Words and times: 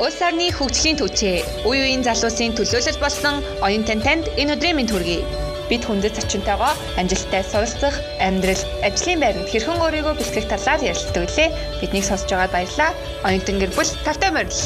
Улс 0.00 0.16
орны 0.24 0.48
хөгжлийн 0.48 0.96
түвшээ, 0.96 1.68
үе 1.68 1.80
үеийн 1.84 2.00
залуусын 2.00 2.56
төлөөлөл 2.56 3.04
болсон 3.04 3.44
оюун 3.60 3.84
тантанд 3.84 4.32
энэ 4.40 4.56
өдрийн 4.56 4.80
мэнд 4.80 4.96
хүргэе. 4.96 5.28
Бид 5.68 5.84
хүндэт 5.84 6.16
зочинтойгоо 6.16 6.72
амжилттай 6.96 7.44
суралцах, 7.44 8.00
амьдрал, 8.16 8.64
ажлын 8.80 9.20
байранд 9.20 9.52
хэрхэн 9.52 9.76
өөрийгөө 9.76 10.14
бэлтгэх 10.16 10.48
талаар 10.48 10.80
ярилцдаг 10.80 11.28
лээ. 11.36 11.52
Биднийг 11.84 12.04
сонсож 12.08 12.32
байгаад 12.32 12.54
баярлалаа. 12.56 12.96
Оюутан 13.28 13.60
гэр 13.60 13.72
бүл 13.76 13.92
тавтай 14.00 14.30
морил. 14.32 14.62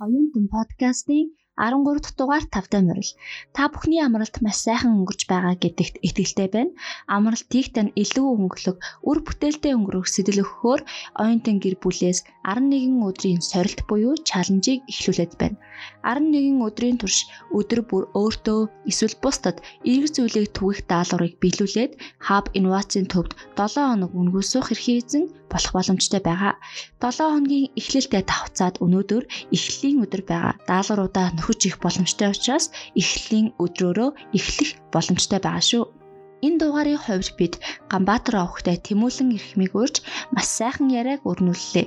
Оюутан 0.00 0.44
подкастын 0.48 1.28
13 1.58 1.98
дахь 1.98 2.14
дугаар 2.14 2.44
тавтай 2.54 2.82
морил. 2.86 3.10
Та 3.52 3.66
бүхний 3.66 3.98
амралт 3.98 4.38
маш 4.40 4.62
сайхан 4.62 4.94
өнгөрч 5.02 5.26
байгаа 5.26 5.54
гэдэгт 5.58 5.98
итгэлтэй 6.06 6.48
байна. 6.54 6.72
Амралтыг 7.10 7.66
тань 7.74 7.90
илүү 8.02 8.26
өнгөлөг, 8.38 8.78
үр 9.08 9.18
бүтээлтэй 9.26 9.74
өнгөрөх 9.74 10.06
сэтэл 10.06 10.42
өгөхөөр 10.46 10.80
оюутан 11.22 11.56
гэр 11.58 11.76
бүлээс 11.82 12.18
11 12.46 13.02
өдрийн 13.08 13.42
сорилт 13.42 13.80
буюу 13.90 14.14
чаленжийг 14.28 14.86
эхлүүлээд 14.86 15.32
байна. 15.40 15.58
11 16.06 16.62
өдрийн 16.66 16.98
турш 16.98 17.18
өдөр 17.58 17.80
бүр 17.90 18.04
өөртөө 18.20 18.60
эсвэл 18.90 19.16
бусдад 19.22 19.58
эрг 19.92 20.06
зүйлийг 20.14 20.54
түгэх 20.56 20.86
даалгаврыг 20.90 21.34
биелүүлээд 21.42 21.92
хаб 22.26 22.44
инновацийн 22.58 23.06
төвд 23.12 23.32
7 23.58 23.78
хоног 23.90 24.12
өнгөрсөх 24.20 24.70
эрхий 24.74 24.98
эзэн 25.02 25.24
болох 25.52 25.72
боломжтой 25.76 26.20
байгаа. 26.24 26.54
7 27.00 27.32
хоногийн 27.32 27.70
эхлэлтэй 27.80 28.22
давцаад 28.28 28.74
өнөөдөр 28.84 29.24
эхлэлийн 29.56 30.02
өдөр 30.04 30.22
байгаа. 30.30 30.54
Даалгавруудаа 30.68 31.26
нөхөж 31.36 31.60
их 31.68 31.76
боломжтой 31.84 32.28
учраас 32.32 32.70
эхлэлийн 33.00 33.48
өдрөөрөө 33.62 34.10
эхлэх 34.38 34.70
боломжтой 34.94 35.40
байгаа 35.42 35.64
шүү. 35.70 35.84
Энэ 36.46 36.58
дугаарын 36.62 37.02
хувьд 37.02 37.30
бид 37.38 37.54
Ганбаатар 37.90 38.36
овогтой 38.38 38.76
тэмүүлэн 38.86 39.34
эрхмийг 39.36 39.72
урьж 39.74 39.96
маш 40.34 40.46
сайхан 40.58 40.88
яриаг 41.00 41.22
өрнүүллээ. 41.30 41.86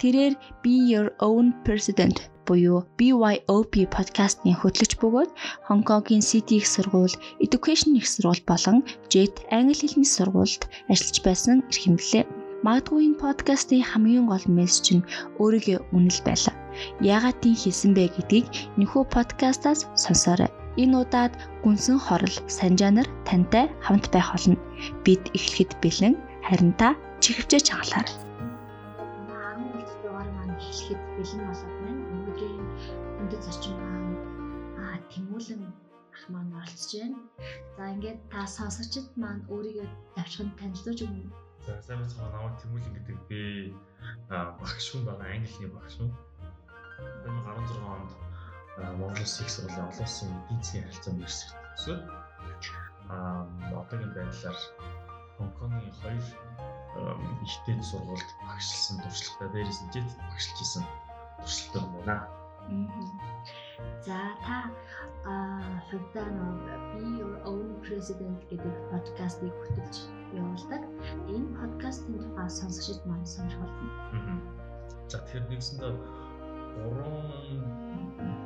Тэрээр 0.00 0.34
Be 0.62 0.74
Your 0.90 1.08
Own 1.28 1.46
President 1.64 2.16
буюу 2.46 2.86
BYOP 2.98 3.74
подкастын 3.96 4.54
хөтлөгч 4.60 4.92
бөгөөд 5.02 5.30
Хонконгийн 5.66 6.22
City 6.30 6.60
их 6.60 6.66
сургууль, 6.74 7.16
Education 7.44 7.98
их 7.98 8.06
сургууль 8.12 8.42
болон 8.50 8.76
JET 9.12 9.34
англи 9.50 9.74
хэлний 9.74 10.06
сургуульд 10.06 10.62
ажиллаж 10.92 11.18
байсан 11.26 11.56
эрхэмлээ. 11.70 12.24
Магадгүй 12.64 13.04
энэ 13.04 13.20
подкастын 13.20 13.84
хамгийн 13.84 14.24
гол 14.32 14.46
мессеж 14.48 14.86
нь 14.96 15.06
өөрийгөө 15.42 15.78
үнэл 15.96 16.20
байлаа. 16.24 16.56
Яагаад 17.04 17.36
тийм 17.44 17.56
хийсэн 17.60 17.92
бэ 17.92 18.04
гэдгийг 18.16 18.46
нөхөө 18.80 19.04
подкастаас 19.12 19.80
сонсоорой. 20.04 20.48
Энэ 20.80 20.96
удаад 21.04 21.32
гүнсэн 21.64 22.00
хорол 22.00 22.36
Санжанар 22.56 23.08
тантай 23.28 23.68
хамт 23.84 24.08
байх 24.08 24.32
болно. 24.32 24.56
Бид 25.04 25.22
эхлэхэд 25.36 25.70
бэлэн 25.84 26.14
харин 26.48 26.72
та 26.80 26.96
чихвчээ 27.20 27.60
чагалаарай. 27.68 28.16
13 28.16 30.00
дугаар 30.02 30.28
маань 30.36 30.56
эхлэхэд 30.56 31.00
бэлэн 31.16 31.42
болоод 31.48 31.74
байна. 31.84 32.02
Өнөөдрийн 32.12 32.64
өндөд 33.20 33.42
зочин 33.44 33.76
маань 33.84 34.16
аа 34.80 34.96
тэмүүлэн 35.12 35.62
ах 36.16 36.24
маань 36.32 36.52
оролцож 36.56 36.92
байна. 37.00 37.20
За 37.76 37.82
ингээд 37.92 38.18
та 38.32 38.40
сонсогчд 38.56 39.06
маань 39.20 39.44
өөрийгөө 39.52 39.88
давчхан 40.16 40.48
танилцуулж 40.56 41.00
өгнө. 41.04 41.45
За 41.66 41.74
сайн 41.82 41.98
бацгаа 41.98 42.30
намайг 42.30 42.54
Тэмүүлэн 42.62 42.94
гэдэг 42.94 43.18
би 43.26 43.74
багш 44.30 44.86
хүн 44.86 45.02
байгаа 45.02 45.34
англи 45.34 45.50
хэлний 45.50 45.72
багш 45.74 45.98
хүн. 45.98 46.10
2016 47.26 47.82
онд 47.90 48.10
Монгол 49.02 49.18
Улсын 49.18 49.50
сургуулийн 49.50 49.90
олон 49.90 50.06
улсын 50.06 50.30
эдийн 50.54 50.84
харилцааны 50.86 51.18
universitet 51.18 51.58
төсөөд 51.74 52.02
аа 53.10 53.50
одоогийн 53.82 54.14
байдлаар 54.14 54.58
Хонконгийн 55.36 55.94
хоёр 56.00 56.26
ихтэй 57.46 57.76
сургуульд 57.82 58.30
багшлсан 58.46 58.96
туршлагатай. 59.02 59.48
Дээрээс 59.50 59.80
нь 59.82 59.92
жит 59.94 60.08
багшилж 60.30 60.58
исэн 60.62 60.84
туршлагатай 61.42 61.82
юм 61.82 61.90
байна. 61.98 62.16
За 64.06 64.18
та 64.46 64.56
хувьдаа 65.90 66.28
нөө 66.30 66.54
Be 66.94 67.02
Your 67.18 67.34
Own 67.50 67.68
President 67.82 68.38
гэдэг 68.50 68.74
подкастыг 68.90 69.50
хөтлөж 69.66 70.15
явуулдаг. 70.34 70.82
Энэ 71.30 71.48
подкастын 71.58 72.18
тухай 72.18 72.48
сонсогчд 72.50 73.02
маань 73.06 73.26
сонирхолтой. 73.26 73.90
За 75.10 75.18
тэгэхээр 75.22 75.46
нэгсэндээ 75.50 75.94
3 76.82 77.86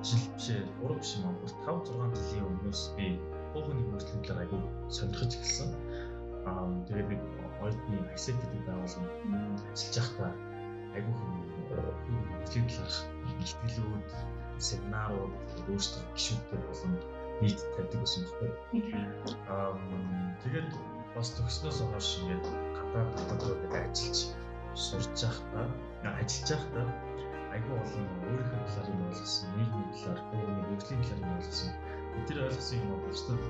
жил 0.05 0.25
бишээ 0.37 0.63
3 0.81 1.01
биш 1.01 1.11
юм 1.17 1.25
аа 1.29 1.35
5 1.67 1.89
6 1.89 2.15
жилийн 2.21 2.47
өмнөөс 2.51 2.83
би 2.97 3.07
хууны 3.53 3.83
хөгжлийн 3.91 4.23
талаар 4.25 4.45
айгүй 4.45 4.61
сонирхож 4.97 5.33
эхэлсэн. 5.35 5.71
Аа 6.49 6.69
тэгээд 6.89 7.09
нэг 7.11 7.23
оюутны 7.65 7.97
аксет 8.13 8.37
гэдэг 8.41 8.63
байгууллаганд 8.69 9.61
ажиллаж 9.73 9.97
байхдаа 9.99 10.33
айгүй 10.97 11.15
хөгжлийн 11.19 12.67
талаарх 12.71 12.99
ихтгэлүүд, 13.45 14.09
семинарууд 14.69 15.35
өөрсдөө 15.71 16.03
гишүүнтэй 16.17 16.61
болон 16.69 16.93
нийт 17.41 17.61
тавьдаг 17.75 18.01
гэсэн 18.05 18.25
байна. 18.41 18.57
Аа 19.55 19.73
тэгээд 20.43 20.69
бас 21.15 21.29
төгснөөс 21.37 21.79
хойш 21.91 22.09
ингээд 22.21 22.47
гадаад 22.77 23.11
хотуудад 23.29 23.75
ажиллаж 23.75 24.19
сурч 24.75 25.19
байхдаа 25.23 25.67
ажиллаж 26.21 26.49
байхдаа 26.51 26.87
айгүй 27.55 27.77
олон 27.83 28.07
өөрийнхөө 28.31 28.61
талаар 28.67 28.89
юм 28.93 29.01
ойлгосон, 29.07 29.49
нийгмийн 29.59 29.91
талаар, 29.91 30.21
өөрийн 30.35 30.67
хөгжлийн 30.71 31.03
талаар 31.03 31.23
юм 31.25 31.35
ойлгосон. 31.37 31.71
Тэр 32.27 32.39
ойлгосон 32.47 32.79
юм 32.79 32.91
уу 32.95 33.01
бусдад 33.07 33.43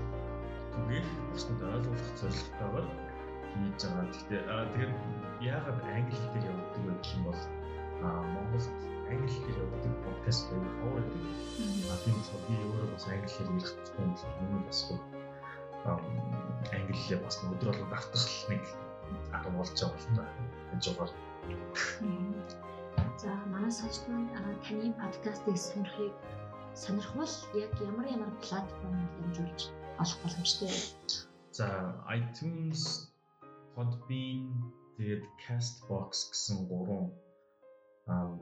түгээх, 0.72 1.08
бусдад 1.32 1.60
ойлгуулах 1.76 2.12
зорилготойгоор 2.20 2.86
хийж 3.52 3.80
байгаа. 3.84 4.04
Гэхдээ 4.08 4.42
тэгэхээр 4.72 4.92
яагаад 5.52 5.78
англи 5.84 6.16
хэл 6.16 6.32
дээр 6.32 6.48
явагддаг 6.50 6.82
вэ 6.86 6.92
гэх 6.96 7.14
юм 7.16 7.22
бол 7.28 7.42
Монголд 8.00 8.66
англи 9.10 9.28
хэлээр 9.34 9.60
явуулдаг 9.64 9.94
подкаст 10.06 10.42
байдаг 10.48 10.72
ховор 10.80 11.04
байдаг. 11.04 11.22
А 11.92 12.00
тийм 12.02 12.16
болохоор 12.16 12.42
би 12.48 12.54
өөрөө 12.64 12.88
бас 12.94 13.04
англи 13.12 13.28
хэлээр 13.28 13.52
ярих 13.60 13.72
юм 14.00 14.12
шиг 14.16 14.34
юм 14.40 14.62
бас 14.64 14.80
англи 15.84 17.16
бас 17.24 17.36
өдөр 17.44 17.72
болгон 17.72 17.90
давтах 17.90 18.26
нэг 18.50 18.64
арга 19.32 19.50
болж 19.56 19.72
байгаа 19.80 20.12
байна. 20.16 20.44
Энэ 20.72 20.82
жугаар. 20.84 21.10
За 23.22 23.30
манай 23.52 23.72
сонсогч 23.72 24.08
маань 24.08 24.28
таны 24.34 24.92
подкастыг 25.00 25.56
сонирхыг 25.56 26.12
сонирхвол 26.74 27.34
яг 27.64 27.72
ямар 27.80 28.06
ямар 28.16 28.32
платформыг 28.44 29.10
дамжуулж 29.16 29.60
олох 30.02 30.18
боломжтой 30.22 30.68
вэ? 30.68 30.80
За 31.52 31.66
iTunes, 32.16 33.10
Podbean, 33.74 34.72
тэгээд 34.96 35.24
Castbox 35.42 36.10
гэсэн 36.30 36.68
гурван 36.68 37.12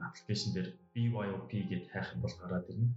аппликейшн 0.07 0.51
дээр 0.55 0.69
BYOP 0.95 1.51
гэд 1.71 1.85
хайх 1.93 2.09
юм 2.15 2.21
бол 2.23 2.35
гараад 2.41 2.71
ирнэ. 2.71 2.89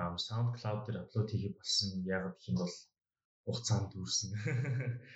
Аа 0.00 0.16
SoundCloud 0.26 0.80
дээр 0.84 0.98
апплод 1.02 1.28
хийх 1.30 1.56
болсон 1.58 1.88
яг 2.04 2.22
гэх 2.36 2.48
юм 2.50 2.56
бол 2.62 2.74
хугацаанд 3.46 3.88
дүүрсэн. 3.94 4.30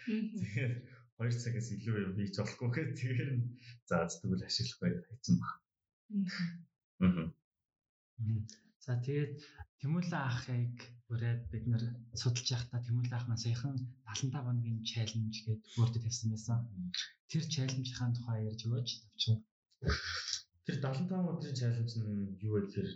Тэгэхээр 0.07 0.73
2 1.19 1.43
цагаас 1.43 1.69
илүү 1.75 1.97
юм 2.07 2.13
хийж 2.17 2.35
болохгүй 2.39 2.69
гэхэд 2.71 2.91
тэгэхээр 2.97 3.31
за 3.91 3.97
тэгвэл 4.07 4.47
ашиглахгүй 4.49 4.91
хайцсан 5.05 5.37
баг. 5.43 5.53
Аа. 7.05 7.27
За 8.85 8.93
тэгээд 9.05 9.35
Тэмүүлэн 9.81 10.25
ахыг 10.31 10.77
бүрээд 11.09 11.43
бид 11.53 11.65
нэр 11.69 11.85
судалж 12.23 12.49
байхдаа 12.53 12.81
Тэмүүлэн 12.87 13.17
ах 13.19 13.27
маань 13.29 13.45
саяхан 13.45 13.77
75 14.07 14.47
хоногийн 14.47 14.81
чаленж 14.91 15.35
гэдэг 15.45 15.59
бүрдэд 15.77 16.05
тавьсан 16.05 16.29
байсан. 16.33 16.59
Тэр 17.31 17.45
чаленжийн 17.55 18.13
тухай 18.17 18.39
ярьж 18.49 18.61
өгөөч 18.65 18.89
тавчаа. 19.03 19.37
Тэр 20.65 20.77
75 20.81 21.33
өдрийн 21.33 21.59
чаленж 21.61 21.93
нь 21.99 22.37
юу 22.47 22.53
вэ 22.55 22.61
гэхээр 22.65 22.91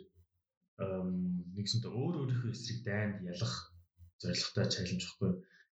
нэгсэнтэй 1.57 1.93
өөр 1.93 2.15
өөрийнхөө 2.21 2.53
эсрэг 2.55 2.79
дайнд 2.89 3.17
ялах 3.33 3.74
зорилготой 4.23 4.67
чаленж 4.75 5.03
баггүй. 5.09 5.33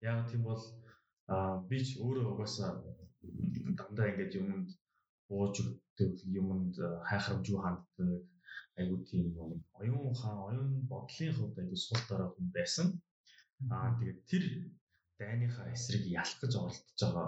Яг 0.09 0.19
тийм 0.30 0.41
бол 0.50 0.63
би 1.69 1.77
ч 1.86 1.88
өөрөө 2.03 2.25
угаасаа 2.33 2.71
дандаа 3.77 4.07
ингэж 4.12 4.31
юмд 4.41 4.69
бууж 5.30 5.56
өгдөг, 5.62 6.13
юмд 6.41 6.75
хайхрамжгүй 7.09 7.59
ханддаг 7.62 8.24
айгуу 8.80 9.00
тийм 9.09 9.25
оюун 9.80 10.06
ухаан, 10.12 10.38
оюун 10.50 10.71
бодлын 10.91 11.36
хувьд 11.36 11.59
айгуу 11.62 11.80
сул 11.86 12.01
дараа 12.09 12.30
хүн 12.31 12.47
байсан. 12.57 12.88
Аа 13.75 13.89
тэгээд 14.00 14.19
тэр 14.30 14.44
дайныхаа 15.19 15.68
эсрэг 15.75 16.03
ялах 16.19 16.39
гэж 16.42 16.53
оролдож 16.56 17.00
байгаа 17.01 17.27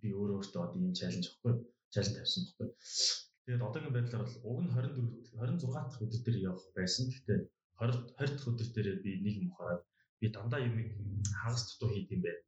би 0.00 0.08
өөрөө 0.18 0.38
өөртөө 0.40 0.62
одоо 0.64 0.80
ийм 0.80 0.94
чаленж 0.98 1.24
авахгүй 1.28 1.54
чаленж 1.94 2.14
тавьсан 2.16 2.42
баггүй. 2.46 2.68
Тэгээд 3.44 3.66
одоогийн 3.66 3.94
байдлаар 3.94 4.24
бол 4.24 4.38
уг 4.50 4.58
нь 4.64 4.72
24 4.72 5.12
26 5.36 5.74
дахь 5.76 6.02
өдөр 6.04 6.22
дээр 6.24 6.38
явах 6.48 6.66
байсан. 6.78 7.04
Гэхдээ 7.12 7.40
20 7.82 8.14
20 8.18 8.36
дахь 8.36 8.48
өдөр 8.50 8.68
дээр 8.74 8.88
би 9.04 9.10
нэг 9.24 9.34
юм 9.40 9.48
ухаарад 9.52 9.82
би 10.20 10.26
дандаа 10.34 10.60
юм 10.68 10.74
хагас 11.42 11.62
дутуу 11.66 11.90
хийд 11.92 12.14
юм 12.14 12.22
байна. 12.26 12.42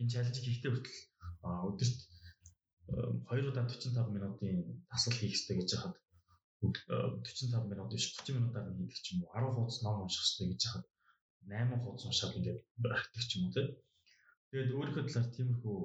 Энэ 0.00 0.12
чаленж 0.12 0.36
хийхдээ 0.42 0.70
хүртэл 0.72 0.98
өдөрт 1.70 1.98
2 3.30 3.50
удаа 3.50 3.64
45 3.70 4.14
минутын 4.16 4.56
дасгал 4.90 5.18
хийх 5.18 5.34
хэрэгтэй 5.34 5.56
гэж 5.58 5.70
хаад 5.78 5.96
45 6.62 7.70
минут 7.70 7.88
биш 7.94 8.06
30 8.18 8.36
минутаар 8.36 8.66
нь 8.68 8.78
хийдэг 8.78 9.00
ч 9.04 9.06
юм 9.14 9.22
уу 9.22 9.30
10 9.38 9.54
хуудас 9.54 9.78
ном 9.84 10.02
унших 10.02 10.24
хэрэгтэй 10.26 10.48
гэж 10.50 10.62
хаад 10.70 10.86
8 11.46 11.82
хуудас 11.82 12.04
уншаад 12.06 12.36
ингээд 12.38 12.60
барахдаг 12.82 13.22
ч 13.28 13.30
юм 13.38 13.44
уу 13.46 13.54
тийм 13.54 13.68
Тэгээд 14.52 14.76
өөрийнхөө 14.76 15.04
талаар 15.08 15.28
тиймэрхүү 15.32 15.76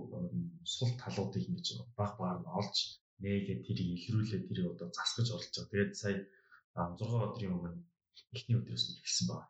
сул 0.76 0.92
талуудыг 1.00 1.44
ингэж 1.48 1.68
баг 1.96 2.12
багаар 2.20 2.40
нь 2.44 2.52
олж 2.60 2.76
нээгээд 3.24 3.64
тэрийг 3.64 3.90
илрүүлээд 3.96 4.44
тэрийг 4.48 4.68
одоо 4.76 4.88
засгаж 4.92 5.28
орлож 5.32 5.56
байгаа. 5.56 5.72
Тэгээд 5.72 5.94
сая 6.02 6.16
6 6.76 7.00
өдрийн 7.00 7.56
өмнө 7.56 7.80
эхний 8.36 8.58
өдрөөс 8.60 8.84
нь 8.88 8.98
эхэлсэн 9.00 9.28
байна. 9.30 9.48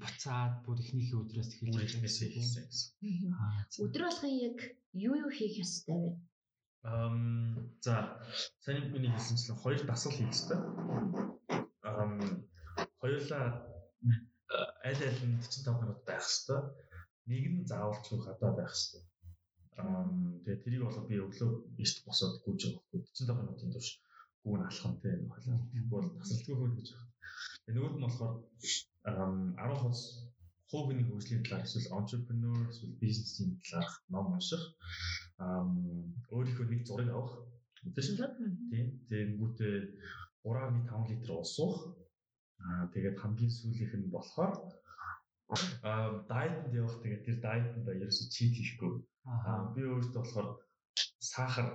Буцаад 0.00 0.54
бүр 0.64 0.78
эхнийхээ 0.82 1.20
өдрөөс 1.22 1.50
эхэлж 1.52 1.92
эхэлсэн 2.06 2.64
гэсэн. 2.70 2.90
Аа. 3.36 3.60
Өдөр 3.84 4.02
болгон 4.06 4.34
яг 4.48 4.58
юу 5.06 5.14
юу 5.22 5.30
хийх 5.34 5.54
ёстой 5.64 5.98
вэ? 6.00 6.12
Ам 6.82 7.16
за 7.84 7.96
сайн 8.64 8.88
миний 8.92 9.12
хэлсэнчлэн 9.12 9.60
хоёр 9.60 9.80
дасгал 9.84 10.16
хийх 10.16 10.32
хэрэгтэй. 10.32 10.60
Ам 12.00 12.12
хоёулаа 13.00 13.46
аль 14.88 15.02
аль 15.08 15.22
нь 15.28 15.36
45 15.44 15.82
минут 15.82 16.00
байх 16.08 16.24
хэрэгтэй. 16.24 16.60
Нэг 17.30 17.44
нь 17.52 17.66
заавалчгүй 17.70 18.18
гадаа 18.24 18.52
байх 18.56 18.72
хэрэгтэй. 18.72 19.02
Ам 19.80 20.40
тэгээ 20.42 20.62
тэрийг 20.62 20.82
бол 20.84 21.08
би 21.10 21.16
өглөө 21.26 21.52
бишт 21.76 21.98
босоод 22.06 22.34
гүйж 22.44 22.60
байгаа 22.64 22.82
хгүй 22.88 23.00
45 23.04 23.40
минутын 23.40 23.72
турш 23.74 23.90
гүүн 24.44 24.62
алхам 24.68 24.94
те 25.02 25.10
хойлоо. 25.32 25.58
Бол 25.92 26.06
тасалдгүй 26.18 26.56
хөл 26.56 26.76
гэж 26.78 26.88
байна. 26.94 27.09
Нөгөөд 27.68 27.94
нь 27.96 28.04
болохоор 28.04 28.34
ам 29.10 29.36
10 29.58 29.82
хоц 29.82 29.98
хувийн 30.70 31.06
хөгжлийн 31.08 31.42
талаар 31.44 31.66
эсвэл 31.66 31.92
entrepreneur 31.98 32.58
эсвэл 32.70 33.00
бизнесийн 33.02 33.50
талаарх 33.64 33.94
ном 34.12 34.26
унших. 34.34 34.62
Өөрийнхөө 36.34 36.66
нэг 36.68 36.82
зураг 36.88 37.08
авах. 37.12 37.34
Тийм 37.80 38.16
тийм 38.70 38.86
тэгэнгүүтээ 39.10 39.76
3.5 40.44 41.10
литр 41.10 41.30
ус 41.42 41.54
уух 41.64 41.76
аа 42.64 42.84
тэгээд 42.94 43.20
хамгийн 43.22 43.52
сүүлийнх 43.56 43.94
нь 43.98 44.12
болохоор 44.14 44.52
аа 45.88 46.08
дайетанд 46.30 46.72
явах. 46.80 46.96
Тэгээд 47.02 47.24
тэр 47.26 47.38
дайетанда 47.46 47.92
ерөөсө 48.02 48.24
чит 48.34 48.54
хийхгүй 48.56 48.92
аа 49.26 49.74
би 49.74 49.82
өөртөө 49.90 50.22
болохоор 50.22 50.48
сахар 51.32 51.66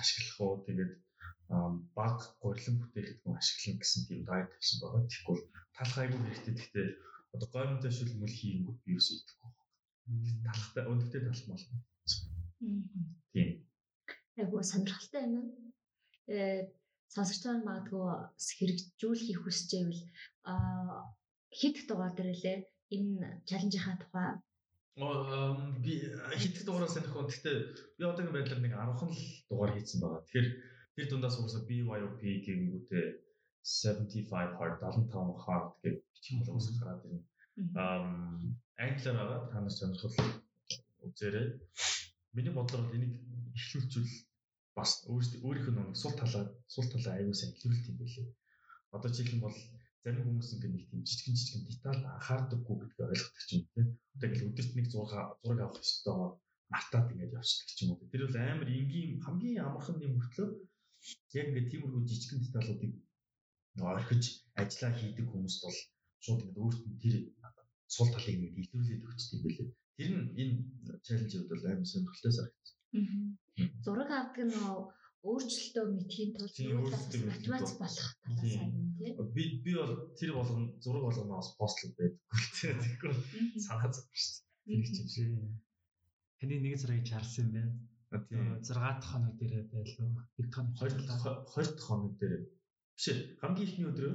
ашиглах 0.00 0.38
уу? 0.40 0.64
Тэгээд 0.66 0.92
баг 1.48 2.16
гурилан 2.42 2.76
бүтээгдэхүүн 2.80 3.38
ашиглах 3.38 3.78
гэсэн 3.80 4.02
тийм 4.08 4.22
дайет 4.24 4.50
тавьсан 4.52 4.78
байгаа. 4.80 5.02
Тэгэхгүй 5.08 5.38
талах 5.76 5.98
айгүй 6.00 6.20
хэрэгтэй. 6.20 6.54
Гэхдээ 6.54 6.88
одоо 7.34 7.48
гоймонтой 7.52 7.92
шүлмэл 7.94 8.38
хийнгүүт 8.40 8.78
би 8.84 8.90
юус 8.96 9.08
идэхгүй. 9.12 9.50
Талахтай 10.46 10.84
өндөгтэй 10.90 11.20
талмал. 11.24 11.64
Тийм. 13.32 13.50
Айгу 14.40 14.56
сонирхолтой 14.62 15.22
юм 15.26 15.32
байна. 15.36 15.52
Э 16.32 16.38
сонсогч 17.14 17.42
нар 17.44 17.60
магадгүй 17.68 18.06
хэрэгжүүлэхийг 18.58 19.40
хүсэж 19.42 19.70
байвал 19.76 20.02
а 20.50 20.54
хэд 21.58 21.76
дугаар 21.88 22.14
дээр 22.16 22.32
лээ 22.42 22.58
энэ 22.96 23.28
чаленжийнхаа 23.48 23.96
тухай 24.00 24.30
би 25.82 25.92
хэд 26.42 26.56
дугаараа 26.66 26.90
сонирхоо. 26.94 27.26
Гэхдээ 27.26 27.56
би 27.98 28.02
одоогийн 28.06 28.34
байдлаар 28.34 28.62
нэг 28.62 28.74
10хан 28.78 29.10
л 29.10 29.22
дугаар 29.50 29.72
хийсэн 29.74 29.98
байгаа. 30.00 30.22
Тэгэхээр 30.22 30.48
тэр 30.94 31.06
дундаас 31.10 31.36
уусаа 31.38 31.62
BYOP 31.68 32.20
гэнгүүтээ 32.46 33.06
75 33.64 34.58
hard 34.58 34.74
75 34.78 35.44
hard 35.44 35.68
гэж 35.82 36.24
юм 36.30 36.40
уусах 36.54 36.76
гараад 36.78 37.02
ирнэ. 37.06 37.22
Аа 37.80 38.02
англиар 38.84 39.16
байгаа 39.18 39.40
та 39.50 39.58
нар 39.60 39.74
сонирхол 39.74 40.16
үзээрэй. 41.06 41.46
Миний 42.36 42.54
бодлоор 42.54 42.84
бол 42.84 42.96
энийг 42.96 43.14
эхлүүлчихвэл 43.58 44.14
бас 44.78 44.90
өөрийнхөө 45.08 45.74
нэг 45.74 45.96
сул 46.02 46.14
талаа 46.20 46.44
сул 46.74 46.86
талаа 46.92 47.14
аягүй 47.16 47.36
сайн 47.38 47.54
илрүүлт 47.54 47.90
юм 47.90 47.96
байлээ. 47.98 48.28
Одоо 48.94 49.10
жишээлх 49.10 49.34
юм 49.34 49.44
бол 49.46 49.56
зарим 50.02 50.24
хүмүүс 50.26 50.50
ингэ 50.54 50.68
нэг 50.68 50.84
тийм 50.90 51.02
жижигэн 51.08 51.38
жижигэн 51.38 51.64
деталь 51.70 52.02
анхаардаггүй 52.14 52.76
гэдгийг 52.78 53.08
ойлгодог 53.08 53.42
ч 53.48 53.50
юм 53.56 53.62
те. 53.74 53.80
Одоо 54.14 54.26
ингээл 54.28 54.50
өдөрт 54.50 54.72
нэг 54.76 54.86
зураг 54.92 55.28
зураг 55.42 55.60
авах 55.64 55.82
ёстой 55.82 56.18
мартаад 56.72 57.12
ингээд 57.12 57.36
явчихдаг 57.38 57.74
ч 57.76 57.78
юм 57.82 57.90
уу. 57.94 58.10
Тэр 58.12 58.22
бол 58.26 58.38
амар 58.38 58.68
энгийн 58.78 59.12
хамгийн 59.24 59.64
амархан 59.64 59.98
юм 60.06 60.18
хөртлөө 60.18 60.48
яг 61.38 61.46
ингээд 61.48 61.70
тиймэрхүү 61.70 62.02
жижигэн 62.08 62.40
деталуудыг 62.42 62.92
орхиж 63.92 64.24
ажиллаа 64.60 64.92
хийдэг 64.98 65.26
хүмүүст 65.28 65.60
бол 65.64 65.78
шууд 66.24 66.40
ингээд 66.42 66.62
өөрт 66.62 66.80
нь 66.88 67.00
тэр 67.02 67.14
сул 67.94 68.10
талыг 68.12 68.34
ингээд 68.34 68.60
илрүүлээд 68.62 69.06
өгчтэй 69.08 69.36
юм 69.36 69.42
байлээ. 69.44 69.68
Тэр 69.96 70.12
нь 70.14 70.30
энэ 70.40 70.54
чаленжид 71.06 71.44
бол 71.50 71.64
амар 71.66 71.88
сонирхолтой 71.90 72.32
санагдсан. 72.34 72.76
зураг 73.84 74.10
авдаг 74.10 74.44
нь 74.48 74.56
өөрчлөлтөө 75.28 75.84
мэдхийн 75.88 76.30
тулд 76.36 76.56
мотивац 77.30 77.70
болох 77.80 78.08
талаас 78.24 78.56
нь 78.60 78.92
тийм. 78.98 79.16
Би 79.36 79.42
би 79.64 79.72
бол 79.80 79.94
тэр 80.18 80.30
болгоно 80.36 80.66
зураг 80.84 81.02
болгоно 81.04 81.40
бас 81.40 81.48
постлог 81.60 81.92
байдаггүй 81.96 82.44
тийм. 82.58 82.76
Тэгэхгүй 82.84 83.12
санаа 83.66 83.88
зовж 83.94 84.12
шүү 84.20 85.06
дээ. 85.16 85.48
Таны 86.38 86.54
нэг 86.60 86.74
зургийг 86.80 87.08
харсан 87.08 87.48
юм 87.48 87.52
байна. 87.56 87.72
Тийм. 88.28 88.62
6 88.62 88.68
дахь 88.74 89.10
хоног 89.10 89.34
дээр 89.38 89.66
байлуу. 89.72 90.10
Хэд 90.36 90.50
хоног 90.54 90.74
2 90.78 90.88
дахь 91.04 91.86
хоног 91.86 92.12
дээр 92.20 92.34
биш 92.94 93.06
хамгийн 93.40 93.68
ихний 93.68 93.88
өдрөө 93.90 94.14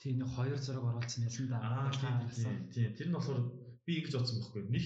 тийм 0.00 0.14
нэг 0.20 0.30
хоёр 0.36 0.58
зураг 0.58 0.84
оруулсан 0.90 1.22
байсан 1.24 1.46
да. 1.50 1.58
Аа 1.58 1.90
тийм 2.30 2.56
тийм. 2.74 2.90
Тэр 2.96 3.08
нь 3.08 3.16
болохоор 3.16 3.40
би 3.86 3.92
ингэж 3.98 4.14
бодсон 4.16 4.38
байхгүй. 4.38 4.62
Нэг 4.74 4.84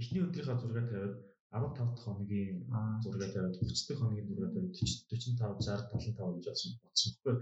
эхний 0.00 0.22
өдрийнхаа 0.26 0.58
зураг 0.62 0.86
тавиад 0.90 1.14
15 1.54 1.90
дахь 1.90 2.04
хоногийн 2.04 2.56
зураг 3.02 3.30
тавиад 3.34 3.58
30 3.58 3.88
дахь 3.88 4.00
хоногийн 4.00 4.28
зураг 4.30 4.52
тавиад 4.54 4.74
45 4.78 5.58
60 5.58 5.90
75 5.90 6.38
гэж 6.38 6.46
бодсон 6.46 6.70
бодсон 6.82 7.10
байхгүй. 7.14 7.34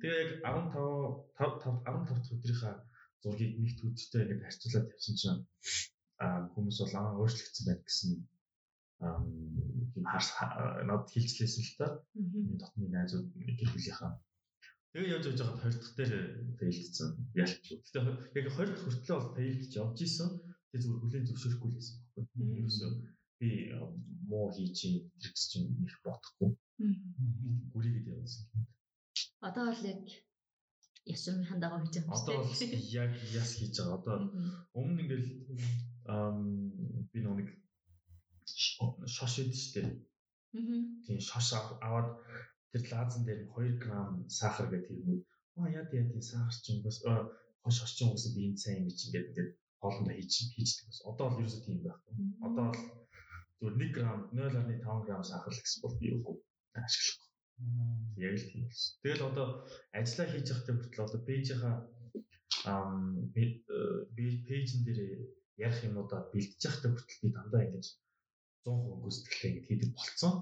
Тэгээ 0.00 0.20
яг 0.22 0.30
15 0.44 1.80
15 1.80 2.08
дахь 2.08 2.34
өдрийнхаа 2.36 2.74
зургийг 3.22 3.52
нэг 3.62 3.72
төдөлтөй 3.80 4.22
ингэж 4.32 4.44
харьцуулаад 4.44 4.92
явсан 4.94 5.14
чинь 5.20 5.40
аа 6.24 6.38
хүмүүс 6.52 6.78
бол 6.80 6.94
аа 7.00 7.10
өөрчлөгдсөн 7.20 7.64
байна 7.68 7.84
гэсэн 7.88 8.10
юм 9.00 10.04
харс 10.12 10.28
над 10.88 11.02
хилчлээсэн 11.12 11.62
л 11.66 11.74
та. 11.78 11.86
Энэ 12.16 12.60
дотны 12.60 12.86
найзууд 12.88 13.26
гэр 13.34 13.70
бүлийнхаа 13.72 14.12
Тэгээ 14.90 15.14
явж 15.14 15.24
явж 15.30 15.38
байгаа 15.38 15.70
20 15.70 15.78
дахь 15.78 15.94
дээр 15.94 16.12
фейлдсэн. 16.58 17.08
Ялч. 17.38 17.62
Гэтэ 17.62 17.98
яг 18.42 18.46
20 18.50 18.74
дахь 18.74 18.82
хүртлээ 18.82 19.16
бол 19.22 19.34
фейлдж 19.38 19.72
явж 19.78 19.98
исэн. 20.02 20.28
Тэгээ 20.74 20.82
зүгээр 20.82 21.02
хүлийн 21.02 21.26
зөвшөөрөхгүй 21.30 21.68
л 21.70 21.76
байсан 21.78 21.96
байхгүй. 22.10 22.46
Ерөөсөө 22.58 22.90
би 23.38 23.50
муу 24.26 24.50
хийж 24.50 24.74
чинь 24.74 24.98
тэрс 25.22 25.42
чинь 25.54 25.70
их 25.86 25.94
бодохгүй. 26.02 26.50
Гүрийгээд 27.70 28.18
явсан. 28.18 28.44
Одоо 29.46 29.64
бол 29.70 29.86
яг 29.94 30.02
яшмын 31.06 31.62
дагав 31.62 31.86
хийж 31.86 31.94
байгаа 32.02 32.18
Одоо 32.18 32.36
бол 32.50 32.62
яг 33.00 33.12
яс 33.30 33.50
хийж 33.62 33.74
байгаа. 33.78 33.94
Одоо 33.94 34.16
өмнө 34.74 35.00
ингээл 35.06 35.30
би 37.14 37.18
нэг 37.22 37.48
шош 39.16 39.34
идэв 39.42 39.58
штэ. 39.64 39.82
Тийм 41.04 41.18
шош 41.30 41.48
аваад 41.86 42.08
тэр 42.70 42.82
лазан 42.92 43.22
дээр 43.24 43.40
2 43.54 43.82
г 43.82 43.84
сахар 44.38 44.66
гэдэг 44.70 44.96
юм. 45.10 45.20
Аа 45.58 45.68
яа 45.78 45.84
яа 45.84 45.90
тийм 45.90 46.22
сахар 46.30 46.54
ч 46.62 46.64
юм 46.72 46.78
бас 46.86 46.96
хош 47.62 47.90
юм 48.02 48.10
уус 48.12 48.24
би 48.34 48.40
энэ 48.48 48.62
сайн 48.62 48.80
гэж 48.86 48.98
ингээд 49.06 49.28
ингээд 49.30 49.50
хоолндоо 49.80 50.14
хийж 50.16 50.32
хийждэг 50.54 50.86
бас. 50.88 50.98
Одоо 51.10 51.26
бол 51.28 51.40
ерөөсөө 51.42 51.62
тийм 51.66 51.78
байхгүй. 51.84 52.14
Одоо 52.46 52.66
бол 52.70 52.82
зүгээр 53.58 53.76
1 53.86 53.94
г 53.94 53.98
0.5 54.34 55.06
г 55.06 55.10
сахар 55.30 55.52
л 55.52 55.62
гэсэн 55.64 55.80
бол 55.84 55.96
би 56.00 56.08
үгүй 56.16 56.36
ашиглахгүй. 56.84 57.28
Яг 58.26 58.34
л 58.40 58.48
тийм 58.50 58.62
болсон. 58.66 58.92
Тэгэл 59.02 59.28
одоо 59.30 59.46
ажиллаа 59.98 60.28
хийж 60.30 60.46
явахдаа 60.52 60.74
хүртэл 60.76 61.04
одоо 61.06 61.20
пэйжийнхаа 61.28 61.76
ам 62.72 62.94
пэйжэн 64.48 64.80
дээр 64.86 65.00
ярих 65.66 65.80
юмудаа 65.88 66.20
бэлдэж 66.32 66.60
явахдаа 66.68 66.90
хүртэл 66.92 67.22
би 67.22 67.28
дандаа 67.36 67.62
ингэж 67.66 67.86
100% 68.64 69.02
гүйцэтгэлтэй 69.02 69.50
ингэж 69.50 69.66
хийдэг 69.68 69.90
болцсон. 69.96 70.34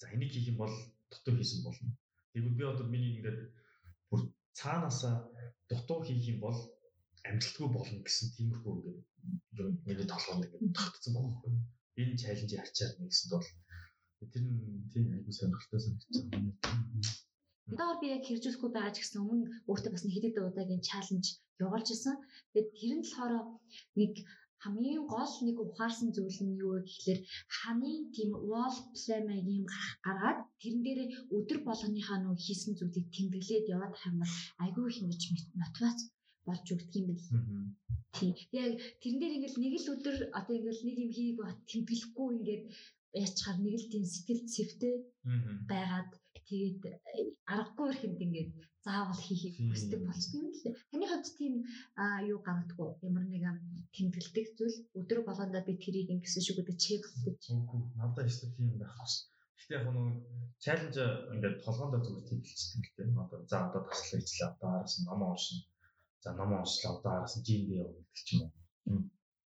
За 0.00 0.06
энийг 0.14 0.30
хийх 0.32 0.50
юм 0.52 0.58
бол 0.62 0.74
дутуу 1.10 1.34
хийсэн 1.36 1.60
болно. 1.66 1.90
Тэгвэл 2.32 2.58
би 2.58 2.64
одоо 2.64 2.86
миний 2.88 3.12
ингээд 3.16 3.40
бүр 4.10 4.20
цаанаасаа 4.58 5.14
дутуу 5.70 6.00
хийх 6.04 6.24
юм 6.32 6.38
бол 6.46 6.58
амжилтгүй 7.28 7.68
болно 7.70 7.98
гэсэн 8.02 8.28
тиймэрхүү 8.34 8.74
ингээд 9.50 9.70
миний 9.86 10.08
толгойд 10.10 10.50
ингээд 10.54 10.78
тогтцсон 10.78 11.12
байгаа 11.14 11.30
байхгүй. 11.30 11.52
Энэ 12.00 12.20
чаленжийг 12.22 12.60
харчаад 12.60 12.94
нэгсэнд 12.98 13.32
бол 13.32 13.48
тэр 14.32 14.42
нь 14.46 14.88
тийм 14.92 15.04
айгүй 15.14 15.34
сонирхолтой 15.34 15.80
санагдсан. 15.82 16.24
Одоо 17.72 17.90
би 18.00 18.06
яг 18.14 18.22
хэрэгжүүлэхгүй 18.26 18.70
байгаа 18.72 18.94
ч 18.94 18.98
гэсэн 19.00 19.22
өмнө 19.22 19.46
өөртөө 19.70 19.92
бас 19.92 20.02
нэг 20.04 20.14
хэдэн 20.14 20.48
удаагийн 20.50 20.86
чаленж 20.88 21.26
явуулж 21.62 21.88
исэн. 21.94 22.16
Тэгээд 22.52 22.68
тэр 22.78 22.92
нь 22.96 23.02
болохоор 23.02 23.34
нэг 24.00 24.12
хамгийн 24.62 25.04
гол 25.14 25.34
нэг 25.46 25.56
ухаарсан 25.60 26.08
зүйл 26.16 26.40
нь 26.46 26.58
юу 26.64 26.72
вэ 26.74 26.80
гэхэлэр 26.86 27.20
ханы 27.56 27.92
тийм 28.14 28.30
wall 28.50 28.76
play-ийн 28.94 29.64
гаргаад 30.06 30.38
тэрэн 30.60 30.82
дээр 30.86 31.00
өдөр 31.36 31.58
болгоныхаа 31.68 32.18
нөө 32.22 32.36
хийсэн 32.44 32.72
зүйлийг 32.78 33.06
тэмдэглээд 33.14 33.72
яваад 33.74 33.94
хаймаар 33.98 34.30
айгүй 34.64 34.84
их 34.88 35.00
ингэж 35.02 35.22
мотивац 35.60 35.98
болж 36.46 36.66
өгдөг 36.74 36.94
юм 37.00 37.06
бэл. 37.10 37.30
Тийм. 38.16 38.32
Яг 38.62 38.72
тэрэн 39.00 39.18
дээр 39.20 39.36
ингээл 39.36 39.62
нэг 39.62 39.74
л 39.78 39.92
өдөр 39.94 40.16
одоо 40.38 40.54
ингээл 40.56 40.86
нэг 40.86 40.96
юм 41.04 41.10
хийг 41.16 41.38
тэмдэглэхгүй 41.70 42.28
ингээд 42.36 42.64
яачаар 43.22 43.58
нэг 43.60 43.74
л 43.78 43.90
тийм 43.92 44.04
сэтгэл 44.08 44.42
зэвтэй 44.54 44.94
байгаад 45.70 46.10
тэгээд 46.48 46.80
аргагүй 47.54 47.88
ихэнд 47.92 48.18
ингээд 48.26 48.50
заавал 48.84 49.20
хийхийг 49.26 49.56
хүсдэг 49.70 50.00
болчихсон 50.06 50.40
юм 50.42 50.54
лээ. 50.58 50.74
Таны 50.90 51.06
хувьд 51.06 51.28
тийм 51.38 51.54
юу 52.30 52.38
гаргадгүй 52.46 52.88
ямар 53.06 53.24
нэг 53.30 53.44
тэмдэглэдэг 53.94 54.46
зүйл 54.58 54.76
өдөр 54.98 55.20
болгондоо 55.26 55.62
би 55.66 55.74
тэрийг 55.78 56.08
ингэсэн 56.14 56.42
шүү 56.42 56.56
гэдэг 56.58 56.76
чек 56.84 57.02
хийдэг. 57.06 57.34
Үгүй 57.54 57.80
надад 57.98 58.26
эсвэл 58.30 58.56
тийм 58.56 58.74
байх 58.82 58.94
бас 58.98 59.14
Гэхдээ 59.62 59.78
яг 59.78 59.86
нэг 59.94 60.16
чаленж 60.64 60.96
ингээд 61.34 61.62
толгоондоо 61.62 62.00
зүгээр 62.02 62.26
тэмэлцдэг 62.26 62.82
л 62.82 62.94
дээ. 62.98 63.22
Одоо 63.22 63.38
за 63.46 63.56
одоо 63.70 63.82
таслаа 63.86 64.18
хийлээ. 64.18 64.50
Одоо 64.50 64.68
араас 64.74 64.94
нь 64.98 65.06
ном 65.06 65.22
уншина. 65.22 65.62
За 66.22 66.30
ном 66.34 66.50
уншлаа. 66.58 66.92
Одоо 66.98 67.12
араас 67.14 67.34
нь 67.38 67.46
жинд 67.46 67.68
явна 67.70 68.02
гэх 68.10 68.28
юм 68.34 68.50
уу. 68.90 69.02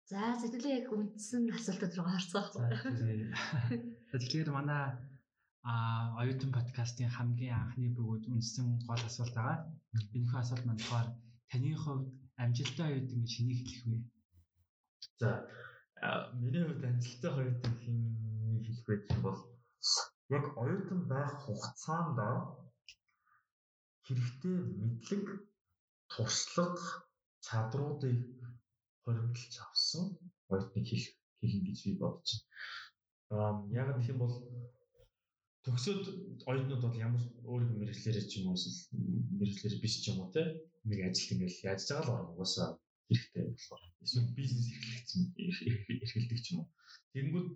За 0.09 0.33
сэтгэлээ 0.41 0.77
яг 0.81 0.89
үндсэн 0.89 1.43
асуултад 1.53 1.93
руу 1.93 2.09
орцгоох. 2.17 2.49
Тэгэхээр 4.09 4.49
манай 4.49 4.97
а 5.63 5.73
оюутан 6.21 6.51
подкастын 6.55 7.09
хамгийн 7.15 7.55
анхны 7.61 7.87
бөгөөд 7.97 8.23
үндсэн 8.31 8.67
гол 8.87 9.01
асуулт 9.09 9.35
байгаа. 9.35 9.59
Энэхүү 10.15 10.39
асуулт 10.39 10.65
маань 10.65 10.81
болохоор 10.81 11.09
таны 11.51 11.71
хувьд 11.83 12.07
амжилттай 12.43 12.87
оюутан 12.89 13.19
гэж 13.21 13.31
хэнийг 13.35 13.59
хэлэх 13.67 13.83
вэ? 13.87 13.97
За 15.19 15.29
миний 16.41 16.63
хувьд 16.65 16.83
амжилттай 16.89 17.31
оюутан 17.39 17.75
хин 17.83 17.97
хэлэх 18.65 18.85
вэ 18.87 18.95
гэх 19.03 19.19
бол 19.25 19.39
яг 20.37 20.45
оюутан 20.63 21.01
байх 21.11 21.31
хугацаанд 21.43 22.19
хэрэгтэй 24.05 24.57
мэдлэг 24.79 25.25
туршлага 26.11 26.87
чадруудыг 27.45 28.19
хоригдолж 29.03 29.53
авсан 29.67 30.05
оюутныг 30.51 30.85
хэлэх 30.87 31.13
хэлнэ 31.39 31.61
гэж 31.67 31.79
би 31.85 31.91
бодож 32.01 32.29
байна. 33.29 33.45
Аа 33.45 33.53
яг 33.81 33.87
гэх 33.97 34.09
юм 34.13 34.19
бол 34.23 34.33
төгсөөд 35.69 36.03
оюутнууд 36.49 36.81
бол 36.81 36.97
ямар 36.97 37.23
өөрийнхөө 37.45 37.77
мэрэгчлэрээ 37.79 38.25
ч 38.25 38.41
юм 38.41 38.49
уу 38.49 38.57
эсвэл 38.57 38.81
мэрэгчлэр 39.37 39.75
биш 39.77 39.95
ч 40.01 40.09
юм 40.09 40.17
уу 40.25 40.33
те 40.33 40.41
нэг 40.89 40.99
ажилд 41.05 41.33
ингээл 41.37 41.65
яаж 41.69 41.81
байгаа 41.85 42.05
л 42.05 42.13
орно 42.17 42.33
угаасаа 42.33 42.69
хэрэгтэй 43.05 43.43
болохоор 43.53 43.83
эсвэл 44.05 44.29
бизнес 44.39 44.67
эрхлэгдсэн 44.73 45.21
эрхэлдэг 46.01 46.39
ч 46.41 46.47
юм 46.51 46.57
уу. 46.61 46.67
Тэгэнгүүт 47.13 47.49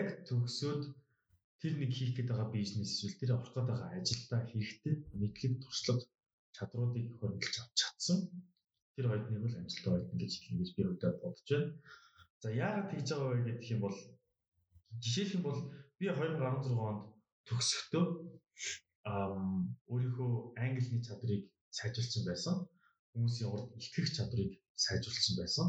яг 0.00 0.06
төгсөөд 0.28 0.82
тэр 1.60 1.72
нэг 1.80 1.90
хийх 1.96 2.12
гээд 2.16 2.28
байгаа 2.32 2.48
бизнес 2.56 2.90
эсвэл 2.96 3.20
тэр 3.20 3.30
орох 3.36 3.52
гээд 3.52 3.68
байгаа 3.68 3.90
ажилдаа 3.92 4.40
хэрэгтэй 4.48 4.94
мэдлэг 5.20 5.52
туршлага 5.64 6.04
чадруудыг 6.56 7.06
хөрвүүлж 7.18 7.54
авч 7.60 7.76
чадсан. 7.80 8.18
Тэр 8.94 9.06
хоёрыг 9.08 9.42
бол 9.44 9.58
амжилттай 9.60 9.92
байдсан 9.92 10.18
гэж 10.20 10.32
хэлнэ 10.40 10.60
гэж 10.60 10.70
би 10.76 10.82
өдөө 10.92 11.12
бодож 11.20 11.48
байна. 11.52 11.70
За 12.42 12.48
яагаад 12.64 12.88
тэгж 12.92 13.08
байгаа 13.10 13.30
вэ 13.32 13.40
гэх 13.58 13.72
юм 13.74 13.80
бол 13.84 13.96
жишээлх 15.04 15.36
юм 15.36 15.44
бол 15.48 15.60
би 15.98 16.04
2016 16.12 16.88
онд 16.88 17.13
төгсөхдөө 17.48 18.04
өөрийнхөө 19.92 20.32
англиний 20.64 21.02
чадрыг 21.08 21.42
сайжруулсан 21.78 22.22
байсан. 22.28 22.54
Хүмүүсийн 23.12 23.50
урд 23.52 23.68
илтгэх 23.78 24.08
чадрыг 24.16 24.50
сайжруулсан 24.84 25.34
байсан. 25.40 25.66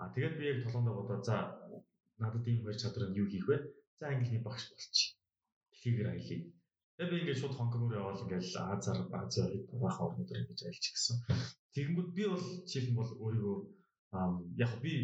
А 0.00 0.04
тэгээд 0.14 0.34
би 0.38 0.44
яг 0.50 0.58
толгондоо 0.64 0.94
бодоо 0.96 1.18
за 1.28 1.36
надад 2.22 2.44
ийм 2.48 2.62
хоёр 2.62 2.78
чадвар 2.82 3.08
нь 3.08 3.18
юу 3.20 3.28
хийх 3.30 3.46
вэ? 3.48 3.56
За 3.98 4.04
англи 4.14 4.38
багш 4.46 4.64
болчих. 4.70 5.08
Дэлхийгээр 5.70 6.08
аялъя. 6.10 6.40
Тэгээд 6.96 7.12
би 7.12 7.16
ингээд 7.20 7.40
шууд 7.40 7.54
Хонконг 7.56 7.82
руу 7.86 7.98
яваал 8.00 8.22
ингээд 8.24 8.46
Азар, 8.74 8.98
Азийн 9.20 9.66
баах 9.82 9.98
орнууд 10.04 10.30
руу 10.30 10.42
ингэж 10.42 10.60
аялж 10.66 10.84
гисэн. 10.90 11.16
Тэгэнгүүт 11.74 12.10
би 12.16 12.24
бол 12.32 12.46
жишээлбэл 12.66 12.98
бол 13.00 13.10
өөрийгөө 13.24 13.56
яг 14.64 14.72
би 14.82 14.94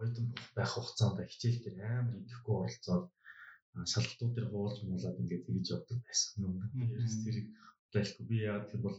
оюутан 0.00 0.26
байх 0.56 0.70
хугацаанд 0.72 1.18
хичээл 1.32 1.62
дээр 1.64 1.78
амар 1.84 2.16
идэвхгүй 2.20 2.54
оролцоод 2.60 3.04
шалгалтууд 3.74 4.32
дээр 4.34 4.48
хуулж 4.50 4.78
муулаад 4.82 5.20
ингээд 5.20 5.46
тэгж 5.46 5.66
явдаг 5.74 5.98
байсан. 6.06 6.44
Өмнө 6.48 6.66
ерөөс 6.96 7.16
тэрийг 7.24 7.48
байлгүй 7.94 8.24
би 8.30 8.36
яг 8.52 8.64
тэр 8.70 8.80
бол 8.86 8.98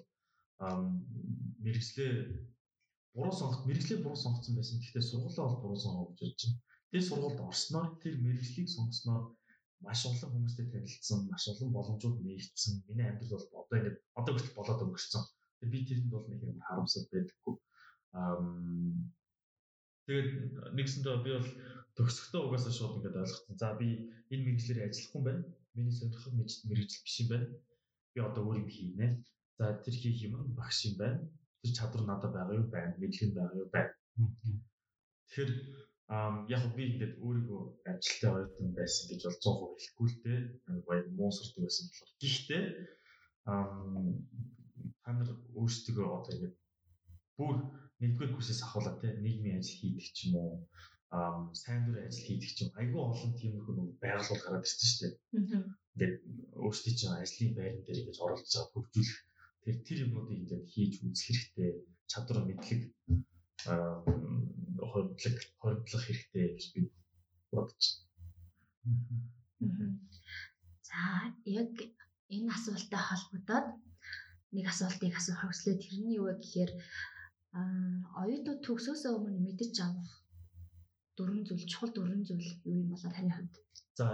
мэрэгчлээ 1.63 2.12
буруу 3.16 3.36
сонгох 3.36 3.68
мэрэгчлээ 3.68 4.00
буруу 4.01 4.20
сонгоцсон 4.24 4.56
байсан. 4.56 4.80
Гэхдээ 4.80 5.04
сургуулаа 5.10 5.46
бол 5.48 5.62
буруу 5.63 5.80
сонгоо 5.84 6.06
гэж 6.08 6.20
бодож 6.22 6.42
байна. 6.48 6.60
Тэр 6.92 7.04
сургуульд 7.08 7.40
орсноор 7.50 7.90
тэр 8.04 8.16
мэрэгчлийг 8.25 8.70
сонгосноор 8.72 9.24
маш 9.86 10.01
олон 10.06 10.30
хүмүүстэй 10.32 10.68
танилцсан, 10.72 11.20
маш 11.32 11.44
олон 11.51 11.70
боломжууд 11.75 12.18
нээгдсэн. 12.22 12.74
Миний 12.88 13.08
амьдрал 13.10 13.44
бол 13.51 13.66
одоо 13.66 13.78
ингээд 13.80 13.98
одоо 14.20 14.32
хүртэл 14.34 14.58
болоод 14.58 14.84
өнгөрсөн. 14.86 15.24
Би 15.72 15.80
тэрэнд 15.88 16.12
бол 16.13 16.25
нэг 16.30 16.40
юм 16.46 16.60
харамсал 16.68 17.06
байдаггүй. 17.12 17.56
Аа 18.18 18.40
тэгээд 20.12 20.75
нэгсэндээ 20.75 21.18
би 21.24 21.32
бол 21.39 21.50
төгсөхдөө 21.96 22.41
угаасаа 22.44 22.74
шууд 22.75 23.00
ингээд 23.00 23.20
ойлгосон. 23.24 23.56
За 23.56 23.72
би 23.80 24.12
энэ 24.27 24.44
мэрэгчлэрээ 24.44 24.88
ажиллахгүй 24.91 25.20
юм 25.20 25.27
байна. 25.27 25.44
Миний 25.75 25.96
сонирхох 25.96 26.36
мэрэгжил 26.36 27.03
биш 27.08 27.15
юм 27.24 27.27
байна. 27.32 27.48
Би 28.12 28.20
одоо 28.20 28.44
өөр 28.44 28.60
юм 28.60 28.68
хийнэ. 28.68 29.08
За 29.56 29.65
тэр 29.80 29.96
хийх 29.96 30.20
юм 30.27 30.36
багш 30.51 30.80
юм 30.91 30.96
байна. 31.00 31.24
Тэр 31.63 31.72
чадвар 31.72 32.03
надад 32.03 32.36
байгаа 32.36 32.60
юу 32.60 32.68
байна? 32.68 33.00
Мэдлэг 33.00 33.32
байгаа 33.32 33.56
юу 33.63 33.70
байна? 33.72 33.96
Тэгэхээр 35.32 35.51
яг 36.51 36.63
би 36.75 36.84
ингээд 36.91 37.13
өөрийгөө 37.24 37.62
ажилтаа 37.88 38.32
оюутан 38.36 38.70
байсан 38.75 39.03
гэж 39.08 39.22
бол 39.24 39.39
100% 39.39 39.80
хэлэхгүй 39.80 40.08
л 40.12 40.20
дээ. 40.27 40.39
Баяр 40.88 41.08
муу 41.15 41.32
сурдаг 41.32 41.63
байсан 41.63 41.88
болохоор. 41.88 42.12
Гэхдээ 42.20 42.63
та 45.03 45.10
нар 45.15 45.30
өөрсдөө 45.56 46.03
одоо 46.03 46.32
ингээд 46.36 46.56
бүр 47.39 47.56
нэгдүгээр 48.01 48.34
курсээс 48.34 48.62
ахуулаад 48.65 48.98
те 49.01 49.08
нийгмийн 49.25 49.60
ажил 49.62 49.79
хийдэг 49.79 50.08
ч 50.15 50.17
юм 50.27 50.36
уу 50.41 50.53
сайн 51.62 51.81
дүр 51.86 51.98
ажил 52.08 52.25
хийдэг 52.25 52.51
ч 52.55 52.58
юм 52.63 52.72
айгүй 52.79 53.01
олон 53.03 53.31
тиймэрхүү 53.39 53.74
нэг 53.75 53.89
байгууллага 54.03 54.43
гараад 54.43 54.65
ирсэн 54.65 54.88
шүү 54.89 55.00
дээ. 55.01 55.13
Ингээд 55.93 56.15
өөрсдийн 56.63 56.98
чинь 56.98 57.15
ажлын 57.20 57.51
байран 57.55 57.84
дээр 57.84 58.01
ингэж 58.01 58.17
оролцож 58.24 58.53
байгаа 58.55 58.72
хөгжүүлэх 58.74 59.20
тэр 59.63 59.75
тэр 59.86 59.98
юмнуудыг 60.05 60.39
ингээд 60.41 60.65
хийж 60.74 60.93
үзэх 61.05 61.25
хэрэгтэй 61.27 61.72
чадвар 62.12 62.39
мэдлэг 62.48 62.81
хоригдлог 64.91 65.38
хоригдлох 65.62 66.03
хэрэгтэй 66.05 66.46
гэж 66.55 66.63
би 66.74 66.81
бодож 67.51 67.84
байна. 69.62 70.00
За 70.88 71.00
яг 71.62 71.74
энэ 72.36 72.50
асуулттай 72.55 73.01
холбогдоод 73.03 73.67
нэг 74.55 74.65
асуултыг 74.72 75.13
асуух 75.15 75.41
хүслээ 75.43 75.75
тэрний 75.84 76.17
юу 76.20 76.27
вэ 76.27 76.39
гэхээр 76.39 76.72
оюутнууд 77.53 78.62
төгсөөсөө 78.63 79.12
өмнө 79.17 79.39
мэдэж 79.48 79.75
авах 79.84 80.12
дөрвөн 81.17 81.43
зүйл 81.48 81.65
чухал 81.72 81.91
дөрвөн 81.93 82.24
зүйл 82.27 82.48
юу 82.70 82.77
юм 82.84 82.89
болоо 82.93 83.12
таны 83.12 83.31
хувьд? 83.36 83.55
За 84.00 84.05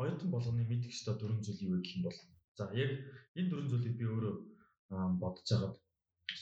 оюутан 0.00 0.30
болгоны 0.34 0.64
мэдэх 0.66 0.90
ёстой 0.94 1.14
дөрвөн 1.18 1.42
зүйл 1.46 1.60
юу 1.70 1.78
гэх 1.78 1.96
юм 1.96 2.02
бол 2.06 2.18
за 2.58 2.64
яг 2.82 2.90
энэ 3.38 3.48
дөрвөн 3.50 3.70
зүйлийг 3.70 3.94
би 3.98 4.04
өөрөө 4.10 4.34
бодож 5.22 5.46
байгаад 5.50 5.76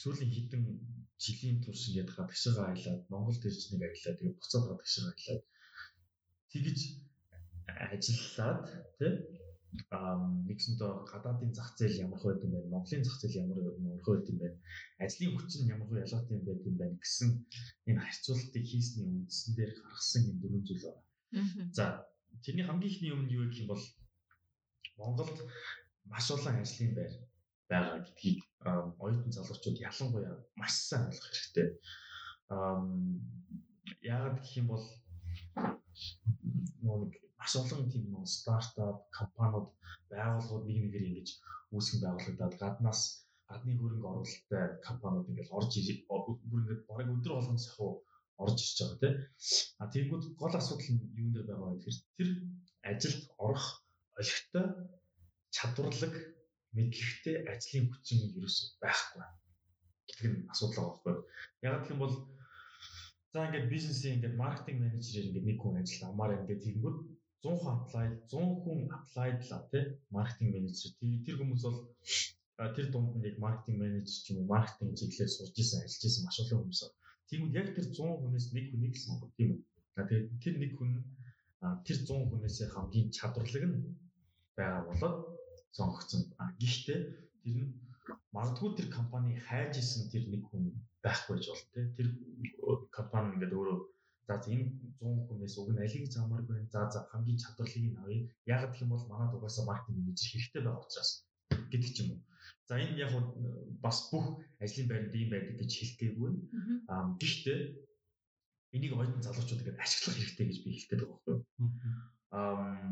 сүүлийн 0.00 0.32
хэдэн 0.32 0.64
жилийн 1.24 1.58
турш 1.60 1.82
ингээд 1.88 2.10
гадагшаа 2.16 2.72
аялаад 2.72 3.02
Монгол 3.12 3.38
төрч 3.40 3.62
нэг 3.70 3.82
аялаад 3.84 4.16
тэгээ 4.18 4.38
буцаад 4.40 4.64
гадагшаа 4.68 5.04
аялаад 5.12 5.42
тэгж 6.50 6.78
ажиллаад 7.94 8.60
тий 8.98 9.12
нэгсэндээ 10.48 10.92
гадаадын 11.10 11.52
зах 11.54 11.70
зээл 11.78 12.02
ямар 12.04 12.18
хөө 12.20 12.42
юм 12.42 12.52
бэ? 12.54 12.70
Монголын 12.72 13.06
зах 13.06 13.18
зээл 13.20 13.40
ямар 13.46 13.58
хөө 14.02 14.16
юм 14.30 14.38
бэ? 14.42 14.48
Ажлын 15.02 15.34
хүч 15.38 15.52
нь 15.62 15.70
ямар 15.74 15.86
хөө 15.88 16.02
ялгаатай 16.04 16.34
юм 16.38 16.44
бэ 16.46 16.52
юм 16.68 16.76
байна 16.80 16.96
гэсэн 16.98 17.28
энэ 17.88 18.02
харьцуултыг 18.02 18.64
хийсний 18.66 19.06
үндсэн 19.06 19.52
дээр 19.54 19.72
гаргасан 19.78 20.22
юм 20.30 20.36
дөрвөн 20.42 20.64
зүйл 20.66 20.84
байна. 20.86 21.02
За 21.76 21.84
тэрний 22.42 22.66
хамгийн 22.66 22.90
ихний 22.90 23.14
өмнө 23.14 23.34
юу 23.38 23.46
гэх 23.46 23.62
юм 23.62 23.70
бол 23.70 23.84
Монголд 24.98 25.38
маш 26.10 26.26
олон 26.34 26.56
ажлын 26.62 26.92
байр 26.98 27.14
байгаа 27.70 27.98
гэдгийг 28.02 28.40
оюутан 29.04 29.32
залуучууд 29.34 29.78
ялангуяа 29.88 30.34
маш 30.60 30.74
сайн 30.88 31.06
ойлгох 31.08 31.30
хэрэгтэй. 31.30 31.68
Яагаад 34.02 34.36
гэх 34.42 34.54
юм 34.60 34.66
бол 34.74 34.86
нэг 36.82 37.12
маш 37.40 37.52
олон 37.60 37.88
тийм 37.92 38.04
нөө 38.12 38.24
стартап 38.36 38.98
компаниуд 39.18 39.68
байгууллагууд 40.12 40.64
нэг 40.68 40.78
нэгээр 40.84 41.08
ингэж 41.08 41.28
үүсгэн 41.74 42.00
байгуулагдаад 42.04 42.54
гаднаас 42.62 43.00
гадны 43.48 43.72
хөрөнгө 43.80 44.08
оруулалттай 44.12 44.64
компаниуд 44.88 45.30
ингэж 45.30 45.48
орж 45.58 45.72
ирэх 45.80 45.98
бүр 46.50 46.60
ингэж 46.62 46.80
бараг 46.88 47.08
өдөр 47.14 47.32
болгон 47.34 47.60
сахуу 47.64 47.92
орж 48.42 48.58
ирж 48.60 48.78
байгаа 48.80 48.98
тийм. 49.02 49.14
А 49.80 49.84
тэгэнгүүт 49.92 50.24
гол 50.40 50.54
асуудал 50.60 50.90
нь 50.92 51.02
юунд 51.20 51.34
дээр 51.34 51.48
байгаа 51.48 51.68
вэ 51.70 51.78
гэхээр 51.80 51.98
тэр 52.16 52.28
ажилд 52.90 53.24
орох 53.46 53.66
олигтой 54.20 54.66
чадварлаг 55.56 56.14
мэдлэгтэй 56.76 57.36
ажлын 57.52 57.86
хүчин 57.90 58.20
ерөөсөй 58.38 58.68
байхгүй. 58.82 59.24
гэдэг 60.06 60.24
нь 60.30 60.48
асуудал 60.52 60.76
байгаа 60.76 60.92
байхгүй. 60.92 61.16
Яг 61.66 61.74
гэх 61.80 61.92
юм 61.92 62.00
бол 62.02 62.14
за 63.32 63.38
ингээд 63.46 63.72
бизнесийн 63.74 64.14
ингээд 64.16 64.40
маркетинг 64.42 64.78
менежерээр 64.80 65.28
ингээд 65.28 65.48
нэг 65.48 65.58
хүн 65.60 65.80
ажил 65.80 66.02
амаар 66.10 66.38
ингээд 66.38 66.64
тэгэнгүүт 66.64 66.98
100 67.42 67.56
хүн 67.60 67.72
apply 67.80 68.06
100 68.28 68.62
хүн 68.62 68.80
applied-лаа 68.98 69.62
тий 69.72 69.84
маркетинг 70.16 70.50
менежер. 70.54 70.92
Тэр 71.00 71.36
хүмүүс 71.40 71.62
бол 71.64 71.78
тэр 72.76 72.86
дунд 72.92 73.16
нь 73.16 73.26
яг 73.28 73.36
маркетинг 73.40 73.78
менежер 73.80 74.20
ч 74.24 74.26
юм 74.30 74.44
уу 74.44 74.52
маркетинг 74.54 74.92
чиглэлээр 74.98 75.32
сурж 75.32 75.56
исэн, 75.56 75.80
ажиллаж 75.84 76.04
исэн 76.04 76.24
маш 76.24 76.36
олон 76.40 76.60
хүмүүс. 76.60 76.82
Тэгмэд 77.28 77.58
яг 77.60 77.68
тэр 77.76 77.86
100 77.96 78.20
хүнээс 78.20 78.46
нэг 78.52 78.66
хүнийг 78.68 78.94
сонгох 79.00 79.32
тийм 79.38 79.50
үү. 79.56 79.60
Тэгээд 79.96 80.26
тэр 80.42 80.54
нэг 80.60 80.72
хүн 80.76 80.92
тэр 81.86 81.98
100 82.04 82.28
хүнээсээ 82.28 82.68
хамгийн 82.74 83.08
чадварлаг 83.16 83.64
нь 83.68 83.78
байгаа 84.56 84.82
болоод 84.88 85.16
сонгогдсон. 85.76 86.20
Гэхдээ 86.60 87.00
тэр 87.42 87.56
нь 87.56 87.72
магадгүй 88.36 88.70
тэр 88.76 88.88
компани 88.92 89.40
хайж 89.48 89.80
исэн 89.80 90.12
тэр 90.12 90.24
нэг 90.28 90.42
хүн 90.48 90.64
байхгүй 91.04 91.36
ч 91.40 91.46
бол 91.48 91.64
тэр 91.96 92.08
компани 92.92 93.32
ингээд 93.34 93.56
өөрөө 93.56 93.78
За 94.30 94.38
энэ 94.46 94.70
100 95.02 95.26
хүнээс 95.26 95.54
уг 95.58 95.68
нь 95.74 95.82
алийг 95.82 96.06
замааргүй 96.06 96.54
байна. 96.54 96.70
За 96.70 96.86
за 96.94 97.00
хамгийн 97.10 97.42
чадварлыг 97.42 97.82
нь 97.82 97.98
авъя. 97.98 98.30
Яг 98.46 98.60
гэх 98.70 98.82
юм 98.82 98.94
бол 98.94 99.04
манад 99.10 99.34
угаасаа 99.34 99.66
маркетинг 99.66 99.98
менежер 99.98 100.28
хэрэгтэй 100.30 100.62
байгаа 100.62 100.86
учраас 100.86 101.10
гэдэг 101.50 101.90
ч 101.94 101.98
юм 102.02 102.08
уу. 102.14 102.20
За 102.68 102.74
энэ 102.78 102.94
яг 103.04 103.10
бас 103.82 103.98
бүх 104.10 104.26
ажлын 104.62 104.86
байранд 104.88 105.18
ийм 105.18 105.30
байдаг 105.34 105.54
гэж 105.58 105.70
хэлтгээгүй. 105.74 106.32
Аа 106.92 107.04
гэхдээ 107.18 107.60
энийг 108.76 108.92
оюутан 108.94 109.26
залуучуудад 109.26 109.82
ашиглах 109.82 110.14
хэрэгтэй 110.14 110.46
гэж 110.46 110.58
би 110.62 110.70
хэлдэг 110.78 110.98
байгаа 111.02 111.10
байхгүй 111.10 111.34
юу. 111.34 111.70
Аа 112.38 112.86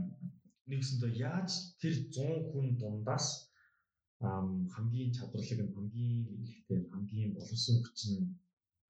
нэгсэндээ 0.66 1.12
яаж 1.30 1.50
тэр 1.80 1.94
100 2.10 2.50
хүн 2.50 2.66
дундаас 2.82 3.26
хамгийн 4.74 5.14
чадварлаг 5.16 5.60
нь 5.62 5.74
хамгийн 5.76 6.18
ихтэй 6.44 6.78
хамгийн 6.90 7.30
боловсон 7.38 7.76
хүч 7.86 7.98
нь 8.10 8.26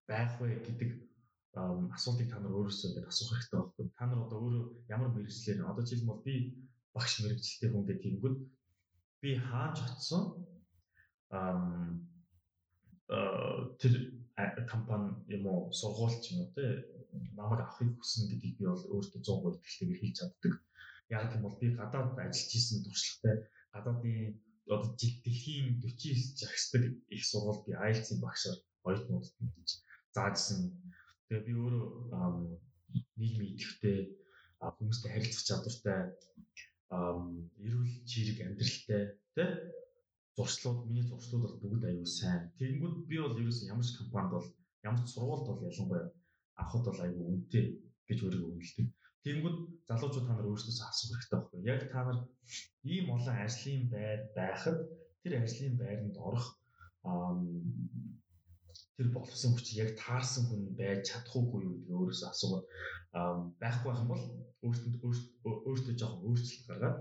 байх 0.08 0.32
вэ 0.40 0.48
гэдэг 0.64 0.90
асуултыг 1.54 2.28
та 2.30 2.38
нар 2.38 2.52
өөрөөсөө 2.52 2.88
ингээд 2.88 3.10
асуух 3.10 3.30
хэрэгтэй 3.32 3.58
байхгүй. 3.60 3.86
Та 3.98 4.04
нар 4.06 4.20
одоо 4.26 4.38
өөрөө 4.44 4.64
ямар 4.94 5.10
мэрэгчлэр 5.12 5.64
одоо 5.70 5.82
жишээлбэл 5.84 6.26
би 6.26 6.34
багш 6.94 7.12
мэрэгчлээ 7.22 7.70
хүн 7.72 7.84
гэдэг 7.86 8.02
тэгэнгүүт 8.04 8.36
би 9.22 9.30
хааж 9.48 9.76
очсон 9.86 10.22
тэр 13.80 13.94
компани 14.72 15.08
юм 15.36 15.44
уу 15.48 15.72
сургуульч 15.72 16.24
юм 16.30 16.38
уу 16.44 16.50
те 16.54 16.64
намайг 17.38 17.60
авахыг 17.64 17.90
хүснэ 17.96 18.24
гэдгийг 18.30 18.56
би 18.58 18.64
бол 18.68 18.84
өөртөө 18.94 19.20
100% 19.24 19.58
итгэлтэйгээр 19.58 20.00
хэлж 20.00 20.16
чаддаг. 20.18 20.54
Яг 21.16 21.24
тийм 21.32 21.42
бол 21.42 21.56
би 21.60 21.66
гадаад 21.80 22.18
ажиллаж 22.20 22.52
исэн 22.54 22.84
туршлагатай 22.84 23.36
гадаадын 23.72 24.36
одоо 24.68 24.90
дэлхийн 25.00 25.80
49 25.80 26.40
жагсдаг 26.40 26.82
их 27.14 27.22
сургууль 27.24 27.64
би 27.66 27.72
IELTS-ийн 27.72 28.20
багшаар 28.20 28.58
оюутнуудад 28.86 29.34
мэдээж 29.40 29.70
заажсэн. 30.14 30.60
Тэгээ 31.28 31.46
би 31.46 31.52
өөрөө 31.60 31.86
нийгмийн 33.20 33.52
идэвхтэй 33.52 33.98
хүмүүстэй 34.76 35.10
харилцах 35.12 35.44
чадвартай 35.48 36.00
эрүүл 37.66 37.94
чирэг 38.08 38.38
амьдралтай 38.48 39.02
тий 39.36 39.50
зуршлууд 40.36 40.78
миний 40.86 41.04
зуршлууд 41.06 41.44
бол 41.44 41.60
бүгд 41.62 41.84
аюул 41.84 42.08
сайн. 42.18 42.42
Тэгэнгүүт 42.58 42.96
би 43.10 43.16
бол 43.20 43.40
ерөөс 43.42 43.60
ямар 43.72 43.84
ч 43.84 43.90
компанид 44.00 44.32
бол 44.34 44.48
ямар 44.88 45.02
ч 45.04 45.08
сургуульд 45.12 45.46
бол 45.48 45.66
ялангуяа 45.68 46.06
авахд 46.62 46.86
бол 46.88 47.02
аюул 47.04 47.28
үнэтэй 47.28 47.64
гэж 48.08 48.18
өөрийгөө 48.24 48.50
үнэлдэг. 48.54 48.86
Тэгэнгүүт 49.24 49.58
залуучууд 49.88 50.26
та 50.26 50.34
нар 50.34 50.48
өөрсдөөсөө 50.48 50.86
асуух 50.88 51.10
хэрэгтэй 51.12 51.36
байхгүй. 51.36 51.60
Яг 51.72 51.80
та 51.92 52.00
нар 52.06 52.18
ийм 52.92 53.06
олон 53.16 53.36
ажлын 53.44 53.82
байр 53.92 54.20
байхад 54.38 54.78
тэр 55.20 55.32
ажлын 55.42 55.74
байранд 55.82 56.16
орох 56.28 56.46
тэр 58.98 59.08
боловсон 59.14 59.54
хүч 59.54 59.66
яг 59.78 59.90
таарсан 60.02 60.44
хүн 60.50 60.74
байж 60.74 61.06
чадах 61.06 61.34
уугүй 61.38 61.60
юу 61.62 61.74
гэдэг 61.78 61.94
өөрөөсөө 61.98 62.28
асуугаад 62.34 62.66
байхгүй 63.62 63.88
байх 63.88 64.02
юм 64.02 64.10
бол 64.10 64.24
өөртөө 64.66 65.54
өөртөө 65.70 65.94
жоохон 66.00 66.26
өөрчлөлт 66.26 66.66
гаргаад 66.70 66.98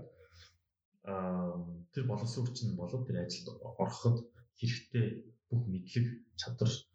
тэр 1.92 2.04
боловсон 2.06 2.42
хүч 2.46 2.58
нь 2.62 2.78
болоод 2.78 3.04
тэр 3.06 3.18
ажилд 3.26 3.48
ороход 3.82 4.16
хэрэгтэй 4.60 5.06
бүх 5.50 5.62
мэдлэг 5.72 6.06
чадварыг 6.40 6.86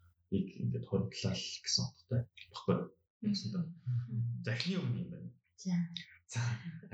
ингээд 0.62 0.88
хоригдлаа 0.88 1.34
гэсэн 1.36 1.84
утгатай 1.84 2.20
баггүй 2.52 2.76
гэсэн 3.28 3.50
даа. 3.52 3.64
Захны 4.46 4.74
өмнө 4.80 5.00
юм 5.04 5.10
байна. 5.12 5.30
За. 5.60 5.74
За. 6.32 6.40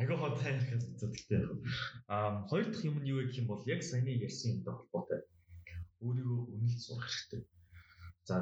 Агаа 0.00 0.18
хотой 0.18 0.50
ярих 0.50 0.82
зүйлтэй 0.98 1.38
яг. 1.46 1.50
Аа 2.10 2.42
хоёр 2.50 2.66
дахь 2.70 2.86
юм 2.90 2.98
нь 3.00 3.10
юу 3.12 3.22
гэх 3.22 3.38
юм 3.40 3.46
бол 3.50 3.62
яг 3.70 3.82
саяны 3.82 4.18
ярьсан 4.26 4.58
юмтай 4.58 4.74
холбоотой. 4.74 5.20
Өөрийгөө 6.04 6.40
үнэлж 6.54 6.80
сурах 6.80 7.06
хэрэгтэй. 7.06 7.42
За 8.30 8.36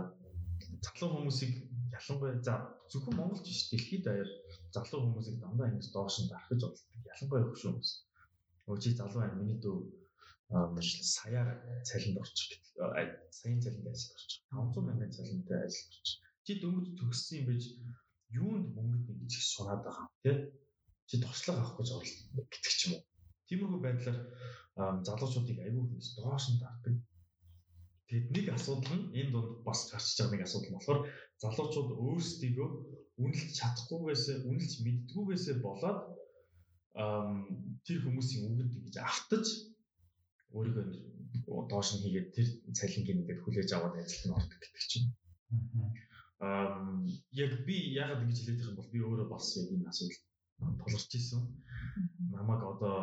залуу 0.85 1.11
хүмүүсийг 1.15 1.53
ялангуяа 1.97 2.37
за 2.47 2.55
зөвхөн 2.93 3.17
Монголч 3.17 3.47
биш 3.49 3.63
дэлхийд 3.73 4.03
даяар 4.05 4.31
залуу 4.75 5.01
хүмүүсийг 5.05 5.37
дандаа 5.41 5.71
ингэж 5.73 5.89
доош 5.93 6.17
нь 6.21 6.31
дарахж 6.31 6.51
болдог. 6.53 6.73
Ялангуяа 7.13 7.49
хөш 7.49 7.63
хүмүүс. 7.65 7.91
Өө 8.69 8.77
чи 8.83 8.89
залуу 9.01 9.21
байна 9.23 9.41
миний 9.41 9.59
дүү 9.65 9.77
саяар 10.49 11.49
цалинд 11.85 12.19
орчих 12.23 12.57
саяын 13.39 13.61
цалинд 13.65 13.87
ажиллаж 13.93 14.17
орчих 14.17 14.41
500 14.49 14.87
мянган 14.89 15.11
цалинтай 15.13 15.59
ажиллаж 15.67 15.97
орчих 16.01 16.21
чи 16.45 16.53
дөнгөж 16.63 16.87
төгссөн 16.99 17.39
юм 17.41 17.47
байж 17.49 17.65
юунд 18.41 18.69
мөнгөд 18.77 19.13
ингэж 19.13 19.33
их 19.37 19.45
сураад 19.53 19.83
байгаа 19.85 20.09
тий 20.25 20.37
чи 21.09 21.15
туршлага 21.21 21.61
авах 21.61 21.77
гэж 21.79 21.89
оролдсон 21.97 22.29
гэдэг 22.53 22.73
ч 22.79 22.81
юм 22.87 22.93
уу 22.97 23.05
тиймэрхүү 23.49 23.81
байдлаар 23.85 24.19
залуучуудыг 25.07 25.59
аягүй 25.61 25.85
хүмүүс 25.85 26.09
доош 26.17 26.45
нь 26.49 26.61
дардаг 26.63 26.95
Тэгэд 28.09 28.29
нэг 28.33 28.47
асуудал 28.57 28.97
нь 28.97 29.13
энэ 29.21 29.33
донд 29.35 29.51
бас 29.69 29.81
гарч 29.93 30.17
байгаа 30.17 30.33
нэг 30.33 30.45
асуудал 30.49 30.75
болохоор 30.77 31.01
залуучууд 31.43 31.91
өөрсдийгөө 32.05 32.69
үнэлж 33.23 33.51
чадахгүйгээс 33.59 34.25
үнэлж 34.49 34.73
мэддгүйгээс 34.85 35.47
болоод 35.67 36.01
тэр 37.87 37.99
хүмүүсийн 38.03 38.43
үгэнд 38.49 38.73
ингэж 38.79 38.97
автаж 39.11 39.45
өөрийгөө 40.57 40.87
доош 41.71 41.89
нь 41.93 42.03
хийгээд 42.03 42.29
тэр 42.35 42.49
цалингийн 42.79 43.21
ингээд 43.21 43.45
хүлээж 43.45 43.71
аваад 43.77 43.95
ажилд 44.01 44.25
нь 44.27 44.37
ордог 44.39 44.59
гэдэг 44.61 44.85
чинь. 44.91 45.09
Аа 46.41 47.05
яг 47.45 47.53
би 47.67 47.77
яагаад 48.01 48.25
ингэж 48.25 48.39
хэлээд 48.41 48.59
байгаа 48.59 48.73
юм 48.73 48.79
бол 48.81 48.93
би 48.95 48.99
өөрөө 49.05 49.29
бас 49.35 49.47
яг 49.61 49.69
энэ 49.75 49.91
асуудал 49.91 50.23
тулгарч 50.81 51.13
ирсэн. 51.19 51.43
Намайг 52.33 52.63
одоо 52.73 52.97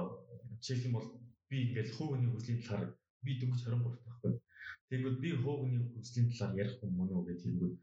жишээлх 0.61 0.87
юм 0.87 0.95
бол 0.97 1.07
би 1.49 1.57
ингээд 1.65 1.93
хуугийн 1.95 2.31
хүслийн 2.33 2.59
талаар 2.65 2.85
би 3.25 3.31
дөнгөж 3.39 3.61
23 3.69 4.01
таахгүй. 4.05 4.33
Тэгэнгүүт 4.89 5.17
би 5.23 5.29
хуугийн 5.43 5.83
хүслийн 5.93 6.27
талаар 6.29 6.53
ярих 6.61 6.83
юм 6.85 6.93
мөн 6.97 7.09
үү 7.15 7.23
гэх 7.27 7.43
тэгэнгүүт 7.43 7.75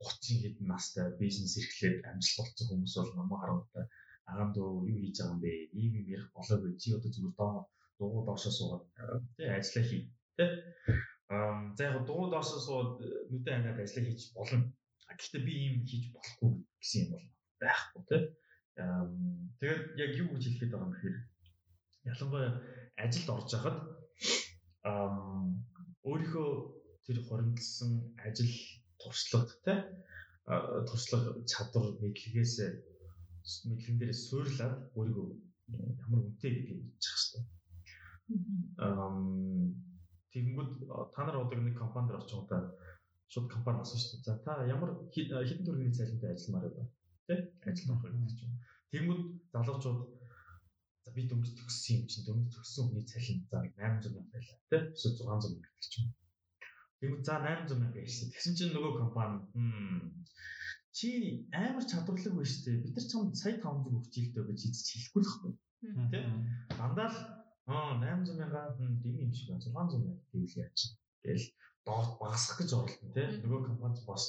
30 0.00 0.42
хэдэн 0.42 0.66
настай 0.72 1.06
бизнес 1.20 1.54
эрхлээд 1.60 1.98
амжилт 2.10 2.40
олцсон 2.42 2.66
хүмүүс 2.68 2.94
бол 2.96 3.12
намайг 3.16 3.40
харангуйтай 3.40 3.84
агаан 4.30 4.50
дөө 4.54 4.68
юу 4.90 4.98
хийж 5.02 5.16
байгаа 5.18 5.34
юм 5.34 5.40
бэ? 5.44 5.52
Ийм 5.80 5.92
юм 6.00 6.06
ярих 6.14 6.28
болоогүй. 6.36 6.72
Чи 6.80 6.94
одоо 6.96 7.10
зүгээр 7.10 7.36
доо 7.40 7.52
дуу 7.98 8.24
доошоо 8.28 8.52
суугаад 8.58 8.84
тий 9.36 9.48
ажиллаа 9.58 9.84
хий. 9.90 10.02
Тий. 10.36 10.50
Аа 11.34 11.74
за 11.76 11.82
яг 11.88 11.96
дуу 12.08 12.24
доошоо 12.30 12.60
суугаад 12.66 12.92
нүдэн 13.30 13.56
ангаад 13.58 13.82
ажиллаа 13.84 14.04
хийж 14.06 14.22
болно. 14.36 14.66
Гэхдээ 15.18 15.42
би 15.46 15.52
ийм 15.64 15.76
хийж 15.88 16.04
болохгүй 16.14 16.50
гэсэн 16.80 17.00
юм 17.02 17.10
бол 17.12 17.26
байхгүй 17.60 18.02
тий. 18.10 18.22
Аа 18.82 19.04
тэгээд 19.60 19.82
яг 20.04 20.12
юу 20.22 20.28
гэж 20.32 20.42
хэлэхэд 20.46 20.72
байгаа 20.72 20.86
юм 20.86 20.94
гэхээр 20.94 21.18
ялангуяа 22.10 22.52
ажилд 23.04 23.28
орж 23.36 23.50
хахад 23.52 23.78
аа 24.88 25.10
өөрийнхөө 26.08 26.48
тэр 27.04 27.18
хоригдсан 27.28 27.90
ажил 28.26 28.52
туршлага 29.00 29.54
тий 29.64 29.78
туршлага 30.88 31.30
чадвар 31.50 31.86
мэдлэгээс 32.00 32.54
мэдлэгэн 33.68 33.98
дээр 33.98 34.12
суйрлаад 34.26 34.76
өөрийгөө 34.96 35.28
ямар 36.04 36.20
үнэтэй 36.24 36.50
гэдгийг 36.54 36.80
мэдчих 36.84 37.16
хэвээр. 37.18 37.46
Аа 38.84 39.10
тэгэнгүүт 40.32 40.72
та 41.14 41.20
нар 41.24 41.36
одоо 41.42 41.60
нэг 41.60 41.76
компанид 41.78 42.16
орж 42.18 42.30
байгаа 42.30 42.62
шууд 43.32 43.46
компани 43.54 43.82
асууж 43.82 44.02
шүү 44.02 44.18
дээ. 44.18 44.26
За 44.26 44.34
та 44.46 44.52
ямар 44.66 44.90
хэдэн 45.14 45.66
төгрөгийн 45.66 45.96
цалинтай 45.98 46.30
ажилламаар 46.34 46.70
байна? 46.74 46.90
Тэ? 47.26 47.34
Ажил 47.66 47.90
авах 47.90 48.10
гэдэг 48.10 48.38
чинь. 48.38 48.58
Тэгэнгүүт 48.90 49.22
залуучууд 49.54 50.00
за 51.04 51.10
би 51.16 51.22
дөнгөж 51.30 51.52
төгссөн 51.58 51.96
юм 51.98 52.06
чинь 52.10 52.26
дөнгөж 52.26 52.52
төгссөн 52.56 52.84
хүний 52.88 53.06
цалин 53.10 53.38
за 53.50 53.56
800 53.64 54.14
мянга 54.14 54.32
байлаа. 54.34 54.58
Тэ? 54.70 54.78
Эсвэл 54.96 55.16
600 55.16 55.54
мянга 55.54 55.70
гэдэг 55.70 55.90
чинь. 55.92 56.10
Тэгвэл 57.00 57.24
за 57.24 57.34
800 57.40 57.80
мянга 57.80 57.98
ярьсан. 58.04 58.28
Тэгсэн 58.34 58.54
чинь 58.58 58.74
нөгөө 58.76 58.92
компани 59.00 59.38
чи 60.96 61.08
амар 61.54 61.84
чадварлаг 61.86 62.34
байна 62.34 62.50
шүү 62.50 62.64
дээ. 62.66 62.82
Бид 62.84 62.94
нар 62.96 63.06
чамд 63.10 63.34
сая 63.38 63.56
500 63.62 63.96
өгч 63.98 64.14
ийлдэ 64.18 64.40
гэж 64.48 64.60
эзэж 64.68 64.88
хэлэхгүй 64.90 65.22
л 65.22 65.30
хэвгүй. 65.30 65.52
Тэ? 66.12 66.18
Дандаа 66.76 67.08
л 67.08 67.18
аа 67.70 67.92
800 68.02 68.36
мянга 68.40 68.62
дэм 68.76 69.16
юм 69.24 69.32
шиг 69.32 69.48
байна. 69.48 69.64
600 69.64 70.02
мянга 70.04 70.24
гэвэл 70.34 70.60
яач. 70.66 70.78
Тэгэл 71.22 71.46
доот 71.86 72.10
багасгах 72.20 72.58
гэж 72.60 72.70
оролдсон 72.74 73.10
тий. 73.14 73.28
Нөгөө 73.40 73.60
компанид 73.70 74.04
бас 74.04 74.24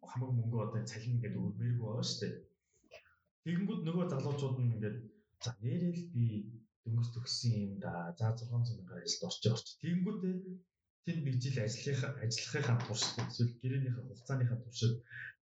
хамаг 0.00 0.30
мөнгө 0.38 0.58
одоо 0.64 0.80
цалин 0.86 1.18
ингээд 1.18 1.36
өрмээргүй 1.36 1.86
байгаа 1.86 2.06
шүү 2.06 2.20
дээ. 2.22 2.34
Тэгэнгүүт 3.44 3.82
нөгөө 3.84 4.04
залуучууд 4.12 4.56
нь 4.60 4.72
ингээд 4.74 4.98
за 5.42 5.50
нэрэл 5.62 6.02
би 6.14 6.26
дөнгөж 6.84 7.08
төгссөн 7.14 7.52
юм 7.64 7.72
да. 7.84 7.92
За 8.18 8.32
600 8.36 8.76
мянгаар 8.78 9.04
ажилд 9.04 9.26
орчих 9.28 9.52
орчих. 9.54 9.80
Тэгэнгүүтээ 9.82 10.34
тэнд 11.04 11.20
нэг 11.24 11.36
жил 11.42 11.58
ажиллахын 11.64 12.14
ажиллахын 12.24 12.78
туршид 12.86 13.16
эсвэл 13.30 13.58
гэрээнийхээ 13.60 14.04
хугацааныхаа 14.06 14.58
туршид 14.64 14.94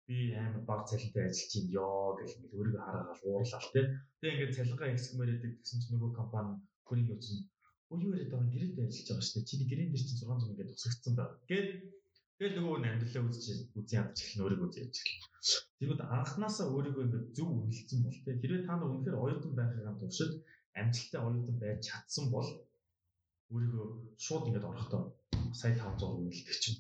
би 0.07 0.17
амар 0.43 0.63
баг 0.71 0.81
цалинтай 0.91 1.25
ажиллаж 1.29 1.53
ин 1.59 1.67
ёо 1.85 2.17
гэх 2.19 2.33
ингээд 2.37 2.57
өөрийгөө 2.57 2.83
хараагаал 2.87 3.23
уурлал 3.27 3.69
тий. 3.75 3.87
Тэгээ 4.21 4.35
ингээд 4.35 4.57
цалингаа 4.57 4.89
ихсгмээр 4.95 5.31
байдаг 5.33 5.53
гэсэн 5.61 5.79
чинь 5.81 5.93
нөгөө 5.95 6.11
компани 6.21 6.53
хүний 6.87 7.07
нь 7.07 7.47
өө 7.93 7.99
юу 8.05 8.13
яриад 8.15 8.33
байгаа 8.33 8.53
гэрээдээ 8.55 8.87
ажиллаж 8.89 9.09
байгаа 9.09 9.25
шүү 9.27 9.35
дээ. 9.37 9.49
Чиний 9.51 9.69
гэрэн 9.69 9.91
дээр 9.93 10.05
чинь 10.07 10.21
600 10.21 10.53
ингээд 10.53 10.73
тусагдсан 10.73 11.15
байна. 11.17 11.35
Гэт 11.51 11.69
тэгэл 12.38 12.57
нөгөө 12.59 12.79
нь 12.79 12.88
амьдралаа 12.90 13.22
үзэж 13.27 13.46
үзэн 13.79 13.98
ядч 14.01 14.16
эхлэн 14.22 14.42
өөрийгөө 14.46 14.68
үзэж 14.70 14.94
эхэллээ. 14.94 15.27
Тэгвэл 15.79 16.03
анханасаа 16.16 16.66
өөрийгөө 16.74 17.05
ингээд 17.07 17.27
зөв 17.37 17.48
үнэлсэн 17.51 17.98
бол 18.07 18.18
тий. 18.24 18.35
Хэрвээ 18.40 18.62
та 18.66 18.74
нар 18.79 18.90
үнэхээр 18.94 19.20
оюутан 19.22 19.53
байхын 19.59 19.98
туршид 20.01 20.33
амжилттай 20.81 21.20
оюутан 21.27 21.57
байж 21.62 21.79
чадсан 21.88 22.24
бол 22.35 22.48
өөрийгөө 23.53 23.87
шууд 24.24 24.46
ингээд 24.48 24.68
орохдоо 24.70 25.03
сая 25.61 25.74
500 25.74 26.18
үнэлдэг 26.18 26.59
чинь 26.62 26.79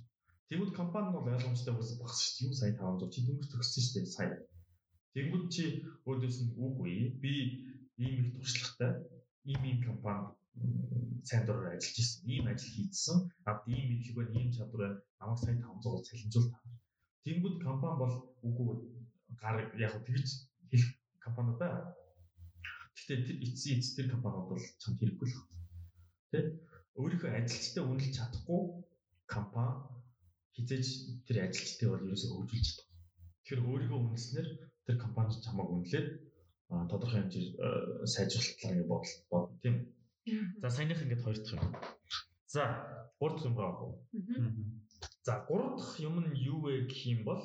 Тэгвэл 0.48 0.72
компани 0.80 1.08
нь 1.08 1.14
бол 1.16 1.28
ойлгомжтой 1.28 1.74
үс 1.76 1.90
багс 2.00 2.18
шүү 2.24 2.32
дээ. 2.32 2.46
Юу 2.48 2.54
сая 2.56 2.72
500 2.72 3.12
чи 3.12 3.20
дөнгөж 3.26 3.48
төгссөн 3.52 3.82
шүү 3.84 3.94
дээ. 3.94 4.14
Сая. 4.16 4.32
Тэнгүүд 5.12 5.44
чи 5.52 5.64
өөдөөс 6.08 6.36
нь 6.40 6.54
үгүй 6.64 6.94
би 7.22 7.34
ийм 8.00 8.14
их 8.22 8.28
туршлагатай 8.36 8.92
ийм 9.50 9.62
ийм 9.68 9.78
компанид 9.88 10.37
сайн 11.24 11.46
дураар 11.46 11.76
ажиллаж 11.76 11.98
ирсэн. 11.98 12.22
Ийм 12.28 12.46
ажил 12.46 12.74
хийсэн. 12.74 13.18
Над 13.46 13.58
ийм 13.66 13.84
мэдлэг 13.88 14.14
байна, 14.16 14.38
ийм 14.38 14.52
чадвар 14.52 14.80
байна. 14.82 15.00
Намайг 15.20 15.38
сайн 15.40 15.58
500-аар 15.62 16.06
цалинжуул 16.06 16.48
та. 16.52 16.58
Тэнгүүд 17.24 17.56
компани 17.66 17.96
бол 18.02 18.14
үгүй 18.46 18.70
гар 19.40 19.56
яг 19.78 19.94
тэгж 20.06 20.28
хэлэх 20.70 20.90
компани 21.24 21.52
байна. 21.60 21.94
Гэхдээ 22.94 23.42
эцсийн 23.46 23.78
эц 23.78 23.94
тэр 23.94 24.10
компаниуд 24.14 24.48
бол 24.50 24.64
чамд 24.82 24.98
хэрэггүй 24.98 25.28
л 25.28 25.36
байна. 25.38 25.66
Тэ? 26.30 26.38
Өөрийнхөө 26.98 27.30
ажилчтай 27.38 27.82
үнэлж 27.84 28.14
чадахгүй 28.16 28.62
компани 29.26 29.74
хизээж 30.54 30.86
тэр 31.26 31.36
ажилчтай 31.46 31.88
бол 31.88 32.06
ерөөсөө 32.06 32.30
хөгжүүлж 32.34 32.66
чадахгүй. 32.68 32.96
Тэгэхээр 33.38 33.66
өөрийгөө 33.70 34.00
үнэлснээр 34.02 34.48
тэр 34.86 34.96
компани 35.04 35.30
чамайг 35.44 35.68
үнэлээд 35.70 36.08
тодорхой 36.90 37.20
хэмжээр 37.22 37.48
сайжруулалт 38.12 38.60
ингэ 38.66 38.84
бодол 38.90 39.56
тийм. 39.62 39.76
За 40.62 40.68
саяных 40.70 41.02
ингээд 41.02 41.22
хоёр 41.24 41.38
дахь 41.38 41.54
юм. 41.56 41.74
За 42.54 42.62
гурав 43.20 43.36
дахь 43.36 43.46
юм 43.48 43.54
байгаа 43.56 43.86
уу? 43.88 43.96
За 45.26 45.44
гурав 45.48 45.72
дахь 45.78 46.00
юм 46.08 46.16
нь 46.24 46.36
юу 46.52 46.58
вэ 46.64 46.86
гэх 46.90 47.02
юм 47.14 47.20
бол 47.28 47.42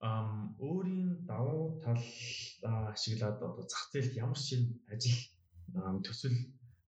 ам 0.00 0.56
өөрийн 0.60 1.24
давуу 1.30 1.80
тал 1.84 2.02
ашиглаад 2.92 3.38
одоо 3.48 3.64
зах 3.70 3.84
зээлд 3.92 4.14
ямар 4.24 4.38
шинэ 4.46 4.68
ажил 4.92 5.18
төсөл 6.04 6.36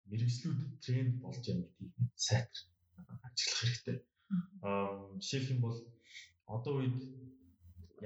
мэрэгжлүүд 0.09 0.59
тренд 0.83 1.13
болж 1.23 1.43
байна 1.47 1.63
гэдгийг 1.79 2.11
сайтар 2.27 2.61
ажиглах 3.27 3.59
хэрэгтэй. 3.61 3.97
Аа 4.67 5.15
жишээлх 5.21 5.51
юм 5.53 5.61
бол 5.65 5.77
одоо 6.55 6.73
үед 6.79 6.97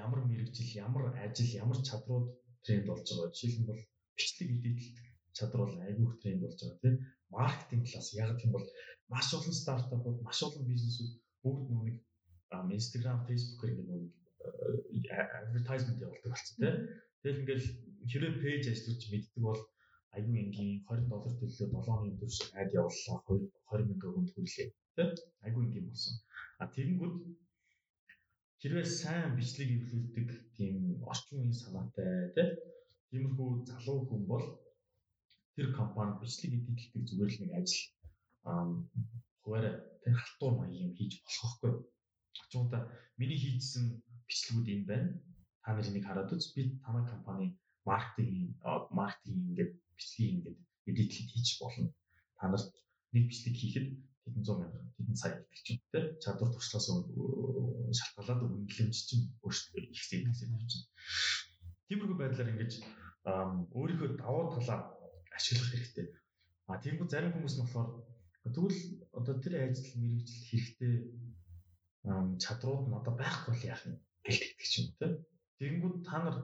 ямар 0.06 0.22
мэрэгжил, 0.30 0.70
ямар 0.86 1.04
ажил, 1.26 1.50
ямар 1.64 1.80
чадрууд 1.88 2.28
тренд 2.66 2.86
болж 2.88 3.06
байгаа. 3.10 3.34
Жишээлх 3.34 3.60
юм 3.60 3.66
бол 3.70 3.82
бичлэг 4.16 4.50
эдитэлт 4.56 5.09
чадвар 5.40 5.62
бол 5.64 5.84
айгүйх 5.88 6.14
тренд 6.22 6.42
болж 6.44 6.60
байгаа 6.60 6.82
тийм. 6.84 6.96
Маркетинг 7.36 7.84
талаас 7.86 8.10
яг 8.22 8.30
гэх 8.36 8.46
юм 8.48 8.54
бол 8.56 8.68
маш 9.14 9.28
олон 9.38 9.56
стартапууд, 9.62 10.18
маш 10.28 10.40
олон 10.48 10.64
бизнесүүд 10.72 11.12
бүгд 11.44 11.66
нүг 11.72 11.88
Instagram, 12.80 13.18
Facebook-ээр 13.28 13.74
ингэ 13.82 13.86
нүг 13.90 14.20
advertisement 15.44 16.00
явуулдаг 16.06 16.32
болсон 16.34 16.56
тийм. 16.60 16.76
Тэгэл 17.22 17.42
ингээл 17.42 17.68
хэрэв 18.12 18.36
пэйж 18.44 18.64
ажиллаж 18.72 19.02
мэддэг 19.12 19.44
бол 19.48 19.62
аюу 20.18 20.36
энгийн 20.44 20.82
20 20.88 21.12
доллар 21.12 21.34
төлөө 21.38 21.58
7 21.58 21.86
хоногийн 21.86 22.20
турш 22.20 22.38
ад 22.60 22.70
явууллаа 22.80 23.18
20 23.28 23.90
мянган 23.90 24.14
хүнд 24.14 24.30
хүрлээ 24.34 24.68
тийм 24.96 25.10
аюу 25.46 25.62
энгийн 25.66 25.88
болсон. 25.90 26.16
А 26.62 26.64
тэгэнгүүт 26.76 27.16
хэрвээ 28.62 28.88
сайн 29.02 29.36
бичлэг 29.38 29.70
эвлүүлдэг 29.78 30.30
тийм 30.58 30.76
орчин 31.12 31.38
үеийн 31.40 31.60
санаатай 31.62 32.12
тийм 32.36 32.50
тиймэрхүү 33.10 33.50
залуу 33.70 34.00
хүн 34.08 34.24
бол 34.32 34.46
тэр 35.60 35.76
компанид 35.76 36.24
бичлэг 36.24 36.56
эдитэлдэг 36.56 37.04
зүгээр 37.04 37.32
л 37.36 37.42
нэг 37.44 37.52
ажил 37.60 37.84
хуваараа 39.44 39.76
тэр 40.04 40.16
халтур 40.16 40.54
маяг 40.56 40.80
юм 40.88 40.94
хийж 40.96 41.20
болох 41.28 41.56
байхгүй. 41.60 41.74
Очиудаа 42.48 42.82
миний 43.20 43.36
хийжсэн 43.36 44.00
бичлэгүүд 44.24 44.68
энэ 44.72 44.88
байна. 44.88 45.10
Та 45.64 45.76
нар 45.76 45.84
энийг 45.84 46.06
хараад 46.08 46.32
үз. 46.32 46.56
Би 46.56 46.80
танай 46.80 47.04
компани 47.12 47.60
маркетинг 47.84 48.56
маркетинг 48.96 49.40
ингээд 49.52 49.72
бичлэгийг 49.98 50.32
ингээд 50.32 50.60
эдитлэд 50.88 51.30
хийж 51.36 51.50
болно. 51.60 51.92
Та 52.40 52.48
нарт 52.48 52.72
нэг 53.12 53.24
бичлэг 53.28 53.56
хийхэд 53.60 53.88
хэдэн 54.24 54.44
зуун 54.48 54.64
мянга, 54.64 54.80
хэдэн 54.96 55.18
сая 55.20 55.34
гэдэг 55.44 55.60
ч 55.60 55.68
юм 55.76 55.80
те 55.92 56.00
чадвар 56.24 56.50
туршлагаас 56.56 56.88
шалтгаалаад 58.00 58.42
үнэлэмж 58.48 58.96
чинь 59.10 59.26
өөрсдөө 59.44 59.92
их 59.92 60.04
зэйдэг 60.08 60.32
гэсэн. 60.32 60.84
Тиймэрхүү 61.90 62.18
байдлаар 62.22 62.54
ингэж 62.54 62.74
өөрийнхөө 63.26 64.10
давуу 64.22 64.54
талаа 64.56 64.99
ашиглах 65.40 65.72
хэрэгтэй. 65.72 66.08
А 66.70 66.78
тиймгүй 66.84 67.08
зарим 67.10 67.34
хүмүүс 67.34 67.56
нь 67.56 67.64
болохоор 67.64 67.90
тэгвэл 68.54 68.80
одоо 69.18 69.36
тэр 69.40 69.54
ажил 69.64 69.96
мэрэгжил 70.02 70.44
хэрэгтэй 70.50 70.94
чадрууд 72.44 72.86
нь 72.88 72.98
одоо 73.00 73.14
байхгүй 73.22 73.54
л 73.56 73.68
яах 73.72 73.84
юм 73.88 73.98
гэлтэгдэг 74.26 74.68
ч 74.72 74.74
юм 74.80 74.86
уу 74.88 74.98
те. 75.00 75.08
Тэгэнгүүт 75.60 75.98
та 76.08 76.18
нар 76.24 76.38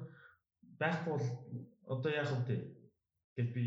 байхгүй 0.82 1.14
бол 1.16 1.28
одоо 1.94 2.12
яах 2.12 2.32
вэ? 2.48 2.58
Гэт 3.36 3.50
би 3.56 3.66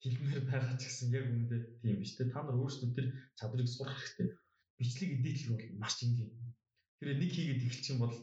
хэлмээр 0.00 0.42
байгаа 0.48 0.76
ч 0.80 0.82
гэсэн 0.88 1.12
яг 1.12 1.26
үүндээ 1.28 1.60
тийм 1.82 1.96
биш 2.00 2.12
те. 2.16 2.24
Та 2.32 2.40
нар 2.42 2.56
өөрсдөө 2.56 2.90
тэр 2.96 3.06
чадрыг 3.38 3.68
сурах 3.68 3.98
хэрэгтэй. 3.98 4.28
Бичлэг 4.78 5.10
эдитлэг 5.18 5.50
бол 5.52 5.80
маш 5.82 5.94
энгийн. 6.04 6.32
Тэр 6.98 7.08
нэг 7.20 7.30
хийгээд 7.34 7.64
эхэлчих 7.66 7.92
юм 7.94 8.00
бол 8.04 8.16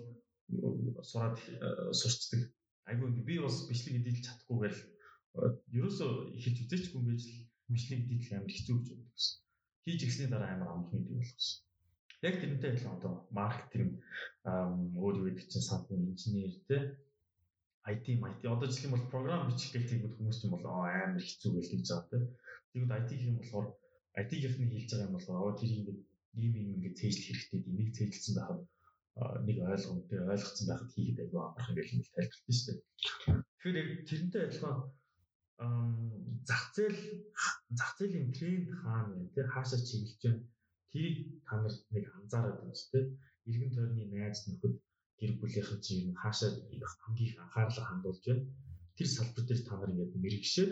сураад 1.03 1.37
э, 1.37 1.93
сурчдаг. 1.99 2.41
Айгүй 2.89 3.09
би 3.27 3.35
бас 3.43 3.67
бичлэг 3.69 4.01
эдитлж 4.01 4.23
чадахгүйгээл 4.25 4.79
ерөөсөө 5.77 6.11
ихэж 6.37 6.55
үзээчгүй 6.63 6.99
юм 6.99 7.07
байж 7.09 7.23
л 7.27 7.37
бичлэг 7.73 7.99
эдитлэх 8.05 8.31
амар 8.39 8.53
хэцүү 8.53 8.75
гэж 8.77 8.87
боддог 8.89 9.11
гэсэн. 9.15 9.35
Хийж 9.83 10.01
игсний 10.05 10.29
дараа 10.31 10.49
амар 10.55 10.69
амархан 10.71 11.01
гэдэг 11.01 11.17
болгосон. 11.19 11.61
Яг 12.27 12.35
тэрнтэй 12.41 12.69
адилхан 12.71 12.97
одоо 12.97 13.13
маркетинг 13.39 13.91
өөр 15.03 15.15
гэдэг 15.25 15.45
чинь 15.51 15.67
санхүү 15.69 15.95
инженер 15.99 16.53
те 16.69 16.77
IT 17.85 18.05
IT 18.09 18.41
одоо 18.49 18.67
жишээ 18.69 18.89
нь 18.89 18.95
бол 18.95 19.11
програм 19.13 19.45
бичих 19.45 19.71
гэдэг 19.73 20.13
хүмүүс 20.17 20.37
чинь 20.41 20.53
бол 20.53 20.65
амар 20.65 21.21
хэцүү 21.21 21.51
гэж 21.53 21.65
хэлж 21.69 21.87
байгаа 21.91 22.09
те. 22.09 22.19
Тэгвэл 22.73 22.97
IT 22.97 23.09
гэх 23.13 23.29
юм 23.29 23.37
болохоор 23.39 23.67
IT-гийнхний 24.21 24.69
хэлж 24.73 24.89
байгаа 24.89 25.07
юм 25.09 25.15
болохоор 25.15 25.55
тэр 25.59 25.71
ингээд 25.77 26.01
ийм 26.41 26.53
ийм 26.59 26.69
ингээд 26.75 26.97
цээжлэх 26.99 27.27
хэрэгтэй 27.27 27.61
энийг 27.69 27.89
цээжлсэн 27.93 28.33
байхад 28.35 28.61
нэг 29.47 29.57
ойлгомжтой 29.63 30.19
ойлгоцсон 30.33 30.67
байхад 30.67 30.89
хийхэд 30.91 31.21
аягүй 31.21 31.41
амархан 31.45 31.75
гэж 31.75 31.87
хэлж 31.91 32.07
тайлбарлалтай 32.15 32.55
шүү 32.55 32.65
дээ. 32.67 32.79
Тэгэхээр 33.61 33.89
тэрнтэй 34.09 34.41
адилхан 34.45 34.77
зах 36.49 36.63
зээл 36.75 36.99
зах 37.77 37.91
зээлийн 37.97 38.29
тренд 38.37 38.67
хаана 38.81 39.13
вэ 39.15 39.25
те 39.33 39.41
хаашаа 39.53 39.79
чиглэж 39.87 40.19
байна 40.23 40.43
тэрийг 40.95 41.43
та 41.43 41.59
нар 41.59 41.75
нэг 41.91 42.05
анзаараад 42.15 42.57
байна 42.63 42.75
шүү 42.79 42.91
дээ. 42.93 43.05
Иргэн 43.49 43.71
тойрны 43.75 44.03
найз 44.15 44.39
нөхөд 44.47 44.75
гэр 45.19 45.31
бүлийнхэн 45.39 45.79
чинь 45.85 46.15
хаашаа 46.15 46.49
хамгийн 47.03 47.31
их 47.31 47.39
анхаарлаа 47.43 47.85
хандуулж 47.87 48.23
байна. 48.23 48.47
Тэр 48.95 49.07
салбар 49.11 49.43
дээр 49.45 49.61
та 49.67 49.73
нар 49.75 49.91
ингээд 49.91 50.15
мэрэгшээ 50.23 50.69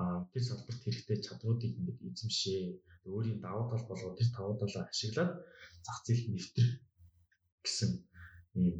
а 0.00 0.24
тэр 0.32 0.42
салбарт 0.48 0.80
хэрэгтэй 0.82 1.18
чадруудыг 1.20 1.72
ингээд 1.76 2.00
эзэмшээ. 2.08 2.62
Өөрийн 3.12 3.40
давуу 3.44 3.68
тал 3.68 3.84
болгоод 3.88 4.16
тэр 4.16 4.30
давуу 4.32 4.56
талаа 4.56 4.88
ашиглаад 4.88 5.32
зах 5.84 5.98
зээлд 6.06 6.26
нэвтрэх 6.32 6.70
гэсэн 7.64 7.90
ийм 8.56 8.76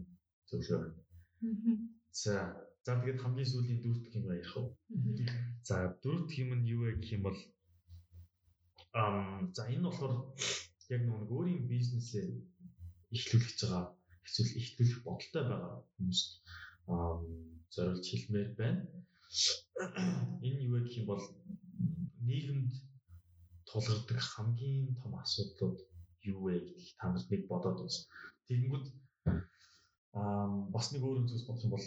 зөвлөгөө. 0.49 0.89
За 2.23 2.35
за 2.85 2.99
тэгээд 2.99 3.23
хамгийн 3.23 3.51
сүүлийн 3.51 3.81
дөрөвт 3.83 4.15
юм 4.19 4.27
ярих 4.35 4.53
уу? 4.59 4.69
За 5.69 5.77
дөрөвт 6.03 6.31
юм 6.43 6.51
нь 6.59 6.69
юу 6.75 6.81
вэ 6.83 6.91
гэх 6.99 7.15
юм 7.17 7.23
бол 7.27 7.39
ам 9.03 9.49
за 9.57 9.63
энэ 9.75 9.87
болохоор 9.87 10.15
яг 10.95 11.03
нэг 11.07 11.31
өөрийн 11.35 11.65
бизнесээ 11.73 12.27
эхлүүлж 13.17 13.59
байгаа 13.63 13.85
эсвэл 14.27 14.59
ихтүүлэх 14.61 15.01
бодолтой 15.07 15.45
байгаа 15.51 15.75
хүмүүст 15.95 16.31
зориулж 17.75 18.07
хэлмээр 18.09 18.51
байна. 18.61 18.83
Энэ 20.47 20.61
юу 20.67 20.75
вэ 20.75 20.81
гэх 20.85 20.99
юм 21.01 21.07
бол 21.13 21.25
нийгэмд 22.29 22.73
тулгардаг 23.69 24.19
хамгийн 24.33 24.99
том 25.01 25.13
асуудлууд 25.23 25.79
юу 26.31 26.39
вэ 26.45 26.55
гэдгийг 26.67 26.91
та 26.99 27.07
нарт 27.09 27.29
нэг 27.31 27.43
бодоод 27.51 27.79
үз. 27.87 27.97
Тэгэнгүүт 28.47 28.87
аа 30.19 30.47
бас 30.75 30.87
нэг 30.93 31.03
өөр 31.07 31.25
зүйлс 31.29 31.47
бодох 31.49 31.67
юм 31.67 31.75
бол 31.77 31.87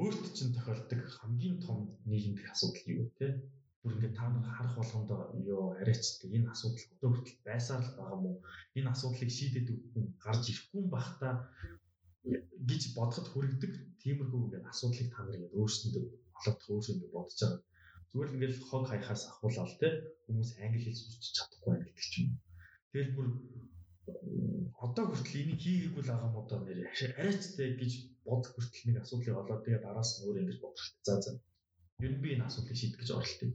өөрт 0.00 0.24
чинь 0.36 0.54
тохиолддог 0.56 1.00
хамгийн 1.18 1.56
том 1.66 1.78
нийгэмдэх 2.10 2.46
асуудал 2.52 2.86
юу 2.94 3.04
вэ 3.04 3.12
те? 3.18 3.28
бүр 3.82 3.94
ингээд 3.94 4.14
та 4.18 4.30
нар 4.30 4.46
харах 4.46 4.74
болгонд 4.78 5.10
ёо 5.54 5.74
арайч 5.80 6.04
энэ 6.36 6.50
асуудал 6.54 6.86
одоо 6.94 7.08
хүртэл 7.10 7.40
байсаар 7.48 7.82
л 7.82 7.96
байгаа 7.98 8.18
мó 8.24 8.30
энэ 8.78 8.90
асуудлыг 8.94 9.30
шийдэд 9.38 9.68
үгүй 9.74 10.04
гарч 10.24 10.42
ирэхгүй 10.48 10.78
юм 10.82 10.88
бах 10.94 11.08
та 11.20 11.28
гэж 12.68 12.82
бодоход 12.96 13.28
хүрэгдэг 13.30 13.72
тиймэрхүү 14.02 14.40
ингээд 14.42 14.70
асуудлыг 14.70 15.08
та 15.10 15.20
нар 15.26 15.36
ингээд 15.36 15.58
өөрсөндөө 15.58 16.04
олоод 16.38 16.60
өөрсөндөө 16.72 17.10
бодож 17.14 17.38
байгаа. 17.42 17.60
Зүгээр 18.10 18.28
л 18.30 18.36
ингээд 18.36 18.54
хог 18.70 18.84
хаяхаас 18.86 19.22
ахуулаад 19.30 19.72
те 19.82 19.88
хүмүүс 20.24 20.50
англи 20.62 20.80
хэл 20.82 21.00
сурч 21.02 21.24
чадахгүй 21.36 21.70
байх 21.74 21.84
гэдэг 21.90 22.06
ч 22.12 22.14
юм. 22.22 22.30
Тэгэл 22.92 23.14
бүр 23.16 23.28
одоо 24.86 25.04
хүртэл 25.10 25.40
энийг 25.42 25.60
хийгээгүй 25.62 26.02
л 26.02 26.10
байгаа 26.10 26.30
юм 26.30 26.38
одоо 26.42 26.58
нэр 26.62 26.78
арайчтай 27.18 27.68
гэж 27.80 27.92
бодох 28.26 28.52
хүртэл 28.54 28.86
нэг 28.86 28.96
асуудлыг 29.02 29.36
олоод 29.40 29.62
тэгээ 29.64 29.88
араас 29.90 30.10
нь 30.16 30.24
өөр 30.26 30.40
ингэж 30.40 30.58
бодох 30.60 30.82
хэрэгтэй. 30.82 31.06
За 31.08 31.14
за. 31.24 31.30
Ер 32.04 32.12
нь 32.14 32.22
би 32.22 32.28
энэ 32.34 32.46
асуудлыг 32.48 32.76
шийдэх 32.78 33.00
гэж 33.00 33.10
оролдъё 33.18 33.50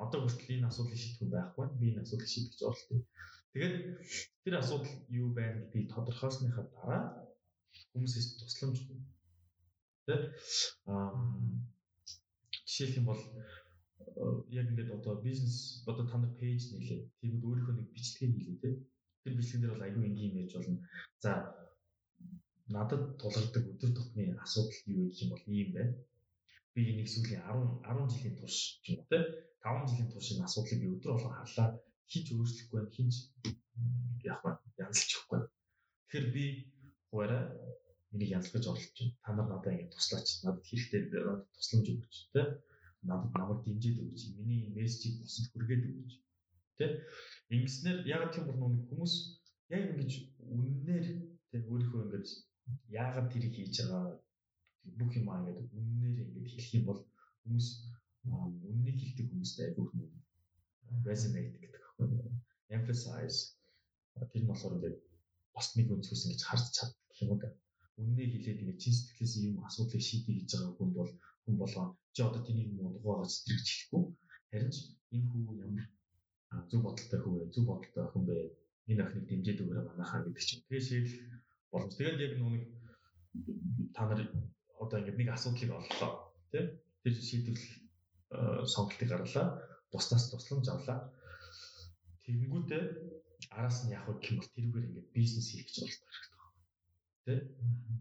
одоо 0.00 0.20
хүртэл 0.24 0.56
энэ 0.56 0.68
асуудлыг 0.70 0.98
шийдэх 1.00 1.18
хүн 1.20 1.30
байхгүй. 1.36 1.66
Би 1.80 1.86
энэ 1.92 2.02
асуудлыг 2.02 2.30
шийдэх 2.32 2.52
гэж 2.52 2.62
оролдъё. 2.68 2.98
Тэгээд 3.52 3.74
тэр 4.44 4.54
асуудал 4.56 4.94
юу 5.20 5.28
байна 5.36 5.60
гэдгийг 5.60 5.92
тодорхойлсныхаа 5.92 6.64
дараа 6.72 7.02
хүмүүсээс 7.92 8.26
тусламж 8.40 8.76
тэ 10.06 10.16
аа 10.88 11.12
жишээлх 12.64 12.98
юм 13.00 13.06
бол 13.12 13.22
яг 14.58 14.66
ингээд 14.72 14.96
одоо 14.98 15.14
бизнес 15.20 15.84
одоо 15.90 16.04
та 16.08 16.16
нар 16.16 16.32
пэйж 16.40 16.72
нээлээ. 16.72 17.00
Тэгвэл 17.20 17.46
өөрийнхөө 17.48 17.74
нэг 17.76 17.88
бичлэгээ 17.92 18.30
хийлээ 18.32 18.58
тэ. 18.62 18.70
Тэр 19.22 19.34
бичлэгэн 19.36 19.60
дээр 19.60 19.74
бол 19.74 19.86
аюу 19.86 20.02
энгийн 20.08 20.32
имиж 20.32 20.52
болно. 20.56 20.80
За 21.20 21.32
надад 22.76 23.02
тулгардаг 23.20 23.64
өдөр 23.72 23.90
тутмын 23.94 24.38
асуудал 24.44 24.78
юу 24.94 25.06
гэх 25.08 25.22
юм 25.22 25.30
бол 25.32 25.44
ийм 25.58 25.68
байна. 25.76 25.94
Би 26.74 26.80
энийг 26.90 27.08
сүүлийн 27.10 27.42
10 27.42 27.82
10 27.82 28.12
жилийн 28.12 28.36
турш 28.38 28.58
ч 28.82 28.84
юм 28.90 28.98
уу 29.00 29.08
те 29.10 29.18
5 29.64 29.88
жилийн 29.90 30.10
турш 30.12 30.28
энэ 30.32 30.46
асуудлыг 30.46 30.80
өдөр 30.94 31.12
болгон 31.12 31.36
харлаа 31.38 31.68
хинч 32.10 32.26
өөрчлөхгүй 32.34 32.78
байна 32.78 32.94
хинч 32.96 33.14
яг 34.30 34.38
ба 34.44 34.50
янзлчихгүй. 34.84 35.40
Тэгэхээр 36.06 36.26
би 36.34 36.44
хуваараа 37.10 37.42
энийг 38.14 38.30
янзлах 38.38 38.54
гэж 38.54 38.64
оролдож 38.70 38.98
байна. 38.98 39.18
Та 39.24 39.30
нар 39.34 39.48
надад 39.50 39.74
ингэ 39.74 39.94
туслаач. 39.94 40.28
Надад 40.46 40.64
хэрэгтэй 40.66 41.00
надад 41.10 41.46
тусламж 41.56 41.86
өгөөч 41.90 42.16
те. 42.34 42.42
Надад 43.08 43.32
намайг 43.38 43.60
дэмжиж 43.66 43.96
өгөөч. 44.02 44.22
Миний 44.38 44.62
мессежийг 44.76 45.14
бусад 45.22 45.46
хүргээд 45.50 45.82
өгөөч. 45.90 46.12
Тэ? 46.78 46.86
Ингэснээр 47.54 47.98
яг 48.14 48.22
тийм 48.30 48.44
бол 48.46 48.58
нүг 48.72 48.86
хүмүүс 48.88 49.14
яг 49.74 49.82
ингэж 49.90 50.12
үннээр 50.54 51.06
тэг 51.50 51.62
өөрийнхөө 51.70 52.02
ингэж 52.06 52.28
яагаад 53.00 53.28
тэрийг 53.32 53.54
хийж 53.56 53.76
байгаа 53.80 54.06
бүх 54.98 55.12
юм 55.20 55.26
аа 55.28 55.40
ингээд 55.40 55.70
үннээр 55.78 56.18
ингээд 56.24 56.48
хэлэх 56.50 56.70
юм 56.78 56.84
бол 56.88 57.00
хүмүүс 57.42 57.68
үннийг 58.72 58.98
хэлдэг 59.00 59.26
хүмүүстэй 59.28 59.64
айгүй 59.66 59.86
хүн 59.88 60.02
resonate 61.08 61.58
гэдэг 61.62 61.82
аахгүй 61.84 62.08
emphasize 62.76 63.38
тэр 64.30 64.42
нь 64.42 64.50
болохоор 64.50 64.76
ингээд 64.76 64.98
босны 65.54 65.82
өнцгөөс 65.94 66.22
ингэж 66.24 66.42
харж 66.48 66.66
чаддаг 66.76 67.16
юм 67.22 67.38
да. 67.42 67.48
Үннийг 68.00 68.30
хэлээд 68.32 68.60
ингээд 68.62 68.82
чин 68.82 68.94
сэтгэлээс 68.96 69.34
юм 69.48 69.56
асуудлыг 69.68 70.02
шийдэх 70.04 70.36
гэж 70.38 70.50
байгаа 70.52 70.74
хүн 70.76 70.90
бол 70.98 71.10
хүн 71.44 71.56
болоо 71.62 71.86
чи 72.14 72.20
одоо 72.28 72.42
тэнийг 72.44 72.68
юм 72.80 72.96
угаагач 72.98 73.32
тэрэг 73.44 73.64
хэлэхгүй 73.66 74.02
харин 74.50 74.70
ч 74.74 74.76
энэ 75.14 75.28
хүү 75.30 75.42
ямар 75.66 75.86
зөв 76.70 76.80
бодолтой 76.86 77.20
хүү 77.22 77.34
зөв 77.54 77.64
бодолтой 77.70 78.02
охин 78.04 78.24
бэ 78.28 78.36
энэ 78.90 79.02
охиныг 79.04 79.26
дэмжиж 79.28 79.58
өгөөрэй 79.62 79.84
манайхаа 79.86 80.20
гэдэг 80.24 80.44
чинь. 80.48 80.64
Тэгээ 80.66 80.86
шийдэл 80.88 81.16
боломж. 81.72 81.94
Тэгээд 81.96 82.24
яг 82.26 82.32
нүг 82.38 82.54
та 83.94 84.02
нар 84.08 84.20
одоо 84.82 84.98
ингээд 85.00 85.18
нэг 85.20 85.28
асуудлыг 85.32 85.70
оллоо. 85.70 86.12
Тийм 86.50 86.66
тэр 87.02 87.14
шийдвэр 87.14 87.58
сонголтыг 88.74 89.08
гарлаа 89.08 89.46
бусдаас 89.92 90.30
тусламж 90.30 90.66
авлаа 90.70 90.98
тэгэнгүүтээ 92.24 92.82
араас 93.56 93.78
нь 93.84 93.94
яг 93.96 94.06
гэх 94.06 94.30
юм 94.30 94.38
бол 94.38 94.54
тэрүүгээр 94.54 94.88
ингээд 94.88 95.14
бизнес 95.16 95.46
хийх 95.50 95.66
гэж 95.66 95.76
оролдох 95.82 96.14
хэрэгтэй 96.14 97.38
байна 97.58 97.76
тийм 97.86 97.98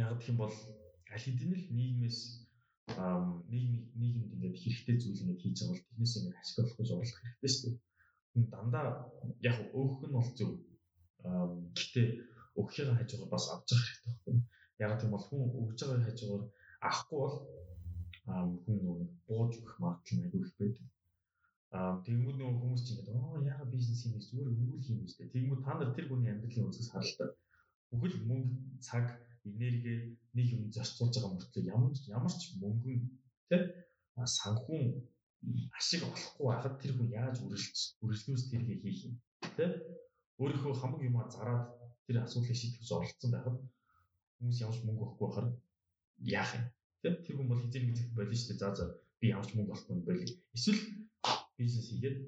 яг 0.00 0.10
гэх 0.16 0.30
юм 0.32 0.38
бол 0.40 0.56
аль 1.14 1.24
хэдийн 1.24 1.52
л 1.60 1.68
нийгмээс 1.76 2.20
нийгэм 3.52 3.82
нийгэмд 4.00 4.32
ингээд 4.34 4.56
хэрэгтэй 4.62 4.96
зүйл 5.02 5.22
ингээд 5.22 5.42
хийж 5.42 5.56
байгаа 5.60 5.74
бол 5.74 5.86
тэрнээс 5.88 6.14
ингээд 6.16 6.40
ашиглах 6.40 6.76
гэж 6.78 6.88
оролдох 6.94 7.20
хэрэгтэй 7.20 7.52
шүү 7.52 7.72
дээ. 7.74 8.46
Дандаа 8.52 8.86
яг 9.50 9.56
өөх 9.80 9.96
нь 10.06 10.14
бол 10.16 10.30
зөв. 10.38 10.50
Гэхдээ 11.76 12.08
өгөхийг 12.60 12.88
хажуугаар 12.98 13.32
бас 13.34 13.44
авч 13.52 13.68
явах 13.72 13.86
хэрэгтэй 13.86 14.12
байхгүй 14.12 14.36
яг 14.84 14.92
тийм 15.00 15.10
бол 15.14 15.24
хүн 15.28 15.42
өгж 15.60 15.78
байгаа 15.80 16.06
хажуугаар 16.06 16.44
авахгүй 16.88 17.18
бол 17.22 17.36
хүн 18.64 18.76
нөгөө 18.86 19.08
бууж 19.28 19.52
өгөх 19.60 19.76
магадлал 19.82 20.24
айгүй 20.24 20.40
их 20.44 20.52
байдаг. 20.60 20.86
Аа 21.76 21.92
тэгмүүд 22.06 22.36
нөгөө 22.38 22.60
хүмүүс 22.60 22.82
чинь 22.84 22.98
ингээд 23.00 23.10
оо 23.16 23.40
яага 23.52 23.72
бизнес 23.74 24.00
хийх 24.02 24.24
зүгээр 24.28 24.52
өнгөл 24.52 24.84
хийх 24.86 25.04
үстэй. 25.06 25.32
Тэгмүүд 25.34 25.60
та 25.64 25.72
нар 25.74 25.90
тэр 25.96 26.06
хүний 26.08 26.30
амьдралын 26.32 26.66
үнсээс 26.68 26.90
харалтаа 26.92 27.28
бүхэл 27.90 28.28
мөнгө 28.28 28.54
цаг 28.86 29.06
энерги 29.48 29.94
нэг 30.36 30.46
юм 30.56 30.62
зарцуулж 30.76 31.14
байгаа 31.16 31.32
мөртлөө 31.34 31.64
ямар 31.74 31.92
ямар 32.16 32.34
ч 32.40 32.42
мөнгөн 32.62 33.00
тий 33.48 33.62
санхүүн 34.38 34.86
ашиг 35.78 36.02
олохгүй 36.08 36.46
байхад 36.48 36.74
тэр 36.82 36.92
хүн 36.96 37.08
яаж 37.20 37.36
үргэлж 37.44 37.78
үргэлжлүүлж 38.02 38.44
тэргээ 38.50 38.78
хийх 38.82 39.00
юм 39.08 39.14
тий 39.56 39.70
өөрийнхөө 40.42 40.74
хамаг 40.80 41.00
юмаа 41.08 41.26
зараад 41.34 41.64
тэр 42.06 42.16
асуудлыг 42.22 42.56
шийдэх 42.58 42.82
зорилгоцсон 42.90 43.30
байхад 43.34 43.56
хүмүүс 44.38 44.62
ямарч 44.64 44.80
мөнгө 44.84 45.04
өгөхгүй 45.04 45.26
байхаар 45.26 45.48
яах 46.38 46.50
юм? 46.56 46.64
Тийм 47.02 47.14
тэр 47.24 47.34
хүн 47.36 47.48
бол 47.50 47.62
хизээ 47.62 47.82
нэг 47.82 47.94
зүйл 47.96 48.16
болно 48.16 48.36
шүү 48.36 48.48
дээ. 48.50 48.62
За 48.62 48.68
за 48.78 48.84
би 49.20 49.26
ямарч 49.34 49.50
мөнгө 49.54 49.74
олохгүй 49.74 49.96
байл 50.06 50.32
эсвэл 50.56 50.82
бизнес 51.58 51.86
хийгээд 51.88 52.18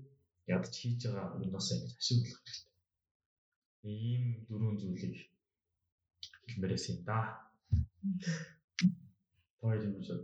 ядч 0.54 0.72
хийж 0.80 1.00
байгаа 1.04 1.42
юмнасаа 1.46 1.76
ингэж 1.78 1.92
ашиг 2.00 2.18
болох 2.22 2.40
хэрэгтэй. 2.44 2.66
Ийм 4.10 4.24
дөрвөн 4.48 4.76
зүйлийг 4.80 5.16
хэлмээрээс 6.48 6.84
юм 6.90 6.98
да. 7.08 7.18
Тойр 9.60 9.82
юм 9.86 9.94
шиг 10.06 10.20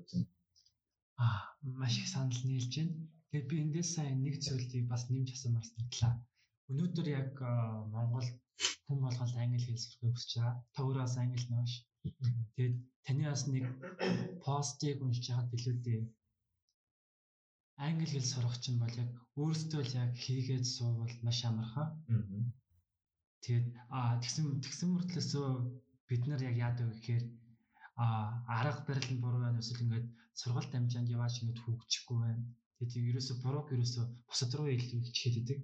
аа 1.22 1.38
маш 1.78 1.94
их 2.00 2.08
санал 2.14 2.40
нийлж 2.48 2.72
байна. 2.76 2.94
Тэгээд 3.30 3.50
би 3.50 3.56
эндээс 3.64 3.90
сайн 3.94 4.18
нэг 4.24 4.34
зүйлийг 4.44 4.84
бас 4.92 5.02
нэмж 5.10 5.28
асуумаар 5.32 5.66
санагдлаа 5.68 6.14
өнөөдөр 6.70 7.06
яг 7.20 7.30
Монгол 7.94 8.28
хүн 8.86 8.98
болгоод 9.04 9.32
англи 9.42 9.60
хэл 9.64 9.82
сурахыг 9.82 10.12
хүсэж 10.14 10.32
байгаа. 10.36 10.54
Та 10.74 10.78
өөрөө 10.84 11.04
бас 11.04 11.16
англи 11.22 11.46
нөөш. 11.50 11.72
Тэгээд 12.54 12.74
таны 13.06 13.22
бас 13.30 13.42
нэг 13.54 13.64
постыг 14.44 14.96
уншиж 15.04 15.26
хаад 15.32 15.48
билүүдээ. 15.52 16.00
Англи 17.86 18.06
хэл 18.10 18.32
сурах 18.32 18.56
чинь 18.62 18.80
бол 18.82 18.96
яг 19.02 19.10
өөрөөсөө 19.40 19.82
л 19.84 19.96
яг 20.02 20.12
хийгээд 20.24 20.64
суувал 20.76 21.14
маш 21.26 21.38
амархан. 21.48 21.88
Тэгээд 23.44 23.66
аа 23.96 24.12
тэгсэн 24.22 24.46
тэгсэн 24.64 24.88
мөртлөөсөө 24.92 25.48
бид 26.08 26.22
нар 26.28 26.40
яг 26.48 26.56
яадаг 26.66 26.86
вэ 26.88 26.94
гэхээр 26.96 27.24
а 28.04 28.06
арга 28.58 28.82
барил 28.88 29.10
нь 29.12 29.22
буруу 29.24 29.40
байна 29.44 29.62
эсвэл 29.62 29.84
ингээд 29.84 30.06
сургалт 30.40 30.72
амжаанд 30.78 31.12
яваач 31.16 31.34
ингээд 31.40 31.62
хөгжихгүй 31.62 32.18
байна. 32.24 32.42
Тэгээд 32.78 33.08
ерөөсө 33.10 33.32
бурууг 33.42 33.68
ерөөсө 33.74 34.00
бусад 34.28 34.50
руу 34.56 34.68
илүү 34.76 35.00
хичээдэг. 35.06 35.58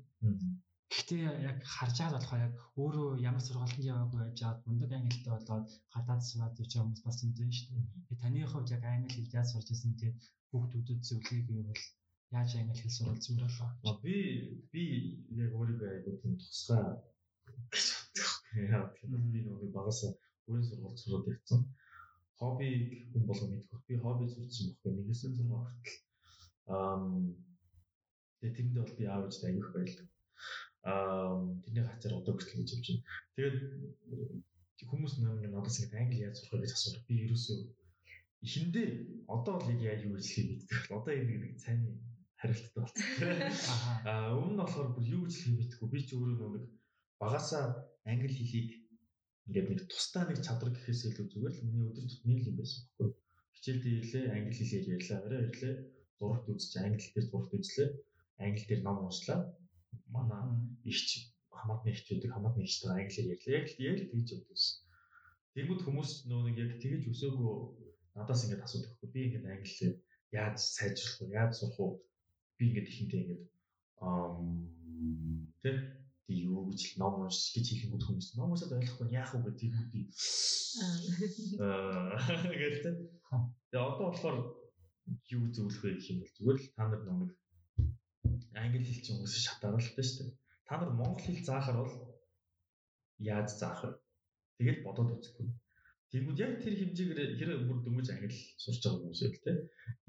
Гэхдээ 0.91 1.47
яг 1.51 1.59
харж 1.75 1.97
байгаа 1.99 2.19
болохоор 2.19 2.45
яг 2.47 2.55
өөрөө 2.83 3.09
ямар 3.29 3.43
сургалтанд 3.47 3.91
яваагүй 3.93 4.19
байжаад 4.23 4.59
мундаг 4.67 4.91
англитай 4.99 5.33
болоод 5.35 5.69
гадаад 5.95 6.23
сураад 6.29 6.59
явж 6.63 6.73
байгаа 6.73 6.87
хүмүүс 6.87 7.05
бас 7.07 7.17
зүйн 7.21 7.53
шүү 7.57 7.69
дээ. 7.71 8.21
Таны 8.23 8.41
хувьд 8.51 8.75
яг 8.77 8.83
англи 8.91 9.15
хэл 9.15 9.37
яаж 9.39 9.49
сурч 9.51 9.69
ирсэн 9.71 9.95
те 10.01 10.09
хүүхдүүдэд 10.51 11.01
зөвлөе 11.09 11.41
гэвэл 11.47 11.85
яаж 12.37 12.51
англи 12.59 12.81
хэл 12.83 12.97
сурвал 12.97 13.23
зүгээр 13.25 13.55
болоо. 13.59 13.95
Би 14.05 14.17
би 14.73 14.83
яг 15.43 15.51
өөрийгөө 15.59 15.89
айгуу 15.95 16.15
тийм 16.19 16.35
тусгай 16.43 16.85
гэж 17.71 17.87
боддог. 17.95 18.31
Яг 18.75 18.87
тийм 18.99 19.11
би 19.35 19.41
нөгөө 19.47 19.71
багаас 19.77 20.01
бүрийн 20.45 20.67
сургалт 20.69 20.99
сураад 21.03 21.31
явцсан. 21.33 21.61
Хоббиг 22.39 22.83
хүн 23.11 23.25
болго 23.31 23.47
мэдэх. 23.47 23.87
Би 23.87 23.95
хобби 24.03 24.27
сурсан 24.27 24.67
байхгүй. 24.67 24.91
Нэгээс 24.99 25.23
нь 25.27 25.37
сургаа 25.39 25.61
хүртэл. 25.63 25.99
Аа 26.75 26.99
тэгээ 28.39 28.55
тэрэндээ 28.57 28.83
бол 28.83 28.99
би 28.99 29.05
аавч 29.07 29.35
айгуух 29.47 29.71
байлаа 29.77 30.07
аа 30.89 31.37
тэрний 31.63 31.85
хацаар 31.85 32.15
одоо 32.17 32.33
хүртэл 32.33 32.57
хийж 32.57 32.71
явж 32.73 32.87
байна. 32.89 33.05
Тэгээд 33.37 33.57
хүмүүс 34.89 35.13
намайг 35.21 35.53
надаас 35.53 35.77
ингэ 35.85 36.01
англи 36.01 36.25
яаж 36.25 36.37
сурах 36.41 36.65
гэж 36.65 36.73
асуух. 36.73 37.05
Би 37.05 37.15
ерөөсөө 37.29 37.59
эхэндээ 38.47 38.89
одоо 39.29 39.55
л 39.61 39.69
яг 39.77 39.81
яаж 39.85 40.01
юу 40.09 40.17
гэж 40.17 40.27
хэлэх 40.33 40.65
вэ? 40.89 40.97
Одоо 40.97 41.13
энэ 41.13 41.37
нэг 41.37 41.53
сайн 41.61 41.81
хариулттай 42.41 42.81
болсон. 42.81 43.05
Аа 44.09 44.33
өмнө 44.41 44.53
нь 44.57 44.61
болохоор 44.61 44.89
бүр 44.97 45.05
юу 45.05 45.23
гэж 45.29 45.37
мэдэхгүй. 45.53 45.89
Би 45.93 46.01
ч 46.01 46.17
өөрөө 46.17 46.49
нэг 46.57 46.65
багасаа 47.21 47.65
англи 48.09 48.33
хэлийг 48.33 48.69
ингээд 49.47 49.69
нэг 49.69 49.81
тусдаа 49.93 50.25
нэг 50.25 50.41
чадвар 50.41 50.73
гэхээс 50.73 51.13
илүү 51.13 51.27
зүгээр 51.29 51.55
л 51.61 51.65
миний 51.69 51.85
өдөр 51.93 52.07
тутмын 52.09 52.41
юм 52.49 52.57
байсан 52.57 52.81
байхгүй. 52.89 53.09
Хичээлдээ 53.55 53.95
ирлээ 54.01 54.25
англи 54.33 54.55
хэлээр 54.57 54.87
ярьлаа. 54.97 55.21
Орой 55.29 55.41
ирлээ 55.45 55.75
зурагт 56.17 56.49
үзэж 56.49 56.73
англи 56.81 57.09
дээр 57.13 57.27
зурагт 57.29 57.53
үзлээ. 57.53 57.89
Англи 58.41 58.65
дээр 58.65 58.83
ном 58.89 58.99
уншлаа 59.05 59.41
манай 60.15 60.45
ихч 60.85 61.31
хамаатны 61.51 61.91
ихчүүдийг 61.93 62.33
хамаатны 62.33 62.65
ихчтэй 62.65 62.91
англиар 62.91 63.33
ярьлаа. 63.35 63.57
Яг 63.59 63.67
л 63.69 63.85
яг 63.85 63.97
л 64.01 64.11
тэгж 64.11 64.29
өгдөөс. 64.37 64.65
Тэгмэд 65.55 65.81
хүмүүс 65.85 66.11
нөө 66.31 66.41
нэг 66.47 66.57
яг 66.63 66.71
тэгэж 66.83 67.03
өсөөгөө 67.13 67.55
надаас 68.17 68.45
ингэж 68.45 68.61
асуудаг 68.65 68.91
байхгүй. 68.91 69.11
Би 69.15 69.21
ингэж 69.27 69.45
англиар 69.45 69.95
яаж 70.33 70.57
сайжруулах 70.63 71.19
вэ? 71.21 71.35
Яаж 71.35 71.53
сурах 71.59 71.79
вэ? 71.79 71.89
Би 72.57 72.65
ингэж 72.71 72.87
ихэнтэй 72.89 73.21
ингэж 73.23 73.43
аа 74.01 74.39
тэг 75.63 75.77
би 76.27 76.35
юу 76.47 76.71
гэж 76.71 76.97
ном 77.01 77.27
уншиж 77.27 77.51
гэж 77.55 77.67
хэлэнгүүт 77.69 78.07
хүмүүс 78.07 78.29
ном 78.39 78.55
уншаад 78.55 78.77
ойлгохгүй 78.79 79.09
яах 79.11 79.33
вэ 79.35 79.41
гэдэг 79.45 79.69
юм 79.69 79.87
би 79.93 80.01
аа 81.59 82.55
гэлтэй. 82.61 82.95
Тэгээ 83.71 83.87
одоо 83.91 84.07
болохоор 84.09 84.39
юу 85.35 85.45
зөвлөх 85.51 85.83
вэ 85.83 85.91
гэх 85.99 86.11
юм 86.15 86.19
бол 86.23 86.35
зүгээр 86.37 86.59
л 86.63 86.73
та 86.79 86.83
нар 86.87 87.03
нэг 87.03 87.31
англи 88.63 88.85
хэл 88.85 89.03
чинь 89.05 89.17
хүмүүс 89.17 89.35
шатааралтай 89.47 90.05
шүү 90.05 90.19
дээ. 90.27 90.39
Та 90.67 90.73
нар 90.79 90.93
монгол 90.95 91.23
хэл 91.25 91.47
заахаар 91.49 91.79
бол 91.81 91.95
яаж 93.19 93.49
заах 93.61 93.81
вэ? 93.85 93.91
Тэгээд 94.59 94.85
бодоод 94.87 95.11
үзэхгүй. 95.15 95.49
Тэгмүүд 96.11 96.43
яг 96.43 96.53
тэр 96.63 96.75
хэмжээгээр 96.81 97.39
хэрэг 97.39 97.61
бүр 97.69 97.79
дөнгөж 97.87 98.09
англи 98.11 98.35
сурч 98.63 98.83
байгаа 98.83 98.99
хүмүүс 98.99 99.21
байл 99.23 99.45
те. 99.47 99.53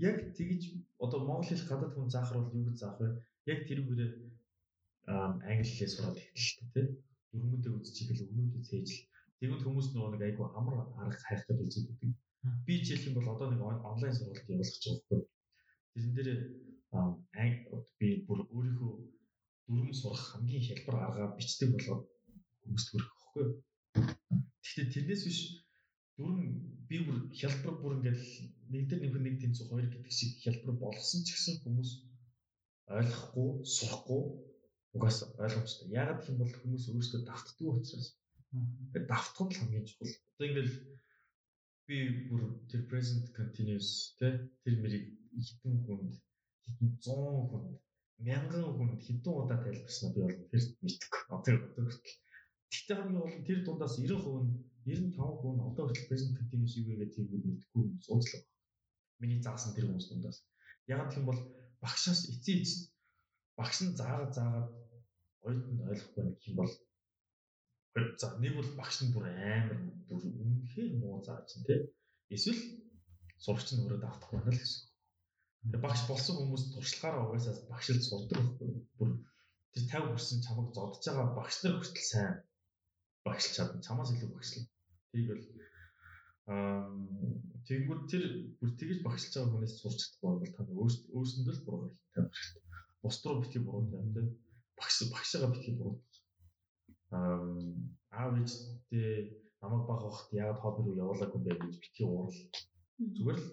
Яг 0.10 0.18
тэгж 0.38 0.62
одоо 1.04 1.20
монгол 1.28 1.50
хэл 1.50 1.70
гадаад 1.70 1.94
хүн 1.94 2.10
заахаар 2.14 2.40
бол 2.42 2.58
юу 2.58 2.66
гэж 2.68 2.78
заах 2.82 2.98
вэ? 3.00 3.10
Яг 3.52 3.60
тэрүүгээр 3.70 4.14
англи 5.50 5.66
хэлээ 5.70 5.90
сураад 5.94 6.18
эхэлдэг 6.18 6.70
те. 6.74 6.82
Дөрмөдөө 7.32 7.74
үзчих 7.78 8.08
хэл 8.10 8.26
өгнүүдээ 8.26 8.64
цээжл. 8.70 9.06
Тэгвэл 9.40 9.66
хүмүүс 9.66 9.88
нөгөө 9.94 10.12
нэг 10.14 10.24
айгүй 10.26 10.48
амар 10.58 10.76
арга 11.02 11.54
үзээд 11.66 11.90
өгдөг. 11.94 12.12
Би 12.66 12.74
жишээлх 12.82 13.08
юм 13.10 13.16
бол 13.18 13.34
одоо 13.34 13.48
нэг 13.50 13.62
онлайн 13.62 14.14
сургалт 14.14 14.50
явуулах 14.50 14.74
гэж 14.74 14.86
байгаа. 14.90 15.22
Тэрэн 15.94 16.14
дээр 16.18 16.30
би 18.00 18.08
бүр 18.28 18.40
өөрийнхөө 18.56 18.94
дүрм 19.68 19.92
сурах 20.00 20.24
хамгийн 20.32 20.66
хялбар 20.68 20.98
аргаа 21.08 21.28
бичдэг 21.38 21.70
болоод 21.74 22.04
хүмүүст 22.62 22.88
хүрэх 22.90 23.12
хөхгүй. 23.16 23.46
Гэхдээ 24.62 24.88
тэрнээс 24.94 25.24
биш 25.28 25.40
дөрөн 26.18 26.42
би 26.90 26.98
бүр 27.08 27.18
хялбар 27.40 27.76
бүр 27.80 27.94
ингээл 27.98 28.26
нэг 28.72 28.84
дээр 28.90 29.02
нэг 29.02 29.14
нэг 29.24 29.36
тэнцүү 29.42 29.66
хоёр 29.68 29.88
гэдэг 29.92 30.14
шиг 30.20 30.32
хялбар 30.44 30.76
болгосон 30.84 31.22
ч 31.24 31.30
гэсэн 31.32 31.56
хүмүүс 31.64 31.92
ойлгохгүй, 32.98 33.50
сурахгүй 33.76 34.22
угаасаа 34.96 35.30
ойлгомжтой. 35.46 35.88
Яагаад 36.00 36.20
гэх 36.20 36.32
юм 36.32 36.40
бол 36.42 36.54
хүмүүс 36.60 36.84
өөрсдөө 36.92 37.22
давтдаг 37.24 37.68
учраас. 37.72 38.08
Тэгээд 38.92 39.08
давтах 39.12 39.48
нь 39.48 39.58
хамгийн 39.60 39.88
чухал. 39.88 40.16
Одоо 40.36 40.48
ингээл 40.48 40.76
би 41.88 41.98
бүр 42.28 42.42
тэр 42.70 42.82
present 42.92 43.26
continuous 43.38 43.90
тэ 44.20 44.28
тэр 44.64 44.76
мэрийг 44.84 45.06
хитэн 45.48 45.80
хүнд 45.88 46.20
хитэн 46.66 46.90
100 47.02 47.50
хүнд 47.50 47.68
мянган 48.28 48.64
хүнд 48.78 49.02
хитэн 49.06 49.34
удаа 49.34 49.60
тайлбарснаа 49.64 50.12
би 50.14 50.20
бол 50.22 50.38
тэр 50.52 50.64
мэдгүй. 50.86 51.22
Одоо 51.36 51.54
одоо 51.68 51.84
хүртэл. 51.86 52.20
Тэгтээ 52.72 52.98
хамгийн 52.98 53.22
гол 53.22 53.36
нь 53.38 53.48
тэр 53.48 53.60
дундаас 53.66 53.94
90% 53.98 54.46
нь 54.46 54.52
95% 54.86 55.56
нь 55.58 55.66
одоо 55.70 55.86
хүртэл 55.88 56.38
continuous 56.38 56.74
юу 56.80 56.86
вэ 56.88 56.96
гэдэг 57.02 57.16
тийм 57.16 57.28
мэдгүй 57.58 57.84
сууцлаа. 58.06 58.42
Миний 59.22 59.42
заасан 59.42 59.74
тэр 59.74 59.86
хүмүүс 59.90 60.08
дундаас. 60.10 60.38
Ягаад 60.94 61.10
гэх 61.10 61.20
юм 61.22 61.30
бол 61.30 61.42
багшаас 61.84 62.22
эцээ 62.34 62.58
эц 62.62 62.72
багш 63.58 63.78
нь 63.84 63.98
заагаад 64.00 64.32
заагаад 64.38 64.70
оюутанд 65.48 65.82
ойлгохгүй 65.90 66.24
гэх 66.30 66.50
юм 66.50 66.58
бол 66.62 66.74
за 68.22 68.28
нэг 68.44 68.54
бол 68.56 68.70
багш 68.80 68.98
нь 69.04 69.14
бүр 69.14 69.26
амар 69.28 69.80
бүр 70.08 70.22
үнэхээр 70.46 70.90
муу 71.02 71.20
зааж 71.26 71.46
чинь 71.50 71.66
тий. 71.68 71.80
Эсвэл 72.36 72.62
сурагч 73.44 73.68
нь 73.74 73.82
өөрөө 73.84 74.00
давтахгүй 74.02 74.38
байна 74.40 74.54
л 74.54 74.62
гэсэн. 74.62 74.91
Багш 75.62 76.02
болсон 76.10 76.36
хүмүүс 76.38 76.64
туршлагаараа 76.74 77.26
угаасаа 77.30 77.70
багшлж 77.70 78.02
сурдаг 78.02 78.42
байхгүй. 78.42 78.70
Бүр 78.98 79.10
тэр 79.74 79.84
50 79.86 80.10
хүрсэн 80.10 80.42
чамайг 80.46 80.74
зодож 80.74 81.06
байгаа 81.06 81.38
багш 81.38 81.56
нар 81.62 81.76
хүртэл 81.78 82.10
сайн 82.12 82.34
багшлж 83.26 83.54
чадна. 83.56 83.86
Чамаас 83.86 84.10
илүү 84.10 84.30
багшлаа. 84.34 84.66
Тийг 85.14 85.26
бол 85.30 85.44
аа 86.50 86.90
тэгэнгүүт 87.70 88.04
тэр 88.10 88.24
бүр 88.58 88.72
тэгж 88.80 88.98
багшлж 89.06 89.34
байгаа 89.38 89.52
хүнээс 89.54 89.76
сурч 89.78 90.00
чадахгүй 90.02 90.34
бол 90.42 90.56
та 90.58 90.62
өөрсөндөө 91.14 91.54
л 91.54 91.66
буруу 91.66 91.82
хэлдэг 91.86 92.34
хэрэгтэй. 92.34 92.64
Бус 93.06 93.18
руу 93.22 93.42
битгий 93.42 93.62
буруу 93.62 93.86
тань 93.94 94.14
тий 94.18 94.26
багш 94.82 94.98
багшаага 95.14 95.54
битгий 95.54 95.76
буруу. 95.78 96.02
Аа 97.14 97.38
аав 98.18 98.34
ээжтэй 98.42 99.38
намайг 99.62 99.86
баг 99.86 100.02
байхад 100.10 100.30
яагаад 100.42 100.62
хобби 100.62 100.82
руу 100.84 101.02
явуулаагүй 101.04 101.38
юм 101.38 101.46
бэ 101.46 101.54
гэж 101.62 101.76
битгий 101.84 102.06
уурал. 102.10 102.40
Зүгээр 103.16 103.40
л 103.40 103.48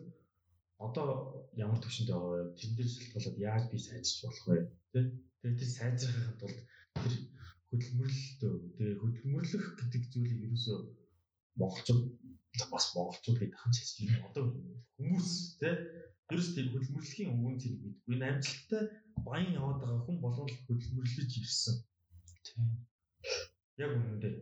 одоо 0.87 1.07
ямар 1.59 1.79
төвшөнд 1.83 2.11
байгаа 2.11 2.31
вэ? 2.33 2.43
Дээр 2.77 2.91
шалтгаалаад 2.95 3.39
яаж 3.51 3.65
би 3.71 3.79
сайжирч 3.79 4.19
болох 4.23 4.45
вэ? 4.49 4.59
Тэ? 4.93 5.01
Тэгээд 5.43 5.59
тэр 5.59 5.71
сайжрахын 5.79 6.37
тулд 6.39 6.59
тэр 7.03 7.15
хөдөлмөрлөлтөө 7.69 8.55
тэгээ 8.79 9.01
хөдөлмөрлөх 9.03 9.67
гэдэг 9.79 10.03
зүйлийг 10.13 10.41
ерөөсөө 10.47 10.79
монголчууд 11.61 12.05
бас 12.73 12.87
монголчууд 12.95 13.39
гэдэг 13.39 13.59
хань 13.59 13.75
ч 13.75 13.79
юм 14.07 14.23
одоо 14.29 14.45
хүмүүс 14.97 15.31
тэ 15.61 15.71
ерөөс 16.33 16.49
тэр 16.55 16.67
хөдөлмөрлөхийн 16.73 17.33
өвгөн 17.35 17.57
зэрэг 17.63 17.81
мэдгүй. 17.83 18.15
Энэ 18.15 18.27
амжилттай 18.31 18.83
баян 19.27 19.57
яваад 19.59 19.79
байгаа 19.83 20.03
хүн 20.07 20.19
болгол 20.25 20.55
хөдөлмөрлөж 20.67 21.31
ирсэн. 21.43 21.77
Тийм. 22.47 22.67
Яг 23.83 23.91
үнэндээ 23.99 24.35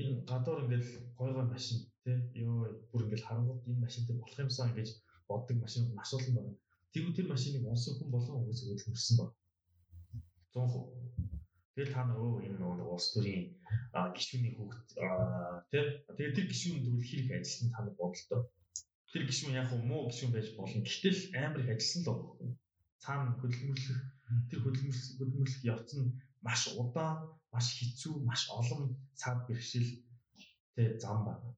энэ 0.00 0.22
гадуур 0.30 0.60
ингээл 0.64 0.90
гой 1.18 1.30
гой 1.36 1.46
машин 1.52 1.78
тий 2.04 2.16
ёо 2.46 2.70
бүр 2.90 3.02
ингээл 3.04 3.26
харангууд 3.26 3.66
энэ 3.68 3.84
машинтай 3.84 4.14
болох 4.16 4.38
юмсан 4.38 4.70
гэж 4.78 4.88
боддог 5.30 5.56
машин 5.60 5.82
маш 5.94 6.10
олон 6.16 6.34
байна. 6.36 6.52
Тэгвэл 6.92 7.16
тэр 7.16 7.28
машиныг 7.32 7.64
унсан 7.66 7.94
хүн 7.96 8.10
болгон 8.14 8.42
угсаа 8.42 8.66
хөдөлмөрсөн 8.68 9.16
байна. 9.18 9.34
100%. 10.54 11.28
Тэгээд 11.74 11.92
та 11.94 12.02
нар 12.04 12.18
өө 12.26 12.42
энэ 12.46 12.58
нөгөө 12.58 12.88
улс 12.94 13.08
төрийн 13.14 13.44
гишүүний 14.16 14.52
хүүхд 14.56 14.86
тий 15.70 15.84
тэгээд 16.16 16.36
тэр 16.36 16.46
гишүүн 16.50 16.82
тэгвэл 16.84 17.08
хэрэг 17.08 17.30
ажилласан 17.38 17.68
та 17.74 17.80
нар 17.84 17.94
бодолтой. 18.00 18.42
Тэр 19.12 19.22
гишүүн 19.28 19.58
яг 19.60 19.68
уу 19.70 19.82
муу 19.90 20.02
гишүүн 20.10 20.34
байж 20.34 20.48
болно. 20.58 20.82
Гэтэл 20.82 21.20
амар 21.38 21.60
их 21.62 21.70
ажилласан 21.74 22.02
л 22.02 22.24
байна 22.40 22.56
цаана 23.04 23.32
хөдөлмөрлөх 23.40 24.00
тэр 24.50 24.60
хөдөлмөрлөх 24.62 25.06
хөдөлмөрлөх 25.18 25.62
явц 25.72 25.90
нь 25.98 26.08
маш 26.46 26.62
удаан, 26.82 27.18
маш 27.54 27.66
хэцүү, 27.78 28.14
маш 28.28 28.42
олон 28.58 28.82
цаад 29.20 29.38
бэрхшээл 29.46 29.92
тэ 30.74 30.82
зам 31.02 31.18
байна. 31.28 31.48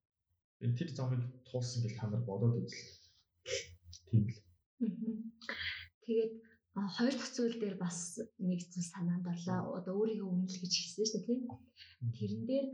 Тэр 0.79 0.89
замыг 0.99 1.23
туулсан 1.49 1.81
гэж 1.83 1.93
та 1.97 2.07
нар 2.09 2.23
бодоод 2.29 2.61
үзлээ. 2.61 3.00
Тийм 4.09 4.25
л. 4.29 4.39
Тэгээд 6.05 6.33
хоёр 6.97 7.15
дахь 7.15 7.33
зүйл 7.35 7.57
дээр 7.61 7.77
бас 7.77 8.19
нэг 8.39 8.61
зүйл 8.73 8.89
санаанд 8.93 9.27
орлоо. 9.33 9.79
Одоо 9.79 9.95
өөрийгөө 10.01 10.31
үнэл 10.31 10.61
гэж 10.63 10.73
хэлсэн 10.77 11.05
шүү 11.07 11.15
дээ 11.15 11.27
тийм. 11.29 11.41
Тэрэн 12.17 12.43
дээр 12.51 12.67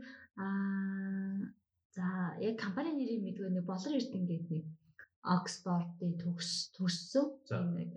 аа 0.43 1.51
за 1.95 2.05
яг 2.47 2.55
компани 2.61 2.91
нэрийг 2.93 3.21
мэдгүй 3.23 3.49
нэг 3.51 3.65
болор 3.65 3.93
эрдэнэ 3.97 4.27
гэдэг 4.29 4.51
нэг 4.53 4.65
Оксфордын 5.27 6.13
төгс 6.21 6.71
төрсөн 6.77 7.27
нэг 7.75 7.89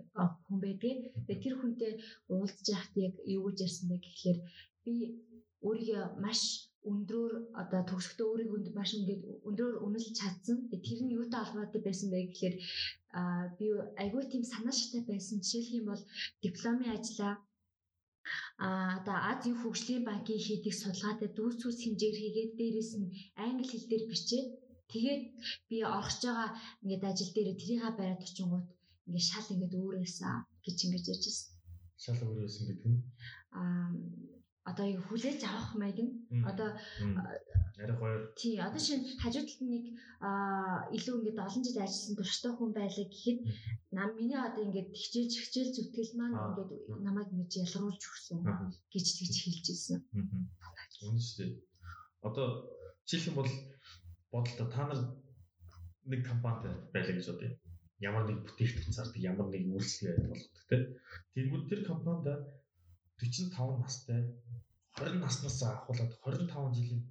хүн 0.43 0.59
байдгийг. 0.59 1.15
Тэгээ 1.27 1.43
тэр 1.43 1.55
хүнтэй 1.57 1.93
уулзж 2.27 2.65
байхад 2.67 2.95
яг 3.07 3.15
юу 3.23 3.47
гэж 3.47 3.57
ярьсан 3.67 3.85
бэ 3.87 4.03
гэхлээр 4.03 4.39
би 4.83 4.93
өөрийгөө 5.63 6.03
маш 6.23 6.70
өндрөөр 6.89 7.33
одоо 7.61 7.81
төгсөхдөө 7.89 8.27
өөрийгөө 8.31 8.59
маш 8.77 8.91
ингээд 8.97 9.21
өндрөөр 9.47 9.75
үнэлж 9.85 10.09
чадсан. 10.19 10.57
Тэр 10.85 10.99
нь 11.03 11.15
юутай 11.19 11.41
холбоотой 11.43 11.81
байсан 11.83 12.07
бэ 12.09 12.19
гэхлээр 12.27 12.55
аа 13.19 13.43
би 13.57 13.65
айгүй 14.03 14.23
тийм 14.31 14.43
санаа 14.53 14.75
шатай 14.75 15.01
байсан. 15.09 15.37
Жишээлх 15.43 15.71
юм 15.79 15.85
бол 15.91 16.03
дипломын 16.45 16.93
ажлаа 16.97 17.33
а 18.65 18.67
одоо 18.99 19.17
Азийн 19.31 19.57
хөгжлийн 19.59 20.03
банкын 20.09 20.39
хийдэг 20.45 20.73
судалгаатай 20.77 21.29
дүүс 21.37 21.55
цус 21.61 21.77
хэмжээр 21.81 22.15
хийгээд 22.19 22.51
дээрэс 22.59 22.91
нь 22.99 23.11
англи 23.45 23.65
хэл 23.69 23.89
дээр 23.89 24.03
бичээд 24.11 24.47
Тэгээд 24.91 25.23
би 25.69 25.77
орхож 25.87 26.19
байгаа 26.27 26.49
ингээд 26.83 27.03
ажил 27.09 27.31
дээр 27.33 27.49
тэрийг 27.59 27.81
бариад 27.95 28.21
очингууд 28.27 28.67
ингээд 29.07 29.27
шал 29.31 29.47
ингээд 29.53 29.73
өөрөөсөө 29.79 30.35
гэж 30.65 30.77
ингэж 30.85 31.05
ярьж 31.11 31.23
байсан. 31.27 31.47
Шал 32.03 32.19
өөрөөсөн 32.27 32.65
гэдэг 32.67 32.87
нь 32.91 33.01
аа 33.59 33.87
одоо 34.69 34.85
яг 34.85 35.01
хүлээж 35.09 35.41
авах 35.43 35.73
маяг 35.81 35.97
нь 36.05 36.13
одоо 36.45 36.69
арай 37.81 37.97
хоёр 37.97 38.19
тий 38.37 38.53
одоо 38.67 38.77
шинэ 38.77 39.17
хажуудалд 39.23 39.61
нэг 39.73 39.85
аа 40.21 40.85
илүү 40.95 41.15
ингээд 41.17 41.45
олон 41.47 41.63
жил 41.65 41.81
ажилласан 41.81 42.15
турштай 42.17 42.51
хүн 42.53 42.71
байлаа 42.77 43.07
гэхэд 43.09 43.39
нам 43.97 44.09
миний 44.17 44.37
одоо 44.37 44.61
ингээд 44.65 44.89
хичээж 45.01 45.31
хичээл 45.41 45.73
зүтгэл 45.75 46.13
маань 46.17 46.37
ингээд 46.37 46.71
намайг 47.07 47.29
ингэж 47.33 47.53
ялгаруулж 47.63 48.03
өгсөн 48.05 48.39
гэж 48.93 49.05
тэгж 49.17 49.35
хэлж 49.41 49.65
ирсэн. 49.73 49.97
Үнэ 51.09 51.21
шүү 51.25 51.37
дээ. 51.41 51.51
Одоо 52.27 52.47
жишээлх 53.09 53.29
юм 53.33 53.37
бол 53.41 53.51
бодолтой 54.29 54.67
та 54.69 54.81
нар 54.85 55.01
нэг 56.05 56.21
компанид 56.21 56.77
байлаа 56.93 57.15
гэж 57.17 57.27
бодъё. 57.33 57.57
Ямар 58.01 58.23
нэг 58.29 58.37
бүтээгдэхүүн 58.45 58.97
зардаг, 58.97 59.21
ямар 59.21 59.47
нэг 59.49 59.63
үйлчлэгээ 59.73 60.29
болгодог 60.29 60.63
тийм. 60.69 60.85
Тэгвэл 61.33 61.69
тэр 61.69 61.81
компанид 61.85 62.45
45 63.21 63.81
настай 63.81 64.21
20 64.97 65.23
наснаас 65.23 65.59
ахуулаад 65.63 66.11
25 66.25 66.77
жилийн 66.77 67.01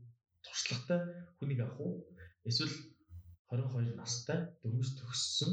туршлагатай 0.45 1.01
хүнийг 1.37 1.61
авах 1.63 1.81
уу? 1.85 1.95
Эсвэл 2.49 2.75
22 3.51 3.97
настай 4.03 4.39
дөрмөс 4.63 4.91
төгссөн 4.99 5.53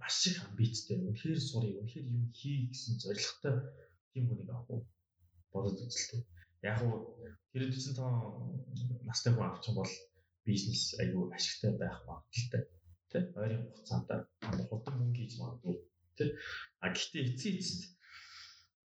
маш 0.00 0.18
их 0.30 0.38
амбицтай, 0.46 0.96
үнэхээр 1.06 1.40
сурыг, 1.48 1.74
үнэхээр 1.80 2.06
юм 2.16 2.24
хий 2.38 2.56
гэсэн 2.70 2.94
зорилготой 3.02 3.56
тийм 4.12 4.24
хүнийг 4.28 4.50
авах 4.50 4.70
уу? 4.72 4.82
Бодож 5.52 5.78
үзэлтэй. 5.84 6.22
Яг 6.70 6.78
уу 6.84 6.94
тэр 7.52 7.62
45 7.68 9.08
настай 9.08 9.32
хүн 9.34 9.48
авчих 9.48 9.74
бол 9.78 9.92
бизнес 10.46 10.82
аюу 11.02 11.30
ашигтай 11.36 11.72
байх 11.82 11.98
магадaltaй 12.08 12.62
тий 13.10 13.22
ойрын 13.40 13.62
хугацаанд 13.66 14.08
хурдан 14.70 14.94
мөнгө 14.98 15.18
хийж 15.20 15.34
магадгүй 15.40 15.76
тий 16.16 16.30
а 16.84 16.86
гэхдээ 16.94 17.22
эцсийн 17.28 17.56
эцэст 17.60 17.82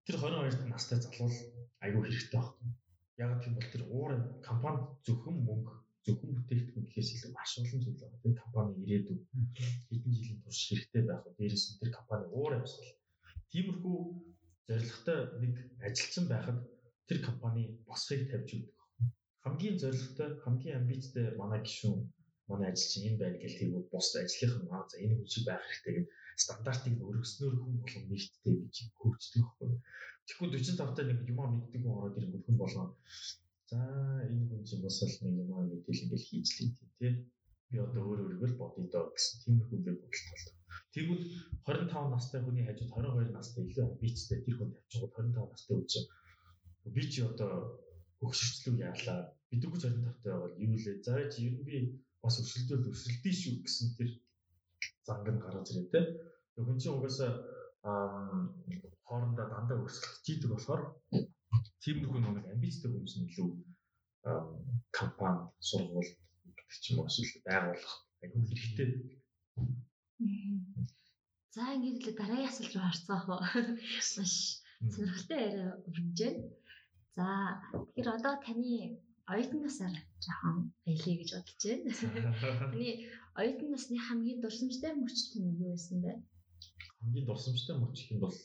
тэр 0.06 0.16
22 0.22 0.70
настай 0.74 0.98
залуул 1.04 1.38
аюу 1.86 2.02
хэрэгтэй 2.04 2.32
байхгүй 2.36 2.70
яг 3.24 3.32
тийм 3.44 3.54
бол 3.56 3.70
тэр 3.74 3.84
уур 3.96 4.12
компани 4.48 4.82
зөвхөн 5.06 5.38
мөнгө 5.48 5.74
зөвхөн 6.06 6.32
бүтээгдэхүүн 6.36 6.86
гэхээс 6.86 7.10
илүү 7.16 7.32
маш 7.34 7.52
олон 7.60 7.82
зүйл 7.84 8.02
байна. 8.02 8.22
Тэр 8.24 8.36
компани 8.44 8.72
ирээдүйн 8.84 9.22
хэдэн 9.88 10.14
жилийн 10.18 10.40
турш 10.44 10.62
хэрэгтэй 10.68 11.04
байх? 11.08 11.24
Дээрээс 11.38 11.66
нь 11.70 11.80
тэр 11.80 11.92
компани 11.98 12.26
уур 12.36 12.52
амьсгал. 12.58 12.92
Тиймэрхүү 13.52 13.98
зорилготой 14.68 15.20
нэг 15.42 15.54
ажилчин 15.88 16.26
байхад 16.28 16.60
тэр 17.08 17.20
компани 17.28 17.62
босхийг 17.88 18.28
тавьж 18.32 18.50
өгдөг 18.58 18.84
хамгийн 19.44 19.78
зорилготой, 19.82 20.30
хамгийн 20.44 20.78
амбицтай 20.80 21.26
манай 21.42 21.62
гишүүн, 21.64 22.00
манай 22.50 22.72
ажилчин 22.72 23.08
энэ 23.08 23.22
байна 23.22 23.38
гэл 23.44 23.60
тэгвэл 23.60 23.92
бус 23.92 24.08
ажлынх 24.16 24.56
нь 24.64 24.72
аа 24.72 24.84
за 24.90 24.96
энэ 25.04 25.16
хүн 25.20 25.32
шиг 25.34 25.44
байх 25.48 25.64
хэрэгтэй 25.68 25.94
гэдэг 25.96 26.08
стандартыг 26.44 26.96
өргөснөөр 27.10 27.56
хүн 27.60 27.76
болгон 27.82 28.06
нэгттэй 28.10 28.56
гэж 28.64 28.76
хөгждөг 28.98 29.44
байхгүй. 29.44 29.72
Тэгэхгүй 30.26 30.50
45 30.56 30.96
таа 30.96 31.06
нэг 31.06 31.20
юм 31.32 31.40
мэддэг 31.52 31.82
хүн 31.84 31.96
ороод 31.98 32.18
ирэнгүүт 32.18 32.46
хүн 32.48 32.58
болгоо 32.62 32.88
за 33.70 33.80
энэ 34.30 34.48
хүн 34.50 34.62
чинь 34.68 34.84
бас 34.86 34.98
л 35.04 35.18
нэг 35.24 35.36
юм 35.42 35.50
мэдээлэл 35.72 36.04
ингээл 36.06 36.28
хийж 36.30 36.48
л 36.50 36.58
тийм 36.58 36.90
тий. 37.00 37.14
Би 37.70 37.78
одоо 37.86 38.04
өөр 38.06 38.20
өөргөө 38.24 38.50
л 38.52 38.60
бодъё 38.62 38.86
доо 38.94 39.06
гэсэн 39.14 39.36
тиймэрхүү 39.42 39.80
бодолт 39.82 40.02
болдог. 40.04 40.56
Тэгвэл 40.94 41.24
25 41.66 42.14
настай 42.14 42.40
хүний 42.42 42.66
хажууд 42.66 42.92
22 42.94 43.34
настай 43.34 43.62
илүү 43.66 43.84
амбицтай 43.86 44.40
тэр 44.46 44.56
хүн 44.58 44.70
тавьчихгүй 44.74 45.10
25 45.10 45.52
настай 45.54 45.76
үуч 45.78 45.94
би 46.96 47.02
чи 47.12 47.20
одоо 47.32 47.52
хөгшөрчлөө 48.20 48.76
яалаа. 48.90 49.20
Би 49.50 49.56
дөнгөж 49.62 49.82
25 49.86 50.24
таа 50.24 50.38
бол 50.44 50.56
юу 50.66 50.78
лээ. 50.84 50.98
За 51.06 51.14
чи 51.32 51.40
ер 51.48 51.56
нь 51.58 51.66
би 51.68 51.76
бас 52.24 52.36
өрсөлдөөл 52.42 52.90
өрсөлдөж 52.92 53.36
шүү 53.42 53.56
гэсэн 53.66 53.88
тэр 53.98 54.10
занг 55.08 55.28
нь 55.30 55.44
гараад 55.44 55.70
ирээ 55.72 55.88
те. 55.94 56.02
Хүн 56.56 56.78
чинь 56.82 56.96
угаасаа 56.96 57.32
хоорондоо 59.08 59.46
дандаа 59.52 59.78
өрсөлдөж 59.84 60.26
идэг 60.32 60.50
болохоор 60.52 60.82
тиймэрхүү 61.84 62.20
нэг 62.22 62.46
амбицтай 62.54 62.90
хүмүүс 62.90 63.16
нь 63.18 63.28
илүү 63.30 63.50
компани 64.98 65.42
сургууль 65.70 66.12
гэдэг 66.56 66.80
ч 66.82 66.86
юм 66.92 66.98
уу 67.00 67.08
эсвэл 67.10 67.46
байгууллага 67.48 67.96
айгүй 68.24 68.42
хэрэгтэй. 68.48 68.90
За 71.56 71.64
ингээд 71.76 72.08
л 72.08 72.18
дараагийн 72.20 72.50
асуулт 72.50 72.74
руу 72.76 72.88
орцгаах 72.90 73.26
уу. 73.30 73.42
Маш 74.16 74.34
сонирхолтой 74.94 75.40
яриа 75.48 75.72
өрнөж 75.90 76.20
байна. 76.24 76.42
За 77.18 77.28
тэгэхээр 77.94 78.10
одоо 78.18 78.34
таны 78.46 78.74
оюутан 79.32 79.62
насаар 79.64 79.96
жоохон 80.24 80.56
баялаа 80.86 81.16
гэж 81.20 81.30
бодож 81.36 81.62
байна. 81.64 81.92
Таны 82.72 82.90
оюутан 83.40 83.70
насны 83.74 83.98
хамгийн 83.98 84.40
дурсамжтай 84.42 84.94
мөчт 84.94 85.32
нь 85.42 85.58
юу 85.62 85.74
байсан 85.74 85.98
бэ? 86.06 86.12
Хамгийн 87.02 87.26
дурсамжтай 87.28 87.76
мөч 87.78 87.98
гэх 87.98 88.12
юм 88.14 88.20
бол 88.24 88.38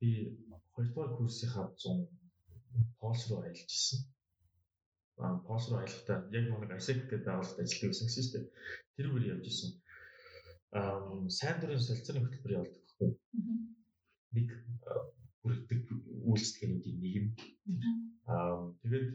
би 0.00 0.10
хоёрдугаар 0.74 1.10
курсынхаа 1.16 1.66
100 1.76 2.08
Польш 3.00 3.20
руу 3.28 3.40
аялж 3.40 3.70
исэн. 3.78 4.00
Аа 5.24 5.38
Польш 5.46 5.64
руу 5.68 5.78
аялахдаа 5.80 6.18
яг 6.36 6.44
нэг 6.52 6.72
ASEC 6.76 6.98
гэдэг 7.08 7.26
байгууллагад 7.26 7.64
ажилладаг 7.64 7.90
байсан 7.90 8.06
гэсэн 8.08 8.24
шүү 8.24 8.34
дээ. 8.34 8.44
Тэр 8.96 9.06
үгээр 9.08 9.30
явж 9.32 9.46
исэн. 9.48 9.70
Аа 10.78 11.00
сайн 11.38 11.56
дурын 11.60 11.80
солилцооны 11.86 12.20
хөтөлбөр 12.22 12.56
явуулдаг 12.56 12.82
байхгүй. 12.84 13.10
Нэг 14.36 14.48
бүрддэг 15.40 15.82
үйлчлэгээнүүдийн 16.28 16.98
нэг 17.00 17.12
юм. 17.20 17.28
Аа 18.28 18.56
тэгээд 18.82 19.08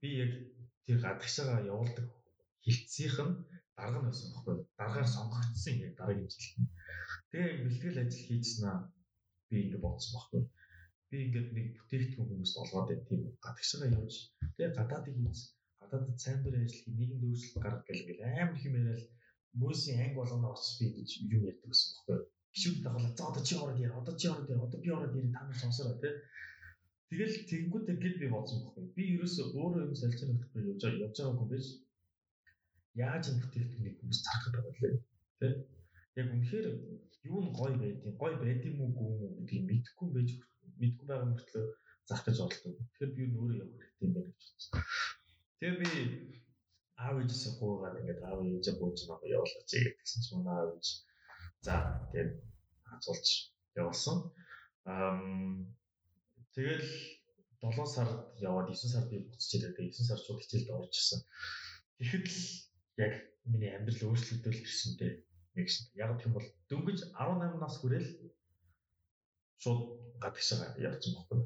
би 0.00 0.08
яг 0.24 0.32
тэр 0.84 0.98
гадагшаага 1.04 1.68
явуулдаг 1.72 2.06
хилцсийнх 2.64 3.18
нь 3.26 3.34
дарга 3.76 3.98
нь 4.00 4.06
байсан 4.08 4.28
байхгүй. 4.32 4.56
Даргаар 4.78 5.08
сонгогдсон 5.16 5.76
яг 5.86 5.92
дараагийн 5.98 6.30
жил. 6.32 6.68
Тэгээ 7.30 7.62
бэлтгэл 7.64 8.02
ажил 8.02 8.26
хийжснаа 8.26 8.76
би 9.48 9.56
ингэ 9.64 9.78
бодсон 9.84 10.12
байхгүй 10.14 10.42
би 11.14 11.16
ингээд 11.26 11.48
нэг 11.56 11.66
бүтээгдэхүүн 11.78 12.28
хүмүүст 12.30 12.58
олгоод 12.62 12.88
байт 12.90 13.02
тийм 13.08 13.22
гадагшаа 13.44 13.86
явж 13.98 14.14
тэгээ 14.56 14.76
гадаадыг 14.78 15.16
үз 15.30 15.40
гадаадд 15.80 16.18
сайн 16.24 16.38
дурын 16.42 16.66
ажил 16.66 16.82
хий 16.82 16.94
нийгэмд 16.98 17.24
өөрчлөлт 17.26 17.62
гаргах 17.64 17.86
гэл 17.86 18.02
ингээд 18.02 18.22
амар 18.42 18.56
их 18.58 18.66
юм 18.68 18.76
яриад 18.80 19.10
мөсийн 19.62 19.98
анги 20.02 20.18
болгоно 20.18 20.48
очиж 20.54 20.74
би 20.80 20.86
гэж 20.96 21.10
юм 21.34 21.42
ярьдаг 21.50 21.70
гэсэн 21.70 21.88
бохоггүй 21.94 22.18
гişүүд 22.54 22.78
дагалаа 22.86 23.12
за 23.14 23.22
одоо 23.30 23.42
чи 23.46 23.54
ороод 23.62 23.78
яа 23.86 23.94
одоо 24.00 24.14
чи 24.20 24.26
ороод 24.32 24.50
яа 24.54 24.64
одоо 24.66 24.78
би 24.82 24.90
ороод 24.96 25.14
яа 25.14 25.34
та 25.34 25.40
нар 25.46 25.58
сонсороо 25.62 25.96
тий 26.02 26.14
Тэгэл 27.08 27.34
тэгэнгүүт 27.48 27.86
гэл 28.02 28.20
би 28.22 28.26
бодсон 28.32 28.58
байхгүй. 28.64 28.84
Би 28.96 29.02
ерөөсөө 29.14 29.46
өөрөө 29.60 29.82
юм 29.86 29.94
солилцоо 30.00 30.26
нөхөхгүй 30.28 30.62
явж 30.70 30.82
байгаа 30.82 31.04
явж 31.06 31.16
байгаагүй 31.20 31.48
биш. 31.52 31.68
Яаж 33.04 33.24
энэ 33.30 33.42
бүтээгдэхүүнийг 33.42 33.96
хүмүүс 33.98 34.20
зарах 34.24 34.44
гэдэг 34.44 34.64
байлээ. 34.66 34.94
Тэ? 35.38 35.48
Яг 36.20 36.26
үнэхээр 36.34 36.66
юу 37.30 37.40
нь 37.44 37.54
гоё 37.58 37.74
байдгийг, 37.80 38.16
гоё 38.22 38.36
байдığım 38.40 38.78
үгүй 38.86 39.06
юм 39.12 39.20
уу 39.24 39.36
гэдгийг 39.38 39.64
мэдэхгүй 39.68 40.08
байж 40.16 40.30
мэдэхгүй 40.80 41.06
байгаа 41.08 41.28
мөртлөө 41.30 41.64
зарах 42.08 42.24
гэж 42.26 42.36
бодлоо. 42.40 42.72
Тэгэхээр 42.78 43.12
би 43.16 43.22
өөрөө 43.36 43.58
явах 43.62 43.80
хэрэгтэй 43.82 44.06
юм 44.06 44.12
байна 44.14 44.30
гэж 44.32 44.44
бодсон. 44.48 44.72
Тэгээ 45.58 45.76
би 45.80 45.90
аав 47.02 47.16
ээжээсээ 47.20 47.52
гоогаад 47.58 47.98
ингээд 48.00 48.20
аав 48.28 48.40
ээжээ 48.42 48.76
бууж 48.80 48.98
байгаа 49.08 49.34
явуулаач 49.36 49.70
гэсэн 49.98 50.18
чинь 50.24 50.36
манай 50.38 50.56
аав 50.60 50.70
ээж 50.76 50.86
за 51.66 51.74
тэгээд 52.10 52.32
хацуулж 52.88 53.28
явуулсан. 53.80 54.18
Аа 54.90 55.18
тэгэл 56.54 56.86
7 57.60 57.86
сард 57.94 58.16
яваад 58.40 58.68
9 58.70 58.92
сард 58.94 59.08
би 59.10 59.18
буцаж 59.26 59.50
ирээд 59.56 59.76
9 59.78 60.08
сар 60.08 60.20
шууд 60.20 60.40
хичээлд 60.40 60.70
орж 60.76 60.94
ирсэн. 60.94 61.20
Тэгэхэд 61.98 62.26
л 62.28 62.40
яг 63.04 63.12
миний 63.50 63.72
амьдрал 63.76 64.08
өөрчлөгдөөл 64.08 64.64
ирсэнтэй 64.64 65.12
нэг 65.56 65.68
шин. 65.70 65.86
Яг 65.94 66.10
тийм 66.20 66.32
бол 66.36 66.46
дөнгөж 66.68 66.98
18 67.14 67.62
нас 67.62 67.74
хүрэл 67.78 68.08
шууд 69.62 69.80
гадагшаа 70.22 70.76
явсан 70.78 71.12
байхгүй. 71.14 71.40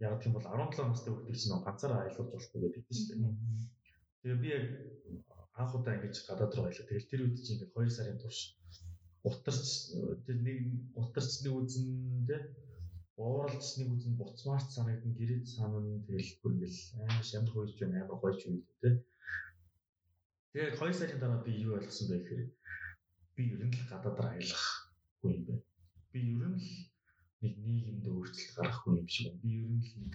Яг 0.00 0.22
тийм 0.22 0.32
бол 0.34 0.46
17 0.46 0.88
настай 0.88 1.10
хүүхдийг 1.12 1.38
чинь 1.40 1.64
ганцаараа 1.66 2.00
аялуулж 2.04 2.30
болохгүй 2.32 2.60
гэдэг 2.62 2.82
тийм 2.86 2.96
шүү 2.96 3.06
дээ. 3.08 3.32
Тэгээ 4.22 4.42
би 4.42 4.48
яг 4.56 4.64
анх 5.60 5.74
удаа 5.76 5.94
ингэж 5.96 6.16
гадаад 6.28 6.54
руу 6.54 6.66
аялаа. 6.66 6.88
Тэгэл 6.88 7.10
тэр 7.10 7.20
үед 7.24 7.38
чинь 7.44 7.56
ингэ 7.58 7.72
2 7.74 7.96
сарын 7.96 8.18
турш 8.22 8.38
утарч 9.28 9.66
тэр 10.26 10.38
нэг 10.46 10.58
утарчны 11.00 11.50
үзэн 11.54 11.86
тэ 12.28 12.36
ууралч 13.22 13.66
нэг 13.78 13.88
үзэн 13.94 14.14
буцмаарч 14.18 14.68
санагдсан 14.74 15.12
гэрээд 15.18 15.44
санана 15.56 16.02
тэгэл 16.06 16.32
бүр 16.40 16.52
ингээл 16.54 16.80
амар 17.02 17.24
шамар 17.30 17.52
хойж 17.54 17.70
байна 17.80 17.96
амар 18.02 18.18
хойж 18.20 18.40
үед 18.50 18.66
тэ 18.82 18.90
Тэгээд 20.54 20.78
2 20.78 20.94
сарын 20.94 21.18
дараа 21.18 21.42
би 21.42 21.52
юу 21.66 21.74
ойлгосон 21.74 22.06
бэ 22.14 22.16
гэхээр 22.22 22.42
би 23.34 23.42
ер 23.58 23.62
нь 23.66 23.74
л 23.74 23.88
гадаадаар 23.90 24.38
аялахгүй 24.38 25.32
юм 25.34 25.42
байна. 25.50 25.66
Би 26.14 26.20
ер 26.30 26.46
нь 26.46 26.58
л 26.62 26.68
нэг 27.42 27.54
нийгэмд 27.66 28.06
өөрчлөлт 28.06 28.54
гаргахгүй 28.54 28.92
юм 29.02 29.08
шиг 29.10 29.26
байна. 29.26 29.42
Би 29.42 29.50
ер 29.58 29.66
нь 29.74 29.82
л 29.82 29.90
нэг 29.98 30.14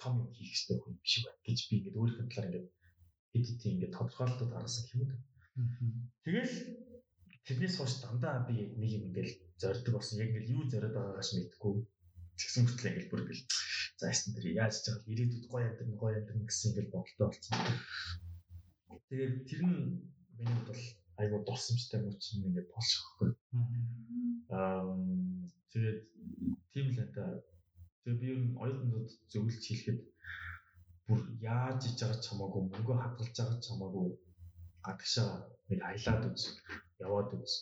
том 0.00 0.14
юм 0.24 0.32
хийх 0.32 0.48
хэрэгтэй 0.48 0.80
хүн 0.80 0.96
биш 1.04 1.14
байна 1.28 1.44
гэж 1.44 1.58
би 1.68 1.74
ингээд 1.76 1.98
өөрийнхөө 2.00 2.24
талаар 2.32 2.48
ингээд 2.48 2.68
хэд 3.36 3.44
хэдийн 3.52 3.74
ингээд 3.76 3.96
тодорхойлолтод 4.00 4.50
гаргасан 4.56 4.84
юм 4.96 5.02
да. 5.04 5.16
Тэгэл 6.24 6.54
тэрнээс 7.44 7.76
хойш 7.76 7.94
дандаа 8.00 8.48
би 8.48 8.56
нэг 8.80 8.90
юм 8.96 9.04
ингээд 9.12 9.30
зорддог 9.60 9.92
болсон. 9.92 10.24
Яг 10.24 10.32
ингээд 10.32 10.52
юу 10.56 10.64
зориод 10.72 10.96
байгаагаас 10.96 11.30
мэдэхгүй. 11.36 11.74
Тэгсэн 12.36 12.64
хүртэл 12.68 12.88
ингээд 12.90 13.10
бүр 13.10 13.22
ингээд 13.24 13.50
за 13.98 14.04
ястан 14.12 14.32
дээр 14.34 14.46
яаж 14.60 14.74
ч 14.80 14.84
байгаа 14.92 15.12
ирээдүйд 15.12 15.46
гоё 15.52 15.64
амьдрын 15.66 15.96
гоё 16.00 16.14
амьдрын 16.16 16.44
гэсэн 16.46 16.68
ингээд 16.70 16.92
бодолтой 16.92 17.26
болсон. 17.28 17.54
Тэгээд 19.08 19.34
тэр 19.48 19.60
нь 19.64 19.78
миний 20.36 20.56
хувьд 20.56 20.68
бол 20.70 20.84
айгуу 21.20 21.40
дурсамжтай 21.44 22.00
мөч 22.04 22.22
юм 22.36 22.42
ингээд 22.48 22.68
болчихгүй. 22.74 23.30
Аа 24.52 24.84
тэгээд 25.72 26.00
тийм 26.72 26.86
л 26.92 27.00
энэ 27.02 27.12
тэгээ 28.04 28.20
би 28.20 28.26
ер 28.32 28.40
нь 28.44 28.58
оюутнууд 28.62 29.08
зөвлөж 29.32 29.62
хэлэхэд 29.66 30.00
бүр 31.06 31.20
яаж 31.40 31.80
иж 31.88 31.98
байгаа 32.00 32.20
ч 32.22 32.24
хамаагүй 32.28 32.62
мөнгө 32.62 32.94
хадгалж 33.00 33.34
байгаа 33.38 33.58
ч 33.62 33.66
хамаагүй 33.70 34.06
гадагшаа 34.86 35.30
нэг 35.68 35.80
аялаад 35.88 36.22
үз 36.30 36.44
яваад 37.06 37.30
үз 37.38 37.52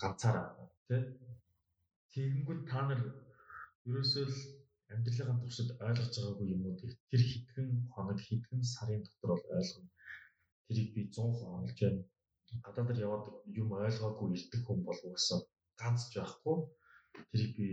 ганцаараа 0.00 0.48
тий 0.88 1.02
Тэгэнгүүт 2.12 2.62
та 2.68 2.80
нар 2.88 3.00
ерөөсөө 3.88 4.24
л 4.32 4.38
амьдралын 4.94 5.40
туршид 5.42 5.70
ойлгож 5.86 6.14
байгаагүй 6.16 6.46
юмнуудыг 6.54 6.92
тэр 7.10 7.22
хитгэн 7.30 7.70
хоног 7.94 8.18
хитгэн 8.26 8.62
сарын 8.74 9.02
дотор 9.04 9.30
бол 9.32 9.46
ойлгоно. 9.58 9.90
Тэрийг 10.66 10.88
би 10.94 11.00
100% 11.14 11.56
олж 11.58 11.78
байна 11.80 12.02
гадаадд 12.66 12.98
яваад 13.06 13.24
юм 13.60 13.68
ойлгоогүй 13.86 14.28
ирдэг 14.36 14.62
хүн 14.64 14.80
бол 14.86 15.00
уусаа 15.08 15.40
ганц 15.80 16.00
ч 16.10 16.14
байхгүй 16.20 16.56
тэрийг 17.30 17.52
би 17.58 17.68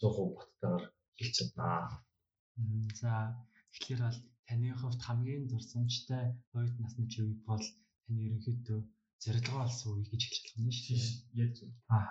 100% 0.00 0.36
баттайгаар 0.36 0.84
хэлж 1.18 1.34
чаднаа. 1.38 1.82
За 3.00 3.12
тэгэхээр 3.72 4.02
бол 4.06 4.20
таны 4.48 4.68
хувьд 4.80 5.00
хамгийн 5.06 5.44
дурсамжтай 5.50 6.24
оюут 6.56 6.76
насны 6.82 7.04
чив 7.12 7.26
бол 7.48 7.64
таны 8.04 8.20
ерөнхийдөө 8.26 8.80
зорилгоо 9.22 9.60
олсон 9.66 9.90
үе 9.96 10.04
гэж 10.10 10.22
хэлж 10.26 10.44
болох 10.44 10.66
нь 10.66 10.76
шүү 10.76 10.96
дээ. 10.96 11.12
Яг 11.42 11.50
зөв. 11.56 11.70
Аа. 11.96 12.06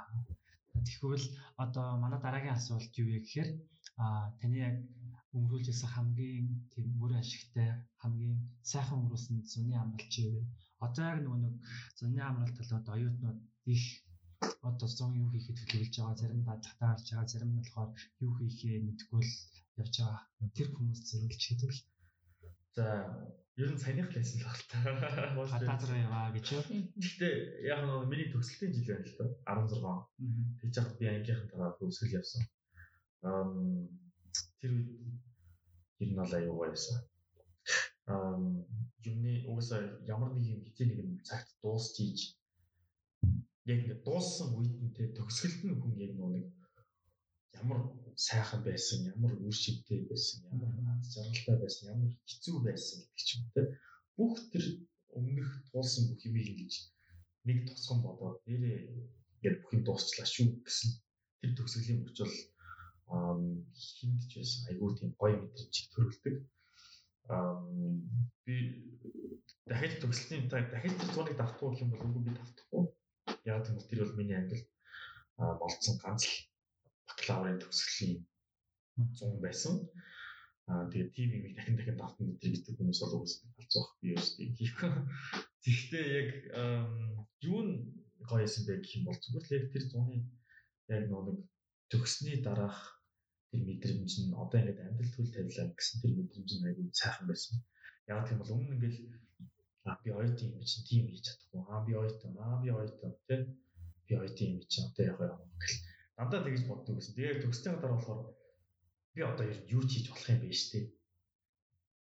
Тэгвэл 0.88 1.26
одоо 1.64 1.88
манай 2.04 2.20
дараагийн 2.22 2.58
асуулт 2.58 2.94
юу 3.02 3.08
вэ 3.12 3.20
гэхээр 3.22 3.50
аа 4.04 4.24
таны 4.40 4.58
яг 4.70 4.76
өнгөрүүлж 5.36 5.68
ирсэн 5.70 5.90
хамгийн 5.96 6.48
тийм 6.72 6.88
мөр 7.00 7.12
ашигтай 7.22 7.70
хамгийн 8.02 8.38
сайхан 8.72 8.98
өнгөрүүлсэн 9.00 9.38
зуны 9.52 9.74
амралт 9.78 10.10
чи 10.14 10.20
юу 10.28 10.34
вэ? 10.38 10.44
Одоо 10.86 11.04
яг 11.12 11.20
нөгөө 11.22 11.42
нэг 11.46 11.56
зуны 12.00 12.22
амралт 12.24 12.56
болоод 12.58 12.86
оюутнууд 12.96 13.40
их 13.74 13.84
одоо 14.70 14.90
зун 14.98 15.12
юу 15.22 15.30
хийхэд 15.32 15.58
төлөвлөж 15.60 15.94
байгаа 15.98 16.20
зарим 16.22 16.42
дадлахтаа 16.46 16.90
гарч 16.92 17.08
байгаа 17.10 17.32
зарим 17.32 17.52
нь 17.52 17.60
болохоор 17.60 17.92
юу 18.26 18.32
хийхээ 18.38 18.76
мэдгүй 18.88 19.22
л 19.26 19.34
явж 19.82 19.96
байгаа. 20.00 20.24
Тэр 20.58 20.68
хүмүүс 20.76 21.00
зөвлөж 21.10 21.42
хэдвэл 21.46 21.80
за 22.76 22.86
ер 23.58 23.70
нь 23.74 23.82
саяных 23.82 24.14
лайсан 24.14 24.40
л 24.42 24.46
байна. 24.46 25.50
Гадаад 25.52 25.84
руу 25.90 25.98
яваа 25.98 26.30
гэж 26.36 26.46
юу. 26.54 26.64
Гэхдээ 27.02 27.34
яг 27.74 27.82
нэг 27.86 28.06
миний 28.06 28.30
төгсөлтийн 28.30 28.74
жил 28.74 28.90
байна 28.94 29.10
л 29.10 29.18
да 29.18 29.26
16. 29.50 30.62
Тэгж 30.62 30.74
яхад 30.78 30.98
би 31.02 31.06
ангийнхан 31.10 31.50
дараа 31.50 31.72
төгсгөл 31.82 32.18
явсан. 32.22 32.44
Тэр 34.62 34.72
үед 34.78 34.90
ер 36.02 36.10
нь 36.14 36.20
бол 36.22 36.38
аюу 36.38 36.58
байсан. 36.62 37.02
Аа 38.06 38.38
юмны 39.10 39.34
угаасаа 39.50 39.82
ямар 40.06 40.32
нэг 40.38 40.46
юм 40.54 40.62
хизээ 40.66 40.88
нэг 40.88 41.00
юм 41.02 41.12
цагт 41.28 41.50
дуусч 41.62 41.96
ийж 42.06 42.20
яг 43.66 43.80
ингэ 43.82 44.06
дууссан 44.06 44.54
үед 44.58 44.76
нь 44.86 44.94
те 44.96 45.04
төгсгөлд 45.18 45.62
нь 45.66 45.80
хүн 45.82 45.94
яг 46.06 46.14
нэг 46.14 46.46
ямар 47.62 47.80
сайхан 48.28 48.62
байсан, 48.68 49.00
ямар 49.14 49.34
үр 49.46 49.56
шимтэй 49.64 50.00
байсан, 50.10 50.46
ямар 50.52 50.70
жаргалтай 51.14 51.58
байсан, 51.64 51.84
ямар 51.94 52.12
хэцүү 52.30 52.58
байсан 52.68 52.98
гэдэг 53.02 53.26
ч 53.28 53.30
юм 53.38 53.44
те 53.54 53.62
бүх 54.18 54.36
тэр 54.52 54.66
өмнөх 55.18 55.50
туулсан 55.70 56.04
бүх 56.10 56.22
юм 56.28 56.36
ингэж 56.42 56.74
нэг 57.48 57.58
тосгон 57.70 58.00
бодоод 58.04 58.42
нэрээ 58.50 58.78
ингээд 59.38 59.62
бүх 59.62 59.72
юм 59.76 59.84
дуусчлаа 59.86 60.28
шүү 60.28 60.48
гэсэн 60.66 60.90
тэр 61.40 61.52
төгсгөлийн 61.58 62.02
мөч 62.04 62.18
бол 62.22 62.36
хиндж 63.08 64.32
байсан 64.36 64.62
айгүй 64.70 64.90
тийм 64.98 65.12
гоё 65.22 65.38
мэдрэмж 65.40 65.76
төрүүлдэг. 65.94 66.36
би 68.46 68.56
дахиж 69.70 69.94
төгслийн 70.02 70.50
дахиж 70.52 70.94
тэр 70.98 71.12
зууныг 71.14 71.36
давтахгүй 71.38 71.80
юм 71.84 71.90
бол 71.92 72.06
үгүй 72.08 72.24
би 72.26 72.32
давтахгүй. 72.36 72.84
Яг 73.46 73.64
тэр 73.64 74.00
бол 74.04 74.18
миний 74.20 74.38
ангил 74.40 74.64
болцсон 75.62 75.96
ганц 76.04 76.24
л 76.28 76.36
бакалаврын 77.28 77.60
төгсгөлийн 77.62 78.14
100 79.20 79.44
байсан. 79.46 79.76
Аа 80.72 80.84
тэгээд 80.92 81.12
тийм 81.16 81.30
юм 81.38 81.44
дахин 81.56 81.76
дахин 81.78 81.98
давтан 82.00 82.28
гэдэг 82.32 82.52
гэдэг 82.56 82.76
хүмүүс 82.76 83.00
бол 83.04 83.16
угсаа 83.20 83.52
алцах 83.60 83.90
би 84.02 84.08
өөрсдөө 84.16 84.48
хийх. 84.58 84.78
Тэгэхдээ 85.64 86.08
яг 86.20 86.32
юу 87.52 87.62
нь 87.68 87.74
гоё 88.30 88.48
юм 88.48 88.64
бэ 88.68 88.74
гэх 88.80 88.96
юм 88.98 89.04
бол 89.08 89.20
зүгээр 89.24 89.46
л 89.48 89.56
яг 89.58 89.66
тэр 89.72 89.86
зуны 89.92 90.18
яг 90.96 91.04
нэг 91.08 91.40
төгссний 91.92 92.38
дараах 92.44 92.80
тэр 93.52 93.62
мэдрэмж 93.68 94.12
нь 94.24 94.36
одоо 94.44 94.58
ингээд 94.60 94.84
амьдрал 94.88 95.14
төл 95.16 95.36
тавилаа 95.36 95.68
гэсэн 95.72 95.98
тэр 96.04 96.14
мэдрэмж 96.20 96.52
нь 96.56 96.68
айгүй 96.68 96.86
сайхан 96.92 97.28
байсан. 97.28 97.56
Яг 98.12 98.28
тийм 98.28 98.40
бол 98.40 98.54
өмнө 98.56 98.76
ингээд 98.76 98.98
а 99.88 99.96
би 100.04 100.10
оюутан 100.20 100.52
юм 100.56 100.64
чинь 100.68 100.88
тийм 100.90 101.04
хийж 101.08 101.24
чадахгүй. 101.28 101.64
Аа 101.72 101.80
би 101.88 101.94
оюутан, 102.02 102.34
аа 102.44 102.60
би 102.64 102.68
оюутан 102.76 103.14
тий. 103.28 103.40
Би 104.06 104.14
оюутан 104.20 104.48
юм 104.52 104.60
чинь 104.72 104.88
одоо 104.90 105.04
яг 105.12 105.20
яах 105.24 105.40
вэ. 105.40 105.87
Дандаа 106.18 106.42
тэгж 106.44 106.64
боддог 106.68 106.98
гэсэн. 106.98 107.16
Тэгээ 107.16 107.42
төгссөн 107.46 107.78
дараа 107.78 107.98
болохоор 107.98 108.22
би 109.14 109.22
одоо 109.22 109.46
юу 109.70 109.84
ч 109.86 109.92
хийж 110.02 110.06
болох 110.10 110.30
юм 110.34 110.42
бэ 110.42 110.50
штэ. 110.52 110.80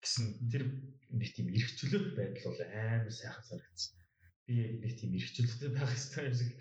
гэсэн 0.03 0.25
тэр 0.53 0.63
нэг 1.11 1.31
тийм 1.35 1.49
эргчлөлт 1.51 2.15
байдал 2.15 2.47
бол 2.49 2.61
амар 2.63 3.11
сайхан 3.11 3.45
санагдсан. 3.45 3.99
Би 4.47 4.53
яг 4.63 4.73
нэг 4.83 4.93
тийм 4.95 5.11
эргчлөлттэй 5.19 5.71
байх 5.75 5.91
хэрэгтэй 5.91 6.25
юм 6.29 6.37
шиг 6.39 6.53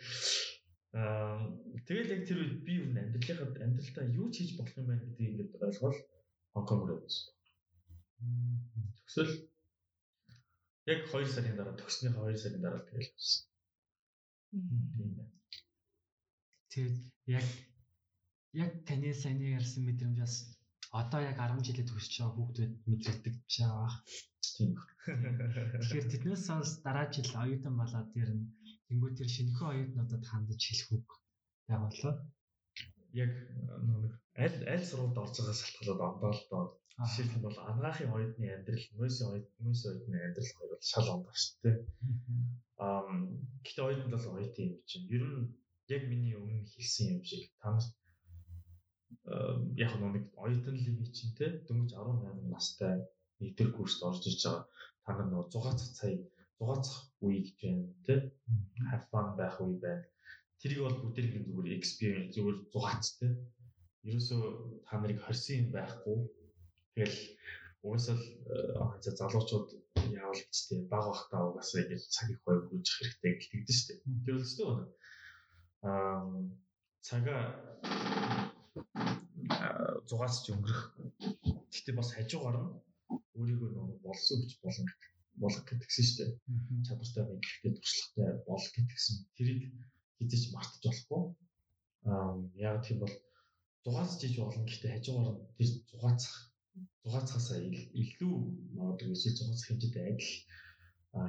Аа 0.93 1.41
тэгэл 1.89 2.13
яг 2.13 2.21
тэр 2.29 2.37
үед 2.37 2.55
би 2.61 2.73
юу 2.77 2.85
амьдралынхаа 2.93 3.65
амьдралтаа 3.65 4.05
юу 4.13 4.29
ч 4.29 4.45
хийж 4.45 4.51
болох 4.61 4.77
юм 4.77 4.87
байна 4.93 5.01
гэдгийг 5.01 5.29
ингээд 5.41 5.65
ойлгоод 5.65 5.97
Хонконг 6.53 6.83
руу 6.85 7.01
явсан. 7.01 7.33
Төгсөл 8.97 9.31
яг 10.93 10.99
2 11.09 11.33
сарын 11.33 11.57
дараа 11.57 11.73
төгснөхийн 11.81 12.13
2 12.13 12.37
сарын 12.43 12.61
дараа 12.61 12.85
тэгэл 12.85 13.09
явсан. 13.09 13.41
Тийм 14.53 15.09
байна. 15.17 15.33
Тэгээд 16.74 16.97
яг 17.38 17.47
яг 18.57 18.71
таны 18.89 19.13
саяны 19.13 19.45
ярьсан 19.59 19.86
мэдрэмж 19.86 20.17
бас 20.26 20.36
одоо 21.01 21.21
яг 21.21 21.38
10 21.38 21.61
жилээ 21.67 21.86
төгсөж 21.89 22.13
байгаа 22.17 22.34
хүүхдүүд 22.34 22.74
мэдрэгдэг 22.89 23.36
байгаа. 23.45 23.91
Тийм. 24.41 24.71
Тэгэхээр 25.82 26.07
тэднээс 26.09 26.43
сонс 26.49 26.71
дараа 26.86 27.05
жил 27.13 27.30
оюутан 27.43 27.76
болоод 27.78 28.09
ирнэ. 28.21 28.45
Тэнгүү 28.88 29.11
тэр 29.17 29.30
шинэхэн 29.36 29.71
оюутнуудад 29.74 30.24
хандаж 30.26 30.61
хэлэх 30.65 30.89
үг 30.97 31.07
байгууллаа. 31.69 32.15
Яг 33.24 33.32
нэг 33.88 34.13
аль 34.43 34.59
аль 34.74 34.86
сургуульд 34.89 35.21
орж 35.24 35.36
байгаа 35.38 35.57
шалтгаалаад 35.57 36.01
ондоо 36.09 36.32
л 36.38 36.43
доо. 36.49 36.63
Жишээлх 36.97 37.36
нь 37.38 37.45
бол 37.45 37.57
ангаахын 37.69 38.13
оюутны 38.15 38.45
амьдрал, 38.53 38.86
мөсийн 38.97 39.30
оюутны 39.34 39.61
мөсийн 39.65 39.89
оюутны 39.93 40.17
амьдрал 40.26 40.51
хоёр 40.57 40.71
бол 40.74 40.86
шал 40.91 41.07
ондоо 41.15 41.34
шүү 41.41 41.55
дээ. 41.63 41.78
Аа 42.86 43.01
гэхдээ 43.65 43.86
оюутнууд 43.86 44.13
бол 44.13 44.38
оюутан 44.38 44.65
юм 44.69 44.82
чинь. 44.89 45.09
Ер 45.15 45.24
нь 45.26 45.41
яг 45.89 46.03
миний 46.11 46.36
өмнө 46.39 46.63
хэлсэн 46.73 47.05
юм 47.13 47.21
шиг 47.27 47.51
та 47.61 47.67
нарт 47.75 47.91
яг 49.84 49.91
нэг 49.99 50.25
оюутан 50.43 50.75
лиги 50.86 51.11
чинь 51.17 51.36
те 51.38 51.45
дөнгөж 51.67 51.91
18 51.95 52.51
настай 52.53 52.95
нэгдэр 53.39 53.69
курст 53.75 53.99
орж 54.07 54.23
иж 54.31 54.43
байгаа. 54.43 54.65
Та 55.03 55.09
нар 55.15 55.27
нөгөө 55.29 55.47
6 55.51 55.97
цаг 55.97 56.13
зугаацах 56.57 56.99
үе 57.25 57.39
гэж 57.43 57.57
байна 57.61 57.84
тий 58.05 58.19
have 58.91 59.05
fun 59.11 59.27
байх 59.39 59.55
үе 59.63 59.75
байна. 59.86 60.05
Тэрийг 60.59 60.81
бол 60.84 61.01
бүтээлгийн 61.03 61.47
зүгээр 61.47 61.75
experience 61.77 62.34
зүгээр 62.36 62.57
зугаац 62.73 63.05
тий 63.19 63.31
ерөөсөө 64.07 64.41
та 64.88 64.93
нарыг 64.99 65.19
хорсын 65.23 65.59
юм 65.61 65.69
байхгүй. 65.75 66.19
Тэгэл 66.95 67.19
угаасаа 67.86 68.15
л 68.15 68.25
за 69.03 69.11
залуучууд 69.19 69.67
яавал 70.19 70.41
гэж 70.47 70.57
тий 70.67 70.79
баг 70.91 71.03
бахтаа 71.11 71.41
угаасаа 71.49 71.79
ингэж 71.84 72.03
цагийг 72.15 72.39
хойг 72.43 72.61
гүйчих 72.71 72.95
хэрэгтэй 72.97 73.31
гэж 73.36 73.45
тэгдэж 73.51 73.77
штэ 73.79 73.93
тэр 74.23 74.36
өстөө 74.39 74.67
байна 74.71 74.88
цагаа 75.84 77.43
зугаац 80.07 80.36
ч 80.43 80.45
өнгөрөх 80.55 80.81
гэхдээ 81.71 81.95
бас 81.99 82.09
хажуугаар 82.15 82.57
нь 82.63 82.71
өөрийгөө 83.38 83.69
нэг 83.71 83.99
болсон 84.07 84.38
гэж 84.39 84.51
болно 84.63 84.91
болох 85.41 85.63
гэдгсэн 85.67 86.05
шүү 86.05 86.17
дээ. 86.19 86.31
Чадвартай 86.88 87.23
мэдлэгтэй 87.27 87.71
туршлагатай 87.75 88.29
болох 88.47 88.69
гэдгсэн. 88.75 89.15
Тэрийг 89.36 89.61
хизэж 90.17 90.43
мартаж 90.55 90.84
болохгүй. 90.86 91.23
Аа 92.11 92.34
яг 92.69 92.77
тийм 92.86 92.97
бол 93.03 93.15
зугаацж 93.84 94.21
иж 94.27 94.36
болно 94.39 94.63
гэхдээ 94.63 94.91
хажуугаар 94.93 95.38
тэр 95.57 95.69
зугаацах 95.91 96.36
зугаацахаас 97.03 97.47
илүү 98.01 98.34
магадгүй 98.77 99.13
эсвэл 99.15 99.38
зугаацах 99.39 99.67
хэмжээтэй 99.67 100.03
адил 100.11 100.31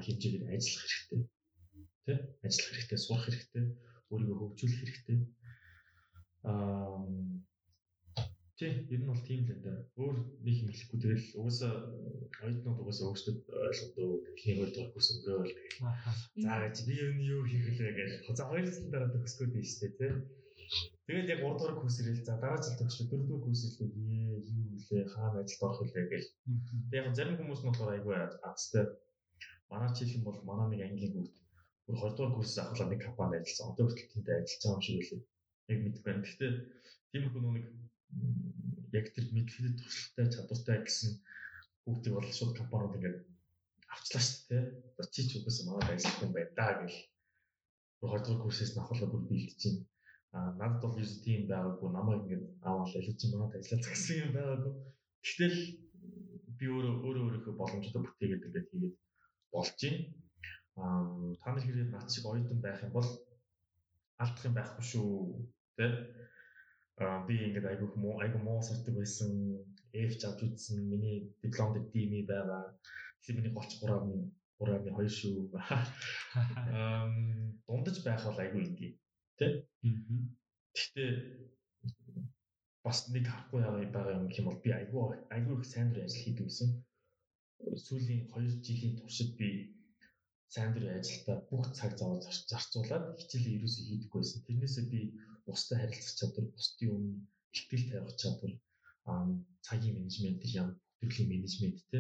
хэмжээгээр 0.06 0.44
ажиллах 0.54 0.84
хэрэгтэй. 0.86 1.22
Тэ? 2.04 2.14
Ажиллах 2.46 2.70
хэрэгтэй, 2.70 2.98
сурах 3.00 3.24
хэрэгтэй, 3.26 3.64
өөрийгөө 4.14 4.38
хөгжүүлэх 4.38 4.80
хэрэгтэй. 4.80 5.18
Аа 6.50 7.02
Тий, 8.54 8.70
ер 8.94 9.00
нь 9.02 9.10
бол 9.10 9.22
тийм 9.26 9.42
л 9.44 9.50
энэ. 9.50 9.90
Өөр 9.98 10.16
нэг 10.46 10.56
юм 10.62 10.68
хэлэхгүй 10.70 10.98
тэгэл 11.02 11.26
угаасаа 11.42 11.74
оюутнууд 12.46 12.78
угаасаа 12.86 13.10
өөрсдөд 13.10 13.38
ойлгодог. 13.50 14.10
Эхний 14.30 14.54
хоёр 14.54 14.70
дахь 14.70 14.92
курс 14.94 15.08
өнгөрөөл 15.10 15.54
тэгэл. 15.58 15.78
За 16.46 16.52
гэж 16.62 16.76
би 16.86 16.94
юу 17.02 17.10
юу 17.34 17.42
хийх 17.50 17.66
вэ 17.82 17.90
гэж. 17.98 18.10
За 18.38 18.46
хоёр 18.46 18.62
жилийн 18.70 18.94
дараа 18.94 19.10
шүү 19.10 19.50
дээ, 19.50 19.98
тий. 19.98 20.12
Тэгээд 21.06 21.32
яг 21.34 21.40
3 21.42 21.66
дахь 21.66 21.80
курс 21.82 21.96
ирэл 21.98 22.22
за 22.22 22.34
дараа 22.38 22.62
жил 22.62 22.78
төгсөж 22.78 23.06
4 23.10 23.26
дахь 23.26 23.42
курс 23.42 23.60
ирлээ 23.66 23.90
ээ 23.90 24.38
юу 24.54 24.64
вэ 24.86 24.98
хаана 25.12 25.38
ажилд 25.42 25.62
орох 25.66 25.80
вэ 25.82 26.02
гэж. 26.14 26.24
Тэгээд 26.88 26.94
яг 26.94 27.06
зарим 27.18 27.36
хүмүүс 27.42 27.60
нь 27.60 27.68
болохоор 27.68 27.94
айгүй 27.98 28.14
азтай. 28.50 28.84
Манай 29.66 29.90
жил 29.98 30.14
юм 30.14 30.22
бол 30.30 30.38
манай 30.46 30.66
нэг 30.70 30.80
ангийн 30.86 31.12
хүүхд 31.12 31.43
20 31.86 32.16
дахь 32.16 32.34
курс 32.34 32.58
авахлаа 32.58 32.88
нэг 32.88 33.00
компанид 33.04 33.40
ажилласан. 33.44 33.70
Одоо 33.72 33.84
хүртэл 33.86 34.12
тэнд 34.12 34.28
ажиллаж 34.28 34.62
байгаа 34.64 34.76
юм 34.76 34.82
шиг 34.84 34.96
үлээ. 35.00 35.22
Яг 35.72 35.78
мэдгүй 35.84 36.04
байна. 36.04 36.24
Гэхдээ 36.24 36.52
тиймэрхүү 37.10 37.42
нэг 37.44 37.66
яг 38.98 39.06
тэр 39.12 39.26
мэдлэгэд 39.36 39.76
туршлагатай 39.80 40.26
чадвартай 40.34 40.78
гэсэн 40.84 41.10
хүүхдийг 41.84 42.14
бол 42.14 42.28
шууд 42.38 42.52
компаниуд 42.60 42.96
ингээд 42.96 43.18
авчлаа 43.92 44.22
шүү 44.24 44.40
дээ. 44.48 44.64
За 44.96 45.02
чи 45.12 45.22
ч 45.28 45.30
үгүйс 45.36 45.58
манад 45.68 45.90
ажиллах 45.92 46.24
юм 46.24 46.32
байна 46.32 46.52
да 46.58 46.68
гэл. 46.80 46.98
Бүр 48.00 48.10
20 48.16 48.24
дугаар 48.24 48.42
курсээс 48.44 48.72
нь 48.72 48.80
авахлаа 48.80 49.08
бүр 49.12 49.22
бэлдэж 49.28 49.56
чинь. 49.60 49.80
Аа 50.36 50.50
надад 50.60 50.80
бол 50.82 50.96
юу 51.02 51.08
тийм 51.24 51.40
байгаагүй 51.52 51.88
намайг 51.92 52.20
ингээд 52.24 52.44
аваад 52.64 53.18
чи 53.20 53.26
манад 53.28 53.52
ажиллах 53.58 53.92
гэсэн 53.92 54.16
юм 54.24 54.30
байгаагүй. 54.36 54.72
Гэтэл 55.24 55.58
би 56.58 56.66
өөрөө 56.74 56.94
өөрөө 57.04 57.24
өөрийнхөө 57.26 57.54
боломжтой 57.60 58.00
бүтээгээд 58.02 58.46
ингээд 58.46 58.68
хийгээд 58.70 58.96
болж 59.52 59.76
байна. 59.82 60.00
Та 60.76 61.48
нар 61.50 61.62
хэрэг 61.64 61.90
над 61.90 62.10
шиг 62.10 62.24
оюутан 62.26 62.60
байх 62.62 62.82
юм 62.86 62.92
бол 62.94 63.08
алдах 64.22 64.44
юм 64.48 64.54
байхгүй 64.56 64.84
шүү. 64.92 65.10
Тэ 65.76 65.86
Аа 67.02 67.26
би 67.26 67.34
ингээд 67.46 67.66
айгүй 67.70 67.88
муу 68.02 68.14
айгүй 68.22 68.40
муу 68.46 68.60
сурдаг 68.62 68.94
байсан. 68.94 69.30
F-ч 70.08 70.22
авч 70.26 70.40
үзсэн. 70.46 70.78
Миний 70.90 71.16
дипломд 71.42 71.90
дими 71.92 72.20
байгаа. 72.30 72.62
Эсвэл 73.18 73.38
миний 73.38 73.54
33-ны 73.54 74.30
3.2 74.62 75.08
шүү. 75.18 75.38
Аа 76.78 77.10
дундаж 77.66 77.96
байх 78.06 78.22
бол 78.26 78.42
айгүй 78.44 78.62
ингийн. 78.66 78.94
Тэ? 79.38 79.46
Гэхдээ 80.74 81.10
бас 82.86 82.98
нэг 83.10 83.26
харахгүй 83.26 83.60
байгаа 83.90 84.14
юм 84.18 84.30
юм 84.38 84.46
бол 84.48 84.62
би 84.64 84.70
айгүй 84.78 85.02
айгүй 85.34 85.54
их 85.58 85.66
сайн 85.66 85.90
дурын 85.90 86.06
ажил 86.06 86.22
хийдэг 86.22 86.46
гэсэн. 86.46 86.70
Сүүлийн 87.86 88.22
2 88.30 88.62
жилийн 88.66 88.94
туршид 89.02 89.30
би 89.38 89.50
сайн 90.54 90.70
дурын 90.72 90.98
ажилдаа 91.00 91.36
бүх 91.50 91.64
цаг 91.78 91.92
зав 92.00 92.12
зарцуулаад 92.50 93.04
хичээлээ 93.18 93.56
ерөөсөө 93.58 93.84
хийдэггүй 93.86 94.20
байсан. 94.20 94.40
Тэрнээсээ 94.46 94.84
би 94.92 95.00
бусдад 95.46 95.78
харилцах 95.80 96.14
чадвар, 96.18 96.46
бусдын 96.54 96.94
өмнө 96.96 97.16
ихтгэл 97.56 97.90
тавих 97.90 98.14
чадвар, 98.22 98.52
цагийн 99.66 99.96
менежмент 99.98 100.42
юм, 100.60 100.68
бүтээгдэхүүн 100.98 101.32
менежмент 101.34 101.78
те 101.90 101.98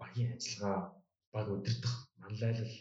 багийн 0.00 0.30
ажиллагаа, 0.36 0.80
баг 1.34 1.46
удирдах, 1.54 1.96
манлайлал 2.22 2.74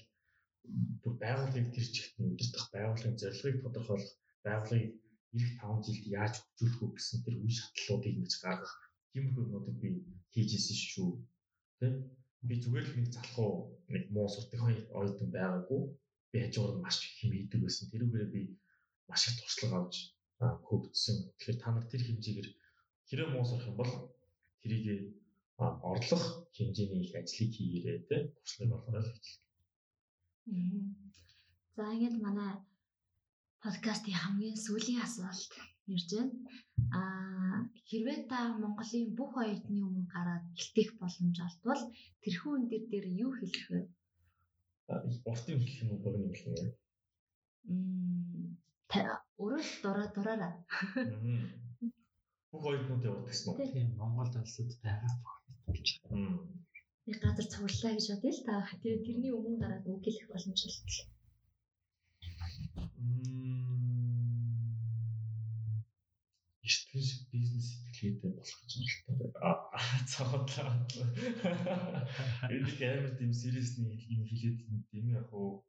бүр 1.01 1.13
байгууллагыг 1.24 1.70
тэр 1.76 1.88
чигт 1.95 2.15
нь 2.20 2.32
удирдах, 2.32 2.65
байгууллагын 2.76 3.20
зорилгыг 3.22 3.63
тодорхойлох, 3.63 4.13
байгууллагыг 4.45 4.93
эх 5.38 5.47
5 5.61 5.86
жилд 5.86 6.05
яаж 6.20 6.36
хөгжүүлэх 6.39 6.82
үү 6.84 6.91
гэсэн 6.95 7.20
тэр 7.26 7.36
үе 7.41 7.53
шатлалуудыг 7.57 8.13
ингэж 8.15 8.34
гаргах 8.43 8.76
тиймэрхүү 9.11 9.43
юмнуудыг 9.45 9.76
би 9.82 9.89
хийж 10.32 10.49
ирсэн 10.57 10.78
шүү. 10.91 11.11
Тэ? 11.80 11.88
Би 12.48 12.56
зүгээр 12.64 12.86
л 12.88 12.95
нэг 12.98 13.08
залхуу 13.16 13.52
нэг 13.93 14.04
муу 14.16 14.28
сурдаг 14.32 14.60
оюутан 14.98 15.30
байгаагүй. 15.36 15.82
Би 16.32 16.38
хажуугаар 16.43 16.76
нь 16.76 16.84
маш 16.86 16.98
хийдэг 17.20 17.60
байсан. 17.64 17.86
Тэрүүгээр 17.91 18.30
би 18.34 18.41
маш 19.10 19.22
их 19.28 19.36
туршлага 19.39 19.78
авч 19.84 19.95
хөгжсөн. 20.68 21.18
Тэгэхээр 21.38 21.58
та 21.62 21.70
нар 21.72 21.86
тэр 21.91 22.02
хэмжээгээр 22.06 22.50
хэрэв 23.10 23.30
муу 23.32 23.45
сурах 23.48 23.70
юм 23.70 23.78
бол 23.80 23.91
тэрийг 24.62 24.86
орлох 25.58 26.26
хэмжээний 26.56 27.02
их 27.06 27.14
ажлыг 27.20 27.52
хийгээрэй 27.56 28.00
те 28.10 28.18
туршлага 28.38 28.78
гэж 28.86 29.06
хэлдэг. 29.10 29.36
За 31.76 31.84
ингээд 31.93 32.18
манай 32.26 32.52
подкастын 33.64 34.16
хамгийн 34.22 34.58
сүүлийн 34.66 35.02
асуулт 35.04 35.52
ирж 35.93 36.09
байна. 36.17 36.35
Аа 36.99 37.57
хэрвээ 37.89 38.19
та 38.31 38.39
Монголын 38.61 39.15
бүх 39.19 39.31
оюутны 39.41 39.79
өмнө 39.88 40.05
гараад 40.15 40.43
бэлтгэх 40.55 40.91
боломж 41.01 41.38
олдвол 41.47 41.83
тэрхүү 42.23 42.51
өндөр 42.57 42.83
дээр 42.91 43.07
юу 43.25 43.31
хэлэх 43.39 43.65
вэ? 43.71 43.81
Урт 45.31 45.45
юм 45.53 45.59
хэлэх 45.61 45.81
юм 45.83 45.89
уу, 45.91 46.03
богино 46.03 46.25
юм 46.27 46.33
хэлэх 46.35 46.47
юм 46.47 46.55
бэ? 46.67 46.75
Мм 47.71 48.07
өөрөө 49.41 49.63
дураа 49.83 50.07
дураараа. 50.15 50.53
Бүх 52.51 52.63
оюутнуудын 52.69 53.11
урд 53.13 53.27
гэсэн 53.27 53.47
үү? 53.51 53.57
Тийм, 53.73 53.89
Монголд 53.99 54.33
улсад 54.39 54.71
байгаа 54.83 55.13
болж 55.67 55.88
байна. 56.03 56.39
Нэг 57.07 57.17
газар 57.23 57.47
цуглаа 57.51 57.93
гэж 57.95 58.05
бодъё 58.11 58.31
л 58.35 58.45
та. 58.47 58.55
Тэгээд 58.81 59.05
тэрний 59.07 59.33
өмнө 59.38 59.61
гараад 59.61 59.85
үг 59.91 60.01
хэлэх 60.03 60.27
боломж 60.31 60.59
олдлоо. 60.67 61.05
Эртхэн 66.98 67.10
шиг 67.10 67.30
бизнес 67.32 67.68
сэтгэлгээтэй 67.78 68.32
болох 68.34 68.58
гэж 68.62 68.74
байна. 69.06 69.54
Цогтлоо. 70.12 70.72
Энийг 72.50 72.82
амар 72.82 73.12
тийм 73.18 73.32
сериусны 73.34 73.86
юм 74.16 74.24
хэлээд 74.26 74.60
юм 74.98 75.06
яг 75.20 75.30
уу 75.34 75.64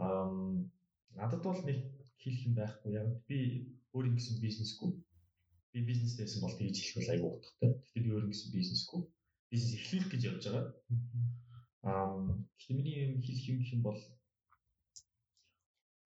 ам 0.00 0.72
надад 1.18 1.42
бол 1.44 1.60
нэг 1.68 1.78
хэлэх 2.20 2.46
юм 2.48 2.54
байхгүй 2.56 2.90
яг 2.96 3.08
би 3.28 3.38
өөр 3.92 4.08
юм 4.08 4.16
гэсэн 4.16 4.40
бизнесгүй 4.40 4.90
би 5.72 5.78
бизнес 5.84 6.16
дэсэн 6.16 6.40
бол 6.40 6.56
тэгж 6.56 6.76
хэлэх 6.80 6.96
бол 6.96 7.12
айгүй 7.12 7.30
утгатай. 7.36 7.70
Тэгэхээр 7.84 8.12
өөр 8.12 8.24
юм 8.24 8.32
гэсэн 8.32 8.50
бизнесгүй 8.56 9.00
бизнес 9.50 9.72
эхлүүлэх 9.76 10.10
гэж 10.12 10.22
явж 10.28 10.42
байгаа. 10.48 10.66
Аа 11.88 12.16
гэхдээ 12.56 12.76
миний 12.78 12.96
юм 13.04 13.20
хэлэх 13.20 13.44
юм 13.52 13.58
гэх 13.60 13.74
юм 13.76 13.82
бол 13.84 14.00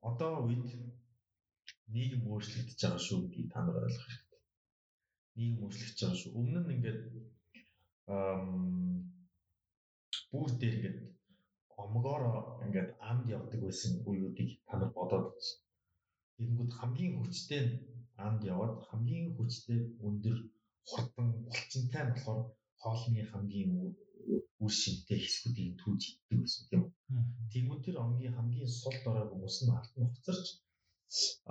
одоо 0.08 0.32
үед 0.46 0.66
нийгэм 1.94 2.22
өөрчлөгдөж 2.30 2.80
байгаа 2.82 3.02
шүү 3.06 3.18
гэдгийг 3.22 3.48
та 3.52 3.60
нар 3.64 3.76
ойлгох 3.80 4.06
хэрэгтэй. 4.06 4.27
Нийгэм 5.38 5.62
өөрчлөгдөж 5.64 6.00
байгаа 6.02 6.20
шүү. 6.20 6.36
Өмнө 6.40 6.60
нь 6.62 6.74
ингээд 6.76 7.00
бүр 10.30 10.48
дээр 10.60 10.74
ингээд 10.78 10.98
омгоороо 11.82 12.38
ингээд 12.66 12.90
амд 13.08 13.26
явдаг 13.36 13.60
байсан 13.64 13.92
үеүүдийг 14.08 14.50
та 14.66 14.74
нар 14.76 14.90
бодоод 14.98 15.26
үзсэн. 15.30 15.58
Тэгэнгүүт 16.36 16.72
хамгийн 16.78 17.14
хүчтэй 17.18 17.62
амд 18.26 18.42
яваад 18.52 18.74
хамгийн 18.88 19.26
хүчтэй 19.36 19.80
өндөр 20.06 20.36
хурдан 20.90 21.28
булчинтай 21.46 22.04
болохоор 22.08 22.40
хоолны 22.82 23.22
хамгийн 23.30 23.72
үр 24.64 24.72
шимтэй 24.82 25.18
хэсгүүдийг 25.22 25.70
түүж 25.80 26.00
иддэг 26.10 26.38
байсан 26.42 26.62
тийм 26.68 26.82
үү. 26.84 26.92
Тэгмүүд 27.52 27.80
тэр 27.84 27.96
омгийн 28.04 28.36
хамгийн 28.36 28.70
сул 28.80 28.96
дорой 29.04 29.26
хүмүүс 29.28 29.56
нь 29.64 29.74
ард 29.78 29.92
нь 29.96 30.10
хуцарч 30.12 30.46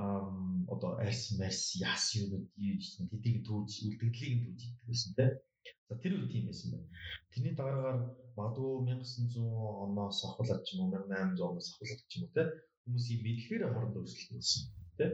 ам 0.04 0.66
одоо 0.74 0.92
арс 1.04 1.24
марс 1.40 1.62
яс 1.92 2.04
юунууд 2.22 2.48
ийж 2.68 2.84
тэдийг 3.12 3.38
түүж 3.48 3.70
үлдэгдлийг 3.88 4.34
нь 4.36 4.44
түүж 4.46 4.60
иддэг 4.68 4.86
байсан 4.90 5.12
те. 5.18 5.26
За 5.88 5.94
тэр 6.02 6.14
үед 6.16 6.32
тийм 6.32 6.46
байсан 6.48 6.70
байна. 6.74 6.88
Тэрний 7.32 7.56
дараагаар 7.58 8.00
магадгүй 8.38 8.72
1900 8.86 9.42
оноос 9.86 10.20
ахуулаад 10.28 10.62
ч 10.66 10.68
юм 10.74 10.80
уу 10.84 10.92
1800 10.94 11.50
оноос 11.50 11.68
ахуулаад 11.72 12.02
ч 12.10 12.12
юм 12.16 12.24
уу 12.26 12.36
те 12.38 12.44
хүмүүсийн 12.84 13.22
мэдлэгээр 13.26 13.64
хоорондоо 13.74 14.02
өрсөлдөж 14.04 14.36
байсан 14.38 14.64
те. 15.00 15.06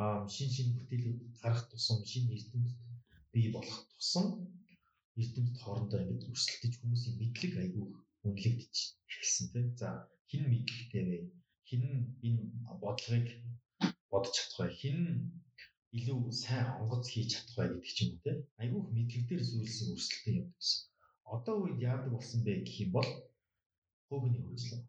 Аа 0.00 0.18
шин 0.34 0.48
шин 0.54 0.68
бүтээлүүд 0.76 1.20
гарах 1.42 1.62
тусам 1.70 2.00
шин 2.10 2.24
эрдэмтэд 2.34 2.78
бий 3.32 3.46
болох 3.54 3.78
тусам 3.92 4.26
эрдэмтэд 5.20 5.58
хоорондоо 5.62 6.00
ингэж 6.02 6.22
өрсөлдөж 6.32 6.72
хүмүүсийн 6.78 7.14
мэдлэг 7.20 7.52
айгүй 7.62 7.86
үнэлэгдэж 8.26 8.74
эхэлсэн 9.10 9.46
те. 9.52 9.60
За 9.80 9.88
хин 10.30 10.42
мэдлэгтэй 10.52 11.02
вэ? 11.08 11.18
Хин 11.68 11.82
энэ 12.26 12.42
бодлогыг 12.82 13.28
бодож 14.14 14.34
чадах 14.38 14.58
бай. 14.62 14.70
Хин 14.80 14.98
илүү 15.98 16.18
сайн 16.42 16.66
онгоц 16.80 17.04
хийж 17.10 17.30
чадах 17.34 17.54
бай 17.58 17.68
гэдэг 17.70 17.92
ч 17.96 17.98
юм 18.02 18.10
уу 18.14 18.22
те. 18.24 18.32
Айгүйх 18.62 18.86
мэдлэг 18.94 19.24
дээр 19.26 19.42
зүйлсэн 19.50 19.92
өрсөлдөөн 19.94 20.38
явдаг 20.40 20.58
гэсэн. 20.62 20.82
Одоо 21.34 21.56
үед 21.62 21.78
яадаг 21.90 22.10
болсон 22.14 22.40
бэ 22.46 22.52
гэх 22.66 22.78
юм 22.84 22.90
бол 22.96 23.10
хөөгний 24.06 24.42
хөгжлөө. 24.44 24.82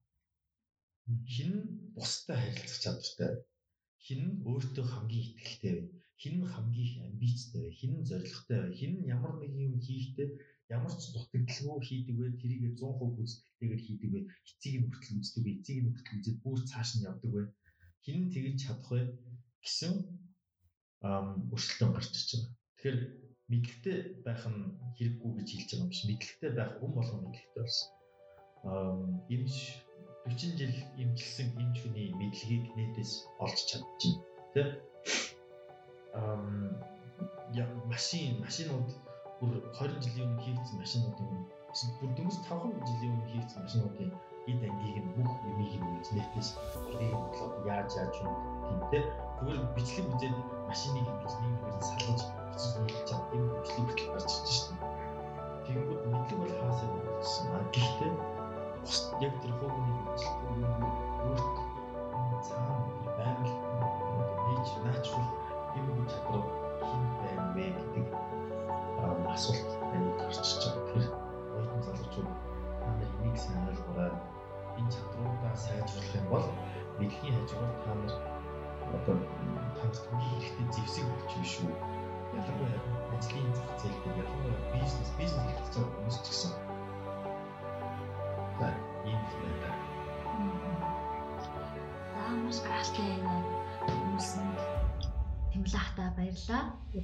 Хин 1.36 1.51
бустай 1.95 2.38
харилцах 2.41 2.82
чадвартай. 2.84 3.32
Хин 4.05 4.21
өөртөө 4.49 4.86
хамгийн 4.93 5.30
ихтэй 5.41 5.73
вэ? 5.78 5.84
Хин 6.21 6.36
хамгийн 6.53 6.88
их 6.89 6.95
амбицтай 7.07 7.61
вэ? 7.61 7.71
Хин 7.80 7.93
зоригтой 8.09 8.59
вэ? 8.61 8.76
Хин 8.80 8.93
ямар 9.15 9.34
нэг 9.41 9.53
юм 9.67 9.76
хийхдээ 9.86 10.30
ямар 10.76 10.93
ч 10.99 11.03
дутагдaltaгүй 11.13 11.82
хийдэг 11.88 12.15
вэ? 12.17 12.28
Тэрийг 12.41 12.63
100% 12.78 13.21
үздэхтэйгээр 13.21 13.82
хийдэг 13.86 14.09
вэ? 14.13 14.21
Эцгийг 14.49 14.82
нь 14.82 14.89
хүртэл 14.89 15.19
үздэг 15.21 15.41
вэ? 15.43 15.51
Эцгийг 15.57 15.82
нь 15.82 15.93
хүртэл 15.93 16.17
үзээд 16.19 16.38
бүр 16.43 16.59
цааш 16.69 16.89
нь 16.95 17.05
явдаг 17.09 17.32
вэ? 17.34 17.43
Хин 18.06 18.30
тэгж 18.30 18.56
чадах 18.62 18.91
вэ 18.93 19.01
гэсэн 19.66 19.93
өрсөлдөөн 21.53 21.93
гарч 21.97 22.14
ирж 22.14 22.30
байгаа. 22.38 22.53
Тэгэхээр 22.78 22.99
мэдлэгтэй 23.49 23.97
байх 24.26 24.43
нь 24.45 24.62
хэрэггүй 24.97 25.32
гэж 25.38 25.47
хэлж 25.49 25.70
байгаа 25.70 25.84
юм 25.86 25.89
биш. 25.89 26.01
Мэдлэгтэй 26.06 26.51
байх 26.53 26.72
хүн 26.78 26.91
болгон 26.93 27.22
мэдлэгтэй 27.26 27.62
болсон. 27.66 27.89
Эмч 29.34 29.56
40 30.26 30.58
жил 30.58 30.76
эмчилсэн 31.01 31.47
эмч 31.62 31.76
хүний 31.82 32.10
мэдлэгийг 32.14 32.66
нэтээс 32.78 33.14
олж 33.43 33.58
чадчих. 33.70 34.18
Тэ? 34.53 34.62
Аа 36.14 36.41
я 37.53 37.66
машин 37.86 38.41
машинууд 38.45 38.89
бүр 39.39 39.53
20 39.78 40.01
жилийн 40.03 40.30
өмнө 40.30 40.43
хийгдсэн 40.45 40.78
машинуудын 40.82 41.30
бүр 41.99 42.12
дөнгөж 42.18 42.38
5 42.49 42.88
жилийн 42.89 43.14
өмнө 43.14 43.32
хийгдсэн 43.32 43.62
машинуудын 43.66 44.12
эд 44.52 44.62
ангийг 44.70 44.98
нь 45.02 45.14
бүх 45.18 45.32
юмыг 45.50 45.74
нь 45.82 45.98
үзнэтээс 46.02 46.50
тэрийг 46.89 47.14
бодлоо 47.18 47.50
яаж 47.66 47.89
яаж 47.98 48.14
юм 48.22 48.34
гэмтэй 48.68 49.04
зүгээр 49.41 49.60
бичлэг 49.76 50.06
үзээд 50.14 50.36
машиныг 50.70 51.08
бичнийг 51.22 51.54
нь 51.66 51.86
салгаж 51.89 52.22
бичиж 52.54 52.74
нийлж 52.78 53.00
чад 53.10 53.24
юм 53.34 53.46
бичлэг 53.58 53.86
битэл 53.89 54.12
гарч 54.14 54.32
ирж 54.38 54.50
шин. 54.54 54.78
Тэгэнгүүт 55.66 56.02
мэдлэг 56.14 56.38
бол 56.41 56.54
хаасаа 56.62 56.89
болсон. 57.18 57.46
Гэхдээ 57.74 58.12
бус 58.82 58.98
яг 59.26 59.34
тэр 59.41 59.54
хөөгийн 59.58 60.00
бичлэг 60.14 60.38
өөрт 61.26 61.56
цаана 62.46 62.76
байгаль 63.18 63.34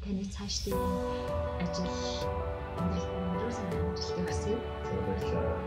Таны 0.01 0.25
цаашдын 0.33 0.81
ажил 1.63 1.93
амжилт 2.81 3.11
өрөөс 3.31 3.59
нь 3.61 3.73
амжилт 3.77 4.17
өгсөй. 4.21 4.57
Баярлалаа. 4.85 5.57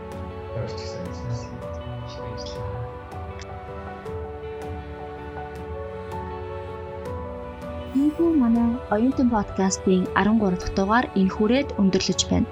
Баярлалаа. 0.51 1.55
Ийхүү 7.95 8.29
манай 8.41 8.69
оюутан 8.95 9.29
подкастын 9.35 10.03
13 10.19 10.59
дахь 10.59 10.73
дугаар 10.75 11.05
энэ 11.19 11.31
хүрээд 11.35 11.69
өндөрлөж 11.79 12.21
байна. 12.27 12.51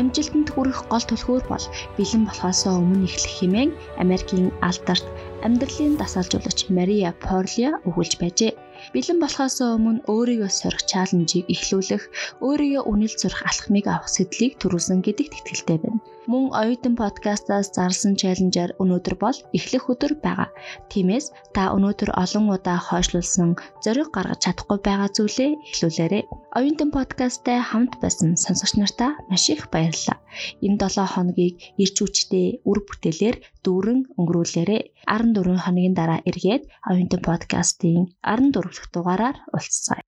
Амжилтанд 0.00 0.48
хүрэх 0.52 0.80
гол 0.92 1.04
түлхүүр 1.08 1.44
бол 1.48 1.66
бэлэн 1.96 2.22
болохоос 2.28 2.60
өмнө 2.68 3.08
эхлэх 3.08 3.34
хэмээн 3.40 3.70
Америкийн 4.02 4.52
алдарт 4.68 5.06
амьдралын 5.46 5.96
дасгалжуулагч 5.96 6.60
Мария 6.76 7.10
Порлио 7.24 7.70
өгүүлж 7.88 8.12
байжээ. 8.20 8.52
Бэлэн 8.94 9.18
болохоос 9.18 9.58
өмнө 9.58 10.06
өөрийгөө 10.06 10.50
сорих 10.54 10.86
чаленжийг 10.86 11.50
эхлүүлэх, 11.50 12.04
өөрийгөө 12.46 12.82
үнэлж 12.86 13.18
сурах 13.18 13.42
алхмыг 13.50 13.86
авах 13.90 14.06
сэтлийг 14.06 14.54
төрүүлсэн 14.62 15.02
гэдэгт 15.02 15.34
итгэлтэй 15.34 15.78
байна. 15.82 15.98
Мөн 16.30 16.44
оюутан 16.60 16.94
подкастаас 16.96 17.68
зарласан 17.76 18.14
челленжээр 18.20 18.70
өнөөдөр 18.82 19.16
бол 19.24 19.36
эхлэх 19.56 19.84
өдөр 19.92 20.12
байгаа. 20.24 20.48
Тиймээс 20.88 21.26
та 21.52 21.62
өнөөдөр 21.76 22.10
олон 22.22 22.46
удаа 22.56 22.78
хойшлуулсан 22.88 23.50
зориг 23.84 24.08
гаргаж 24.16 24.40
чадахгүй 24.44 24.78
байгаа 24.88 25.08
зүйлээ 25.16 25.50
эхлүүлээрэй. 25.68 26.24
Оюутан 26.56 26.90
подкасттай 26.96 27.58
хамт 27.60 27.92
байсан 28.02 28.40
сонсогч 28.44 28.72
нартаа 28.80 29.10
маш 29.28 29.44
их 29.52 29.68
баярлалаа. 29.68 30.18
Энэ 30.64 30.80
7 30.80 31.12
хоногийг 31.12 31.54
ирж 31.82 31.96
үчтэй 32.04 32.46
үр 32.68 32.78
бүтээлээр 32.88 33.36
дүүрэн 33.64 34.00
өнгөрүүлээрэй. 34.16 34.82
14 35.04 35.60
хоногийн 35.64 35.94
дараа 36.00 36.20
эргээд 36.30 36.64
оюутан 36.88 37.20
подкастын 37.28 38.16
14 38.24 38.64
дахь 38.64 38.88
дугаараар 38.94 39.36
уулзцаая. 39.52 40.04